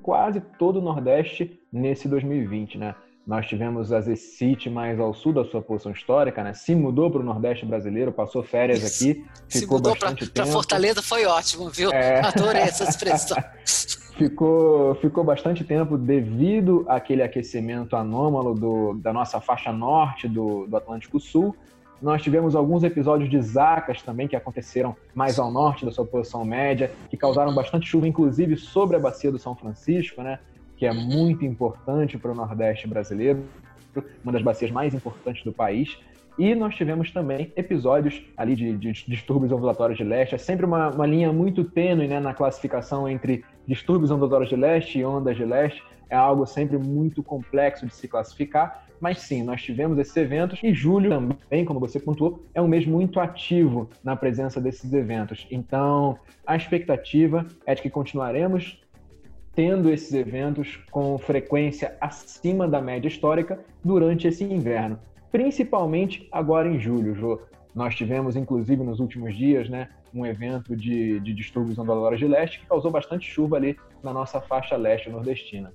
quase 0.00 0.40
todo 0.40 0.78
o 0.78 0.80
Nordeste 0.80 1.60
nesse 1.72 2.06
2020, 2.06 2.78
né? 2.78 2.94
Nós 3.26 3.46
tivemos 3.46 3.92
a 3.92 4.00
Zecite 4.00 4.70
mais 4.70 5.00
ao 5.00 5.12
sul 5.12 5.32
da 5.32 5.44
sua 5.44 5.60
posição 5.60 5.90
histórica, 5.90 6.44
né? 6.44 6.54
Se 6.54 6.72
mudou 6.72 7.10
para 7.10 7.20
o 7.20 7.24
Nordeste 7.24 7.66
brasileiro, 7.66 8.12
passou 8.12 8.44
férias 8.44 8.82
Isso. 8.84 9.10
aqui, 9.10 9.24
ficou 9.48 9.78
Se 9.78 9.90
mudou 9.90 9.96
para 9.96 10.46
Fortaleza 10.46 11.02
foi 11.02 11.26
ótimo, 11.26 11.68
viu? 11.68 11.90
É... 11.90 12.20
Adorei 12.24 12.62
essa 12.62 12.84
expressão. 12.84 13.36
ficou, 14.16 14.94
ficou 14.96 15.24
bastante 15.24 15.64
tempo 15.64 15.98
devido 15.98 16.84
àquele 16.88 17.24
aquecimento 17.24 17.96
anômalo 17.96 18.54
do, 18.54 18.94
da 18.94 19.12
nossa 19.12 19.40
faixa 19.40 19.72
norte 19.72 20.28
do, 20.28 20.66
do 20.68 20.76
Atlântico 20.76 21.18
Sul 21.18 21.56
nós 22.02 22.20
tivemos 22.20 22.56
alguns 22.56 22.82
episódios 22.82 23.30
de 23.30 23.40
zacas 23.40 24.02
também 24.02 24.26
que 24.26 24.34
aconteceram 24.34 24.96
mais 25.14 25.38
ao 25.38 25.50
norte 25.50 25.84
da 25.84 25.92
sua 25.92 26.04
posição 26.04 26.44
média, 26.44 26.90
que 27.08 27.16
causaram 27.16 27.54
bastante 27.54 27.86
chuva, 27.86 28.08
inclusive 28.08 28.56
sobre 28.56 28.96
a 28.96 29.00
bacia 29.00 29.30
do 29.30 29.38
São 29.38 29.54
Francisco, 29.54 30.20
né? 30.20 30.40
Que 30.76 30.84
é 30.84 30.92
muito 30.92 31.44
importante 31.44 32.18
para 32.18 32.32
o 32.32 32.34
Nordeste 32.34 32.88
brasileiro, 32.88 33.44
uma 34.24 34.32
das 34.32 34.42
bacias 34.42 34.70
mais 34.70 34.92
importantes 34.92 35.44
do 35.44 35.52
país. 35.52 35.96
E 36.38 36.54
nós 36.54 36.74
tivemos 36.74 37.10
também 37.10 37.52
episódios 37.54 38.22
ali 38.36 38.56
de, 38.56 38.76
de 38.76 38.92
distúrbios 39.06 39.52
ondulatórios 39.52 39.98
de 39.98 40.04
leste. 40.04 40.34
É 40.34 40.38
sempre 40.38 40.64
uma, 40.64 40.88
uma 40.88 41.06
linha 41.06 41.32
muito 41.32 41.62
tênue 41.62 42.08
né, 42.08 42.18
na 42.18 42.32
classificação 42.32 43.08
entre 43.08 43.44
distúrbios 43.66 44.10
ondulatórios 44.10 44.48
de 44.48 44.56
leste 44.56 44.98
e 44.98 45.04
ondas 45.04 45.36
de 45.36 45.44
leste. 45.44 45.82
É 46.08 46.16
algo 46.16 46.46
sempre 46.46 46.78
muito 46.78 47.22
complexo 47.22 47.86
de 47.86 47.94
se 47.94 48.08
classificar, 48.08 48.86
mas 49.02 49.18
sim, 49.18 49.42
nós 49.42 49.60
tivemos 49.60 49.98
esses 49.98 50.16
eventos 50.16 50.60
e 50.62 50.72
julho 50.72 51.10
também, 51.10 51.64
como 51.64 51.80
você 51.80 51.98
pontuou, 51.98 52.46
é 52.54 52.62
um 52.62 52.68
mês 52.68 52.86
muito 52.86 53.18
ativo 53.18 53.90
na 54.04 54.14
presença 54.14 54.60
desses 54.60 54.92
eventos. 54.92 55.44
Então, 55.50 56.16
a 56.46 56.54
expectativa 56.54 57.44
é 57.66 57.74
de 57.74 57.82
que 57.82 57.90
continuaremos 57.90 58.80
tendo 59.56 59.90
esses 59.90 60.12
eventos 60.12 60.76
com 60.92 61.18
frequência 61.18 61.96
acima 62.00 62.68
da 62.68 62.80
média 62.80 63.08
histórica 63.08 63.58
durante 63.84 64.28
esse 64.28 64.44
inverno, 64.44 65.00
principalmente 65.32 66.28
agora 66.30 66.68
em 66.68 66.78
julho, 66.78 67.12
Jô. 67.16 67.40
Nós 67.74 67.96
tivemos, 67.96 68.36
inclusive, 68.36 68.84
nos 68.84 69.00
últimos 69.00 69.36
dias, 69.36 69.68
né, 69.68 69.88
um 70.14 70.24
evento 70.24 70.76
de, 70.76 71.18
de 71.18 71.34
distúrbios 71.34 71.76
ondulatórios 71.76 72.20
de 72.20 72.28
leste 72.28 72.60
que 72.60 72.66
causou 72.66 72.92
bastante 72.92 73.28
chuva 73.28 73.56
ali 73.56 73.76
na 74.00 74.12
nossa 74.12 74.40
faixa 74.40 74.76
leste 74.76 75.10
nordestina. 75.10 75.72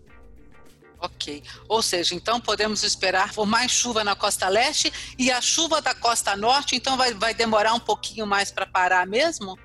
Ok. 0.99 1.43
Ou 1.67 1.81
seja, 1.81 2.15
então 2.15 2.39
podemos 2.39 2.83
esperar 2.83 3.33
por 3.33 3.45
mais 3.45 3.71
chuva 3.71 4.03
na 4.03 4.15
costa 4.15 4.49
leste 4.49 4.91
e 5.17 5.31
a 5.31 5.39
chuva 5.39 5.81
da 5.81 5.93
costa 5.93 6.36
norte, 6.36 6.75
então 6.75 6.97
vai, 6.97 7.13
vai 7.13 7.33
demorar 7.33 7.73
um 7.73 7.79
pouquinho 7.79 8.25
mais 8.25 8.51
para 8.51 8.65
parar 8.65 9.05
mesmo? 9.05 9.57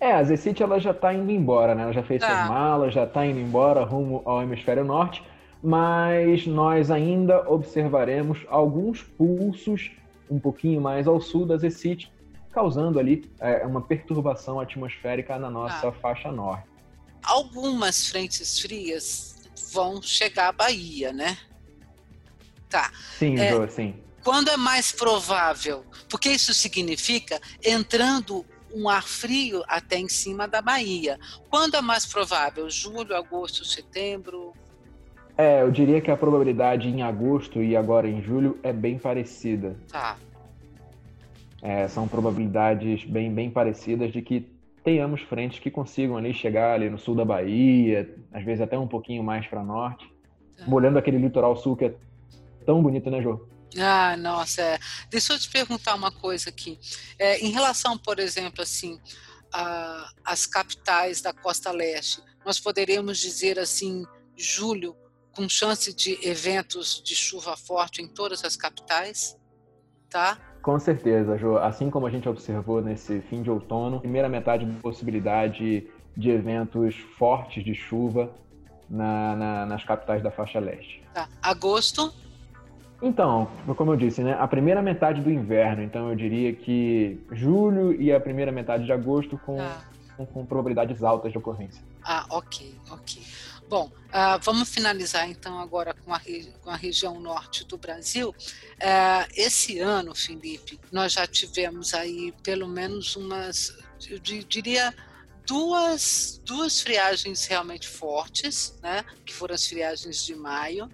É, 0.00 0.12
a 0.12 0.22
Zecite 0.22 0.62
ela 0.62 0.78
já 0.80 0.90
está 0.90 1.14
indo 1.14 1.30
embora, 1.30 1.74
né? 1.74 1.84
Ela 1.84 1.92
já 1.92 2.02
fez 2.02 2.20
tá. 2.20 2.28
suas 2.28 2.48
malas, 2.48 2.92
já 2.92 3.04
está 3.04 3.24
indo 3.24 3.38
embora 3.38 3.84
rumo 3.84 4.22
ao 4.24 4.42
hemisfério 4.42 4.84
norte, 4.84 5.22
mas 5.62 6.46
nós 6.46 6.90
ainda 6.90 7.48
observaremos 7.48 8.40
alguns 8.48 9.02
pulsos 9.02 9.92
um 10.28 10.38
pouquinho 10.38 10.80
mais 10.80 11.06
ao 11.06 11.20
sul 11.20 11.46
da 11.46 11.56
Zecite, 11.56 12.12
causando 12.52 12.98
ali 12.98 13.30
é, 13.40 13.64
uma 13.64 13.80
perturbação 13.80 14.60
atmosférica 14.60 15.38
na 15.38 15.50
nossa 15.50 15.88
ah. 15.88 15.92
faixa 15.92 16.30
norte. 16.30 16.68
Algumas 17.22 18.08
frentes 18.08 18.58
frias 18.58 19.33
vão 19.74 20.00
chegar 20.00 20.48
à 20.48 20.52
Bahia, 20.52 21.12
né? 21.12 21.36
Tá. 22.70 22.92
Sim, 23.18 23.38
é, 23.38 23.66
sim. 23.68 23.94
Quando 24.22 24.48
é 24.48 24.56
mais 24.56 24.92
provável? 24.92 25.84
Porque 26.08 26.30
isso 26.30 26.54
significa 26.54 27.40
entrando 27.62 28.46
um 28.72 28.88
ar 28.88 29.02
frio 29.02 29.62
até 29.68 29.98
em 29.98 30.08
cima 30.08 30.48
da 30.48 30.62
Bahia. 30.62 31.18
Quando 31.50 31.76
é 31.76 31.80
mais 31.80 32.06
provável? 32.06 32.70
Julho, 32.70 33.14
agosto, 33.14 33.64
setembro? 33.64 34.52
É, 35.36 35.62
eu 35.62 35.70
diria 35.70 36.00
que 36.00 36.10
a 36.10 36.16
probabilidade 36.16 36.88
em 36.88 37.02
agosto 37.02 37.60
e 37.60 37.76
agora 37.76 38.08
em 38.08 38.22
julho 38.22 38.58
é 38.62 38.72
bem 38.72 38.98
parecida. 38.98 39.76
Tá. 39.88 40.16
É, 41.60 41.88
são 41.88 42.06
probabilidades 42.06 43.04
bem, 43.04 43.32
bem 43.32 43.50
parecidas 43.50 44.12
de 44.12 44.22
que 44.22 44.53
tenhamos 44.84 45.22
frentes 45.22 45.58
que 45.58 45.70
consigam 45.70 46.16
ali 46.16 46.34
chegar 46.34 46.74
ali 46.74 46.90
no 46.90 46.98
sul 46.98 47.14
da 47.14 47.24
Bahia, 47.24 48.14
às 48.32 48.44
vezes 48.44 48.60
até 48.60 48.78
um 48.78 48.86
pouquinho 48.86 49.24
mais 49.24 49.46
para 49.46 49.64
norte, 49.64 50.06
tá. 50.56 50.66
molhando 50.66 50.98
aquele 50.98 51.16
litoral 51.16 51.56
sul 51.56 51.74
que 51.74 51.86
é 51.86 51.94
tão 52.66 52.82
bonito, 52.82 53.10
né, 53.10 53.22
Jô? 53.22 53.48
Ah, 53.78 54.16
nossa, 54.16 54.60
é. 54.62 54.78
deixa 55.10 55.32
eu 55.32 55.38
te 55.38 55.50
perguntar 55.50 55.94
uma 55.94 56.12
coisa 56.12 56.50
aqui. 56.50 56.78
É, 57.18 57.38
em 57.38 57.50
relação, 57.50 57.98
por 57.98 58.18
exemplo, 58.18 58.62
assim, 58.62 59.00
às 60.24 60.46
capitais 60.46 61.22
da 61.22 61.32
costa 61.32 61.72
leste, 61.72 62.22
nós 62.44 62.60
poderíamos 62.60 63.18
dizer 63.18 63.58
assim, 63.58 64.04
julho, 64.36 64.94
com 65.34 65.48
chance 65.48 65.92
de 65.92 66.18
eventos 66.22 67.02
de 67.02 67.16
chuva 67.16 67.56
forte 67.56 68.02
em 68.02 68.06
todas 68.06 68.44
as 68.44 68.54
capitais, 68.54 69.36
tá? 70.08 70.53
Com 70.64 70.78
certeza, 70.78 71.36
Jo. 71.36 71.58
Assim 71.58 71.90
como 71.90 72.06
a 72.06 72.10
gente 72.10 72.26
observou 72.26 72.80
nesse 72.80 73.20
fim 73.20 73.42
de 73.42 73.50
outono, 73.50 74.00
primeira 74.00 74.30
metade 74.30 74.64
de 74.64 74.72
possibilidade 74.80 75.86
de 76.16 76.30
eventos 76.30 76.96
fortes 77.18 77.62
de 77.62 77.74
chuva 77.74 78.30
na, 78.88 79.36
na, 79.36 79.66
nas 79.66 79.84
capitais 79.84 80.22
da 80.22 80.30
faixa 80.30 80.58
leste. 80.58 81.02
Tá. 81.12 81.28
Agosto? 81.42 82.10
Então, 83.02 83.46
como 83.76 83.92
eu 83.92 83.96
disse, 83.96 84.22
né, 84.22 84.34
a 84.40 84.48
primeira 84.48 84.80
metade 84.80 85.20
do 85.20 85.30
inverno, 85.30 85.82
então 85.82 86.08
eu 86.08 86.16
diria 86.16 86.54
que 86.54 87.22
julho 87.30 87.92
e 88.00 88.10
a 88.10 88.18
primeira 88.18 88.50
metade 88.50 88.86
de 88.86 88.92
agosto 88.92 89.36
com, 89.36 89.58
tá. 89.58 89.84
com, 90.16 90.24
com 90.24 90.46
probabilidades 90.46 91.02
altas 91.02 91.30
de 91.30 91.36
ocorrência. 91.36 91.84
Ah, 92.02 92.24
ok, 92.30 92.74
ok. 92.90 93.22
Bom, 93.74 93.86
uh, 93.86 94.38
vamos 94.40 94.68
finalizar 94.68 95.28
então 95.28 95.58
agora 95.58 95.92
com 95.92 96.14
a, 96.14 96.20
com 96.60 96.70
a 96.70 96.76
região 96.76 97.18
norte 97.18 97.64
do 97.64 97.76
Brasil. 97.76 98.28
Uh, 98.28 99.26
esse 99.34 99.80
ano, 99.80 100.14
Felipe, 100.14 100.78
nós 100.92 101.14
já 101.14 101.26
tivemos 101.26 101.92
aí 101.92 102.32
pelo 102.44 102.68
menos 102.68 103.16
umas, 103.16 103.76
eu 104.08 104.20
diria, 104.20 104.94
duas, 105.44 106.40
duas 106.44 106.80
friagens 106.80 107.46
realmente 107.46 107.88
fortes, 107.88 108.78
né? 108.80 109.04
Que 109.26 109.34
foram 109.34 109.56
as 109.56 109.66
friagens 109.66 110.24
de 110.24 110.36
maio. 110.36 110.88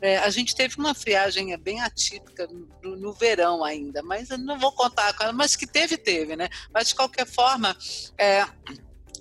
É, 0.00 0.18
a 0.18 0.30
gente 0.30 0.54
teve 0.54 0.76
uma 0.78 0.94
friagem 0.94 1.58
bem 1.58 1.80
atípica 1.80 2.46
no, 2.80 2.94
no, 2.94 3.12
verão 3.12 3.64
ainda, 3.64 4.04
mas 4.04 4.30
eu 4.30 4.38
não 4.38 4.56
vou 4.56 4.70
contar 4.70 5.12
com 5.14 5.24
ela, 5.24 5.32
mas 5.32 5.56
que 5.56 5.66
teve, 5.66 5.96
teve, 5.96 6.36
né? 6.36 6.48
Mas 6.72 6.90
de 6.90 6.94
qualquer 6.94 7.26
forma, 7.26 7.76
é, 8.16 8.46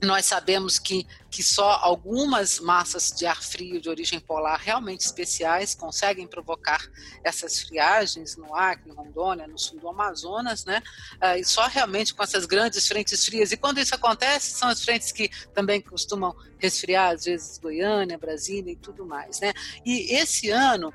nós 0.04 0.26
sabemos 0.26 0.78
que, 0.78 1.08
que 1.32 1.42
só 1.42 1.80
algumas 1.82 2.60
massas 2.60 3.12
de 3.12 3.26
ar 3.26 3.42
frio 3.42 3.82
de 3.82 3.90
origem 3.90 4.20
polar 4.20 4.60
realmente 4.60 5.02
especiais 5.02 5.74
conseguem 5.74 6.28
provocar 6.28 6.82
essas 7.24 7.60
friagens 7.62 8.36
no 8.36 8.56
Acre, 8.56 8.92
em 8.92 8.94
Rondônia, 8.94 9.48
no 9.48 9.58
sul 9.58 9.80
do 9.80 9.90
Amazonas, 9.90 10.66
né? 10.66 10.82
Ah, 11.20 11.38
e 11.38 11.44
só 11.44 11.68
realmente 11.68 12.14
com 12.14 12.24
essas 12.24 12.46
grandes 12.46 12.88
frentes 12.88 13.26
frias. 13.26 13.52
E 13.52 13.58
quando 13.58 13.80
isso 13.80 13.96
acontece, 13.96 14.52
são 14.52 14.70
as 14.70 14.84
frentes 14.84 15.12
que 15.12 15.30
também 15.54 15.82
costumam 15.82 16.36
resfriar, 16.58 17.14
às 17.14 17.26
vezes 17.26 17.58
Goiânia, 17.58 18.18
Brasília 18.18 18.72
e 18.72 18.76
tudo 18.76 19.06
mais, 19.06 19.40
né? 19.40 19.54
E 19.86 20.16
esse 20.16 20.50
ano 20.50 20.94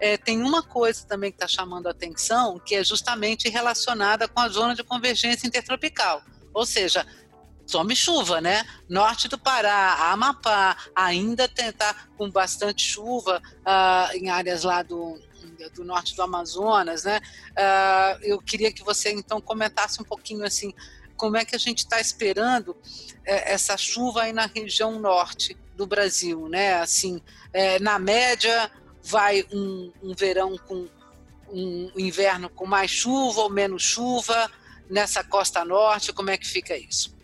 é, 0.00 0.16
tem 0.16 0.40
uma 0.42 0.62
coisa 0.62 1.06
também 1.06 1.30
que 1.30 1.36
está 1.36 1.48
chamando 1.48 1.86
a 1.86 1.90
atenção, 1.90 2.58
que 2.58 2.74
é 2.74 2.82
justamente 2.82 3.48
relacionada 3.48 4.26
com 4.26 4.40
a 4.40 4.48
zona 4.48 4.74
de 4.74 4.82
convergência 4.82 5.46
intertropical. 5.46 6.22
Ou 6.52 6.66
seja, 6.66 7.06
tome 7.70 7.94
chuva, 7.94 8.40
né? 8.40 8.64
Norte 8.88 9.28
do 9.28 9.38
Pará, 9.38 10.10
Amapá, 10.10 10.76
ainda 10.94 11.48
tentar 11.48 12.08
com 12.16 12.30
bastante 12.30 12.82
chuva 12.82 13.40
uh, 13.60 14.16
em 14.16 14.28
áreas 14.28 14.64
lá 14.64 14.82
do, 14.82 15.18
do 15.74 15.84
norte 15.84 16.14
do 16.14 16.22
Amazonas, 16.22 17.04
né? 17.04 17.20
Uh, 17.50 18.24
eu 18.24 18.38
queria 18.40 18.72
que 18.72 18.82
você 18.82 19.10
então 19.12 19.40
comentasse 19.40 20.00
um 20.00 20.04
pouquinho 20.04 20.44
assim 20.44 20.74
como 21.16 21.36
é 21.36 21.44
que 21.44 21.54
a 21.54 21.58
gente 21.58 21.80
está 21.80 22.00
esperando 22.00 22.74
é, 23.26 23.52
essa 23.52 23.76
chuva 23.76 24.22
aí 24.22 24.32
na 24.32 24.46
região 24.46 24.98
norte 24.98 25.54
do 25.76 25.86
Brasil, 25.86 26.48
né? 26.48 26.80
Assim, 26.80 27.20
é, 27.52 27.78
na 27.78 27.98
média 27.98 28.70
vai 29.02 29.46
um, 29.52 29.92
um 30.02 30.14
verão 30.14 30.56
com 30.56 30.88
um 31.52 31.90
inverno 31.98 32.48
com 32.48 32.64
mais 32.64 32.90
chuva 32.90 33.42
ou 33.42 33.50
menos 33.50 33.82
chuva 33.82 34.50
nessa 34.88 35.22
costa 35.22 35.64
norte, 35.64 36.12
como 36.12 36.30
é 36.30 36.38
que 36.38 36.46
fica 36.46 36.76
isso? 36.76 37.14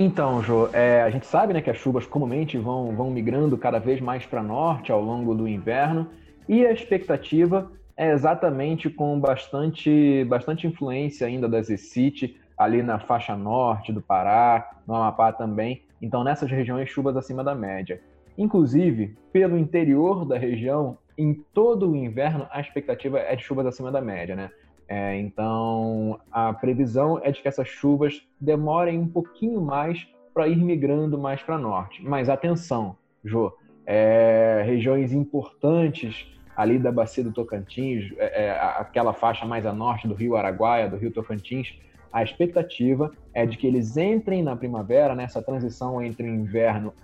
Então, 0.00 0.40
Jô, 0.44 0.68
é, 0.72 1.02
a 1.02 1.10
gente 1.10 1.26
sabe 1.26 1.52
né, 1.52 1.60
que 1.60 1.68
as 1.68 1.76
chuvas 1.76 2.06
comumente 2.06 2.56
vão, 2.56 2.94
vão 2.94 3.10
migrando 3.10 3.58
cada 3.58 3.80
vez 3.80 4.00
mais 4.00 4.24
para 4.24 4.40
norte 4.40 4.92
ao 4.92 5.02
longo 5.02 5.34
do 5.34 5.48
inverno 5.48 6.08
e 6.48 6.64
a 6.64 6.70
expectativa 6.70 7.68
é 7.96 8.12
exatamente 8.12 8.88
com 8.88 9.18
bastante, 9.18 10.24
bastante 10.28 10.68
influência 10.68 11.26
ainda 11.26 11.48
das 11.48 11.68
ECIT, 11.68 12.38
ali 12.56 12.80
na 12.80 13.00
faixa 13.00 13.36
norte 13.36 13.92
do 13.92 14.00
Pará, 14.00 14.70
no 14.86 14.94
Amapá 14.94 15.32
também. 15.32 15.82
Então, 16.00 16.22
nessas 16.22 16.48
regiões, 16.48 16.88
chuvas 16.88 17.16
acima 17.16 17.42
da 17.42 17.56
média. 17.56 18.00
Inclusive, 18.38 19.16
pelo 19.32 19.58
interior 19.58 20.24
da 20.24 20.38
região, 20.38 20.96
em 21.18 21.34
todo 21.52 21.90
o 21.90 21.96
inverno, 21.96 22.46
a 22.52 22.60
expectativa 22.60 23.18
é 23.18 23.34
de 23.34 23.42
chuvas 23.42 23.66
acima 23.66 23.90
da 23.90 24.00
média, 24.00 24.36
né? 24.36 24.48
É, 24.88 25.18
então, 25.18 26.18
a 26.32 26.52
previsão 26.54 27.20
é 27.22 27.30
de 27.30 27.42
que 27.42 27.48
essas 27.48 27.68
chuvas 27.68 28.26
demorem 28.40 28.98
um 28.98 29.06
pouquinho 29.06 29.60
mais 29.60 30.08
para 30.32 30.48
ir 30.48 30.56
migrando 30.56 31.18
mais 31.18 31.42
para 31.42 31.58
norte. 31.58 32.02
Mas 32.02 32.30
atenção, 32.30 32.96
Jô, 33.22 33.52
é, 33.84 34.62
regiões 34.64 35.12
importantes 35.12 36.26
ali 36.56 36.78
da 36.78 36.90
bacia 36.90 37.22
do 37.22 37.32
Tocantins, 37.32 38.12
é, 38.16 38.46
é 38.46 38.50
aquela 38.50 39.12
faixa 39.12 39.44
mais 39.44 39.66
a 39.66 39.72
norte 39.72 40.08
do 40.08 40.14
Rio 40.14 40.36
Araguaia, 40.36 40.88
do 40.88 40.96
Rio 40.96 41.10
Tocantins, 41.10 41.78
a 42.10 42.22
expectativa 42.22 43.10
é 43.34 43.44
de 43.44 43.58
que 43.58 43.66
eles 43.66 43.98
entrem 43.98 44.42
na 44.42 44.56
primavera, 44.56 45.14
nessa 45.14 45.42
transição 45.42 46.02
entre 46.02 46.26
o 46.26 46.34
inverno 46.34 46.94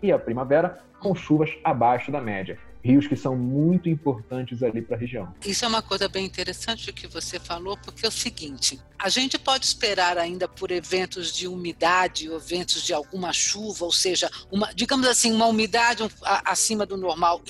e 0.00 0.12
a 0.12 0.18
primavera, 0.18 0.78
com 1.00 1.14
chuvas 1.14 1.50
abaixo 1.64 2.12
da 2.12 2.20
média 2.20 2.56
rios 2.82 3.06
que 3.06 3.16
são 3.16 3.36
muito 3.36 3.88
importantes 3.88 4.62
ali 4.62 4.82
para 4.82 4.96
a 4.96 4.98
região. 4.98 5.34
Isso 5.44 5.64
é 5.64 5.68
uma 5.68 5.82
coisa 5.82 6.08
bem 6.08 6.24
interessante 6.24 6.92
que 6.92 7.06
você 7.06 7.38
falou, 7.38 7.76
porque 7.76 8.04
é 8.04 8.08
o 8.08 8.12
seguinte: 8.12 8.80
a 8.98 9.08
gente 9.08 9.38
pode 9.38 9.66
esperar 9.66 10.18
ainda 10.18 10.48
por 10.48 10.70
eventos 10.70 11.32
de 11.32 11.46
umidade, 11.46 12.26
eventos 12.30 12.82
de 12.82 12.92
alguma 12.92 13.32
chuva, 13.32 13.84
ou 13.84 13.92
seja, 13.92 14.30
uma, 14.50 14.72
digamos 14.74 15.06
assim, 15.06 15.32
uma 15.32 15.46
umidade 15.46 16.02
acima 16.22 16.86
do 16.86 16.96
normal 16.96 17.42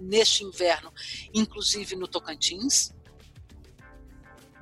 neste 0.00 0.44
inverno, 0.44 0.92
inclusive 1.34 1.96
no 1.96 2.08
Tocantins? 2.08 2.92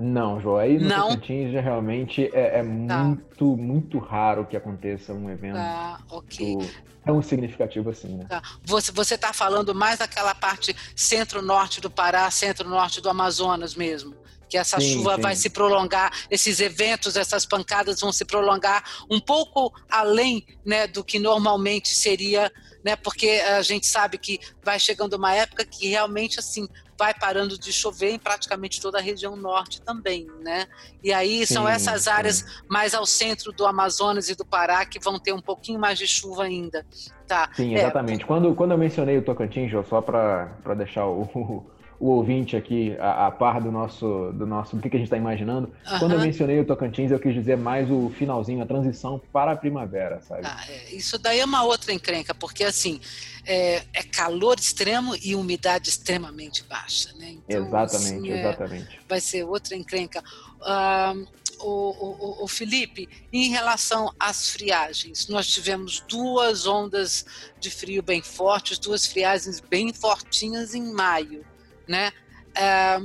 Não, 0.01 0.41
João, 0.41 0.57
aí 0.57 0.79
no 0.79 0.89
Não. 0.89 1.09
Tocantins 1.11 1.53
realmente 1.53 2.31
é, 2.33 2.61
é 2.61 2.87
tá. 2.87 3.05
muito, 3.05 3.57
muito 3.57 3.99
raro 3.99 4.47
que 4.47 4.57
aconteça 4.57 5.13
um 5.13 5.29
evento 5.29 5.57
tá, 5.57 6.01
okay. 6.11 6.57
tão 7.05 7.21
significativo 7.21 7.91
assim, 7.91 8.17
né? 8.17 8.25
Tá. 8.27 8.43
Você 8.65 9.15
está 9.15 9.35
falando 9.35 9.75
mais 9.75 9.99
daquela 9.99 10.35
parte 10.35 10.75
centro-norte 10.97 11.83
do 11.83 11.91
Pará, 11.91 12.31
centro-norte 12.31 13.03
do 13.03 13.11
Amazonas 13.11 13.75
mesmo? 13.75 14.15
que 14.51 14.59
essa 14.59 14.81
sim, 14.81 14.95
chuva 14.95 15.15
sim. 15.15 15.23
vai 15.23 15.37
se 15.37 15.49
prolongar, 15.49 16.13
esses 16.29 16.59
eventos, 16.59 17.15
essas 17.15 17.47
pancadas 17.47 18.01
vão 18.01 18.13
se 18.13 18.25
prolongar 18.25 18.83
um 19.09 19.21
pouco 19.21 19.73
além 19.89 20.45
né, 20.67 20.89
do 20.89 21.05
que 21.05 21.21
normalmente 21.21 21.95
seria, 21.95 22.53
né, 22.85 22.97
porque 22.97 23.29
a 23.29 23.63
gente 23.63 23.87
sabe 23.87 24.19
que 24.19 24.41
vai 24.61 24.81
chegando 24.81 25.15
uma 25.15 25.33
época 25.33 25.65
que 25.65 25.87
realmente 25.87 26.41
assim 26.41 26.69
vai 27.01 27.15
parando 27.15 27.59
de 27.59 27.73
chover 27.73 28.11
em 28.11 28.19
praticamente 28.19 28.79
toda 28.79 28.99
a 28.99 29.01
região 29.01 29.35
norte 29.35 29.81
também, 29.81 30.27
né? 30.43 30.67
E 31.03 31.15
aí 31.15 31.47
sim, 31.47 31.55
são 31.55 31.67
essas 31.67 32.07
áreas 32.07 32.41
sim. 32.41 32.45
mais 32.69 32.93
ao 32.93 33.07
centro 33.07 33.53
do 33.53 33.67
Amazonas 33.67 34.29
e 34.29 34.35
do 34.35 34.45
Pará 34.45 34.85
que 34.85 35.01
vão 35.01 35.19
ter 35.19 35.33
um 35.33 35.41
pouquinho 35.41 35.81
mais 35.81 35.99
de 35.99 36.07
chuva 36.07 36.43
ainda, 36.45 36.85
tá? 37.27 37.49
Sim, 37.55 37.75
é, 37.75 37.79
exatamente. 37.79 38.23
É, 38.23 38.27
quando, 38.27 38.55
quando 38.55 38.73
eu 38.73 38.79
mencionei 38.79 39.17
o 39.17 39.23
Tocantins, 39.23 39.73
só 39.89 40.03
para 40.03 40.75
deixar 40.77 41.07
o, 41.07 41.65
o 42.01 42.09
ouvinte 42.13 42.57
aqui 42.57 42.97
a, 42.99 43.27
a, 43.27 43.31
par 43.31 43.61
do 43.61 43.71
nosso, 43.71 44.33
do 44.33 44.47
nosso, 44.47 44.75
do 44.75 44.81
que, 44.81 44.89
que 44.89 44.97
a 44.97 44.99
gente 44.99 45.09
está 45.09 45.19
imaginando. 45.19 45.71
Uhum. 45.87 45.99
Quando 45.99 46.13
eu 46.13 46.21
mencionei 46.21 46.59
o 46.59 46.65
Tocantins, 46.65 47.11
eu 47.11 47.21
quis 47.21 47.35
dizer 47.35 47.59
mais 47.59 47.91
o 47.91 48.09
finalzinho, 48.17 48.63
a 48.63 48.67
transição 48.67 49.21
para 49.31 49.53
a 49.53 49.57
primavera, 49.57 50.19
sabe? 50.23 50.41
Ah, 50.45 50.65
é, 50.67 50.95
isso 50.95 51.19
daí 51.19 51.41
é 51.41 51.45
uma 51.45 51.63
outra 51.63 51.93
encrenca, 51.93 52.35
porque 52.35 52.65
assim, 52.65 52.99
é, 53.45 53.83
é, 53.93 54.03
calor 54.03 54.59
extremo 54.59 55.15
e 55.23 55.35
umidade 55.35 55.91
extremamente 55.91 56.65
baixa, 56.65 57.13
né? 57.19 57.37
Então, 57.47 57.67
exatamente, 57.67 58.09
assim, 58.09 58.33
é, 58.33 58.41
exatamente. 58.41 59.01
Vai 59.07 59.21
ser 59.21 59.45
outra 59.45 59.77
encrenca. 59.77 60.25
Uh, 60.61 61.29
o, 61.63 62.41
o, 62.41 62.45
o, 62.45 62.49
Felipe, 62.49 63.07
em 63.31 63.51
relação 63.51 64.11
às 64.19 64.49
friagens, 64.49 65.29
nós 65.29 65.47
tivemos 65.47 66.03
duas 66.09 66.67
ondas 66.67 67.27
de 67.59 67.71
frio 67.71 68.03
bem 68.03 68.23
fortes, 68.23 68.79
duas 68.79 69.07
friagens 69.07 69.61
bem 69.61 69.93
fortinhas 69.93 70.75
em 70.75 70.91
maio 70.91 71.45
né? 71.91 72.13
É, 72.55 73.01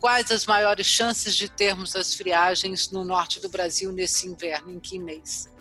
quais 0.00 0.30
as 0.30 0.46
maiores 0.46 0.86
chances 0.86 1.34
de 1.34 1.48
termos 1.48 1.96
as 1.96 2.14
friagens 2.14 2.90
no 2.90 3.04
norte 3.04 3.40
do 3.40 3.48
Brasil 3.48 3.90
nesse 3.90 4.28
inverno? 4.28 4.72
Em 4.72 4.78
que 4.78 4.98
mês? 4.98 5.52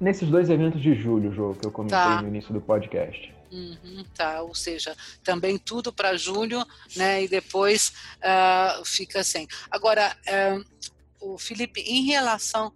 Nesses 0.00 0.28
dois 0.28 0.50
eventos 0.50 0.82
de 0.82 0.92
julho, 0.94 1.32
Jô, 1.32 1.54
que 1.54 1.64
eu 1.64 1.70
comentei 1.70 1.96
tá. 1.96 2.20
no 2.20 2.28
início 2.28 2.52
do 2.52 2.60
podcast. 2.60 3.32
Uhum, 3.52 4.04
tá, 4.12 4.42
ou 4.42 4.52
seja, 4.52 4.96
também 5.22 5.56
tudo 5.56 5.92
para 5.92 6.16
julho, 6.16 6.66
né? 6.96 7.22
E 7.22 7.28
depois 7.28 7.92
uh, 8.18 8.84
fica 8.84 9.22
sem. 9.22 9.46
Agora, 9.70 10.16
uh, 10.26 11.32
o 11.32 11.38
Felipe, 11.38 11.80
em 11.82 12.06
relação 12.06 12.72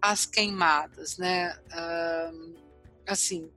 às 0.00 0.24
queimadas, 0.24 1.18
né? 1.18 1.58
Uh, 1.72 2.54
assim, 3.08 3.50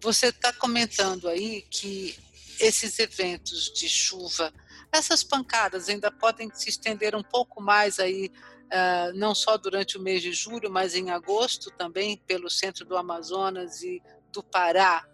você 0.00 0.28
está 0.28 0.50
comentando 0.54 1.28
aí 1.28 1.62
que 1.70 2.16
esses 2.60 2.98
eventos 2.98 3.72
de 3.72 3.88
chuva, 3.88 4.52
essas 4.92 5.24
pancadas 5.24 5.88
ainda 5.88 6.10
podem 6.10 6.50
se 6.54 6.68
estender 6.68 7.14
um 7.16 7.22
pouco 7.22 7.60
mais 7.60 7.98
aí, 7.98 8.30
uh, 8.66 9.16
não 9.16 9.34
só 9.34 9.56
durante 9.56 9.98
o 9.98 10.02
mês 10.02 10.22
de 10.22 10.32
julho, 10.32 10.70
mas 10.70 10.94
em 10.94 11.10
agosto 11.10 11.70
também, 11.72 12.16
pelo 12.16 12.48
centro 12.48 12.84
do 12.84 12.96
Amazonas 12.96 13.82
e 13.82 14.02
do 14.30 14.42
Pará. 14.42 15.04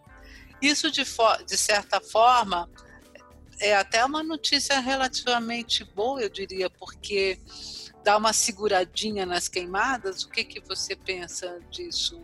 Isso, 0.60 0.90
de, 0.90 1.02
de 1.46 1.56
certa 1.56 2.00
forma, 2.00 2.70
é 3.58 3.74
até 3.74 4.04
uma 4.04 4.22
notícia 4.22 4.78
relativamente 4.80 5.84
boa, 5.84 6.20
eu 6.20 6.28
diria, 6.28 6.68
porque 6.68 7.40
dá 8.02 8.16
uma 8.16 8.32
seguradinha 8.32 9.24
nas 9.24 9.48
queimadas. 9.48 10.22
O 10.22 10.30
que, 10.30 10.44
que 10.44 10.60
você 10.60 10.94
pensa 10.94 11.60
disso? 11.70 12.20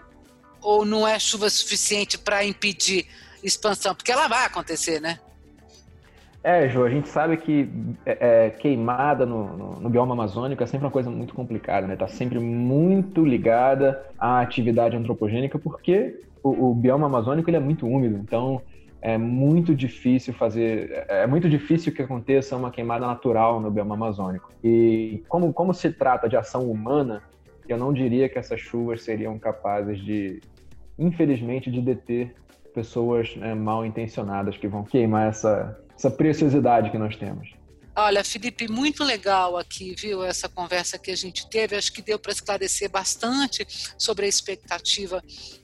Ou 0.60 0.84
não 0.84 1.06
é 1.06 1.18
chuva 1.18 1.48
suficiente 1.48 2.18
para 2.18 2.44
impedir 2.44 3.08
expansão, 3.46 3.94
porque 3.94 4.12
ela 4.12 4.28
vai 4.28 4.44
acontecer, 4.44 5.00
né? 5.00 5.18
É, 6.42 6.68
Jô, 6.68 6.84
a 6.84 6.90
gente 6.90 7.08
sabe 7.08 7.36
que 7.38 7.68
é, 8.04 8.46
é, 8.46 8.50
queimada 8.50 9.26
no, 9.26 9.56
no, 9.56 9.80
no, 9.80 9.90
bioma 9.90 10.14
amazônico 10.14 10.62
é 10.62 10.66
sempre 10.66 10.86
uma 10.86 10.92
coisa 10.92 11.10
muito 11.10 11.34
complicada, 11.34 11.88
né? 11.88 11.96
Tá 11.96 12.06
sempre 12.06 12.38
muito 12.38 13.24
ligada 13.24 14.06
à 14.16 14.40
atividade 14.40 14.96
antropogênica, 14.96 15.58
porque 15.58 16.20
o, 16.44 16.70
o 16.70 16.74
bioma 16.74 17.06
amazônico 17.06 17.50
ele 17.50 17.56
é 17.56 17.60
muito 17.60 17.84
úmido, 17.84 18.16
então 18.16 18.62
é 19.02 19.18
muito 19.18 19.74
difícil 19.74 20.32
fazer, 20.34 21.04
é, 21.08 21.24
é 21.24 21.26
muito 21.26 21.50
difícil 21.50 21.92
que 21.92 22.02
aconteça 22.02 22.56
uma 22.56 22.70
queimada 22.70 23.04
natural 23.04 23.60
no 23.60 23.68
bioma 23.68 23.96
amazônico. 23.96 24.52
E 24.62 25.24
como, 25.28 25.52
como 25.52 25.74
se 25.74 25.90
trata 25.90 26.28
de 26.28 26.36
ação 26.36 26.70
humana, 26.70 27.24
eu 27.68 27.76
não 27.76 27.92
diria 27.92 28.28
que 28.28 28.38
essas 28.38 28.60
chuvas 28.60 29.02
seriam 29.02 29.36
capazes 29.36 29.98
de, 29.98 30.40
infelizmente, 30.96 31.72
de 31.72 31.80
deter 31.80 32.34
pessoas 32.76 33.34
né, 33.36 33.54
mal 33.54 33.86
intencionadas 33.86 34.58
que 34.58 34.68
vão 34.68 34.84
queimar 34.84 35.30
essa, 35.30 35.80
essa 35.96 36.10
preciosidade 36.10 36.90
que 36.90 36.98
nós 36.98 37.16
temos. 37.16 37.48
Olha, 37.96 38.22
Felipe, 38.22 38.70
muito 38.70 39.02
legal 39.02 39.56
aqui, 39.56 39.94
viu, 39.94 40.22
essa 40.22 40.46
conversa 40.46 40.98
que 40.98 41.10
a 41.10 41.16
gente 41.16 41.48
teve. 41.48 41.74
Acho 41.74 41.90
que 41.90 42.02
deu 42.02 42.18
para 42.18 42.30
esclarecer 42.30 42.90
bastante 42.90 43.66
sobre 43.96 44.26
a 44.26 44.28
expectativa 44.28 45.22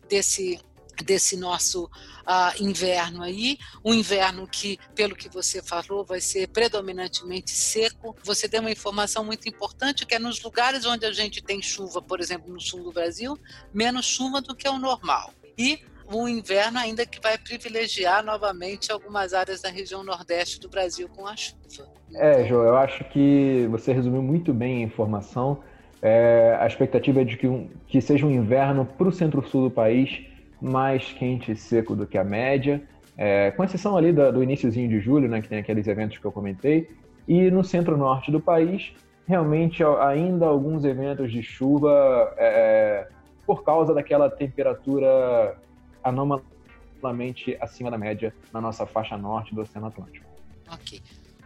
desse 0.09 0.59
desse 1.03 1.37
nosso 1.37 1.85
uh, 1.85 2.63
inverno 2.63 3.23
aí, 3.23 3.59
um 3.83 3.95
inverno 3.95 4.47
que, 4.47 4.79
pelo 4.95 5.17
que 5.17 5.29
você 5.29 5.63
falou, 5.63 6.05
vai 6.05 6.21
ser 6.21 6.49
predominantemente 6.49 7.51
seco. 7.51 8.15
Você 8.23 8.47
deu 8.47 8.61
uma 8.61 8.71
informação 8.71 9.25
muito 9.25 9.49
importante 9.49 10.07
que 10.07 10.15
é 10.15 10.19
nos 10.19 10.41
lugares 10.43 10.85
onde 10.85 11.07
a 11.07 11.13
gente 11.13 11.43
tem 11.43 11.63
chuva, 11.63 12.01
por 12.01 12.21
exemplo, 12.21 12.53
no 12.53 12.61
sul 12.61 12.85
do 12.85 12.93
Brasil, 12.93 13.39
menos 13.73 14.05
chuva 14.05 14.41
do 14.43 14.55
que 14.55 14.69
o 14.69 14.79
normal. 14.79 15.33
E 15.57 15.81
um 16.19 16.29
inverno 16.29 16.79
ainda 16.79 17.07
que 17.07 17.21
vai 17.21 17.39
privilegiar 17.39 18.25
novamente 18.25 18.91
algumas 18.91 19.33
áreas 19.33 19.63
da 19.63 19.69
região 19.69 20.03
nordeste 20.03 20.61
do 20.61 20.69
Brasil 20.69 21.09
com 21.09 21.27
a 21.27 21.37
chuva. 21.37 21.91
É, 22.15 22.45
João, 22.47 22.65
eu 22.65 22.77
acho 22.77 23.05
que 23.05 23.67
você 23.71 23.93
resumiu 23.93 24.23
muito 24.23 24.53
bem 24.53 24.83
a 24.83 24.87
informação. 24.87 25.63
É, 26.01 26.57
a 26.61 26.67
expectativa 26.67 27.21
é 27.21 27.25
de 27.25 27.37
que, 27.37 27.47
um, 27.47 27.71
que 27.87 28.01
seja 28.01 28.27
um 28.27 28.31
inverno 28.31 28.85
para 28.85 29.09
o 29.09 29.13
centro-sul 29.13 29.69
do 29.69 29.71
país 29.71 30.27
mais 30.61 31.13
quente 31.13 31.53
e 31.53 31.57
seco 31.57 31.97
do 31.97 32.07
que 32.07 32.19
a 32.19 32.25
média, 32.25 32.83
é, 33.17 33.51
com 33.53 33.65
exceção 33.65 33.97
ali 33.97 34.13
do, 34.13 34.33
do 34.33 34.43
iníciozinho 34.43 34.89
de 34.89 35.01
julho, 35.01 35.29
né, 35.29 35.41
que 35.41 35.49
tem 35.49 35.59
aqueles 35.59 35.87
eventos 35.87 36.19
que 36.19 36.25
eu 36.25 36.33
comentei, 36.33 36.91
e 37.27 37.51
no 37.51 37.65
centro-norte 37.65 38.31
do 38.31 38.41
país, 38.41 38.93
realmente 39.27 39.83
ainda 40.01 40.47
alguns 40.47 40.85
eventos 40.85 41.31
de 41.33 41.43
chuva 41.43 42.35
é, 42.37 43.09
por 43.47 43.65
causa 43.65 43.95
daquela 43.95 44.31
temperatura 44.31 45.57
anomalamente 46.03 47.57
acima 47.61 47.91
da 47.91 47.99
média 47.99 48.35
na 48.53 48.61
nossa 48.61 48.87
faixa 48.87 49.17
norte 49.17 49.55
do 49.55 49.63
Oceano 49.63 49.89
Atlântico. 49.89 50.27
Ok. 50.71 51.03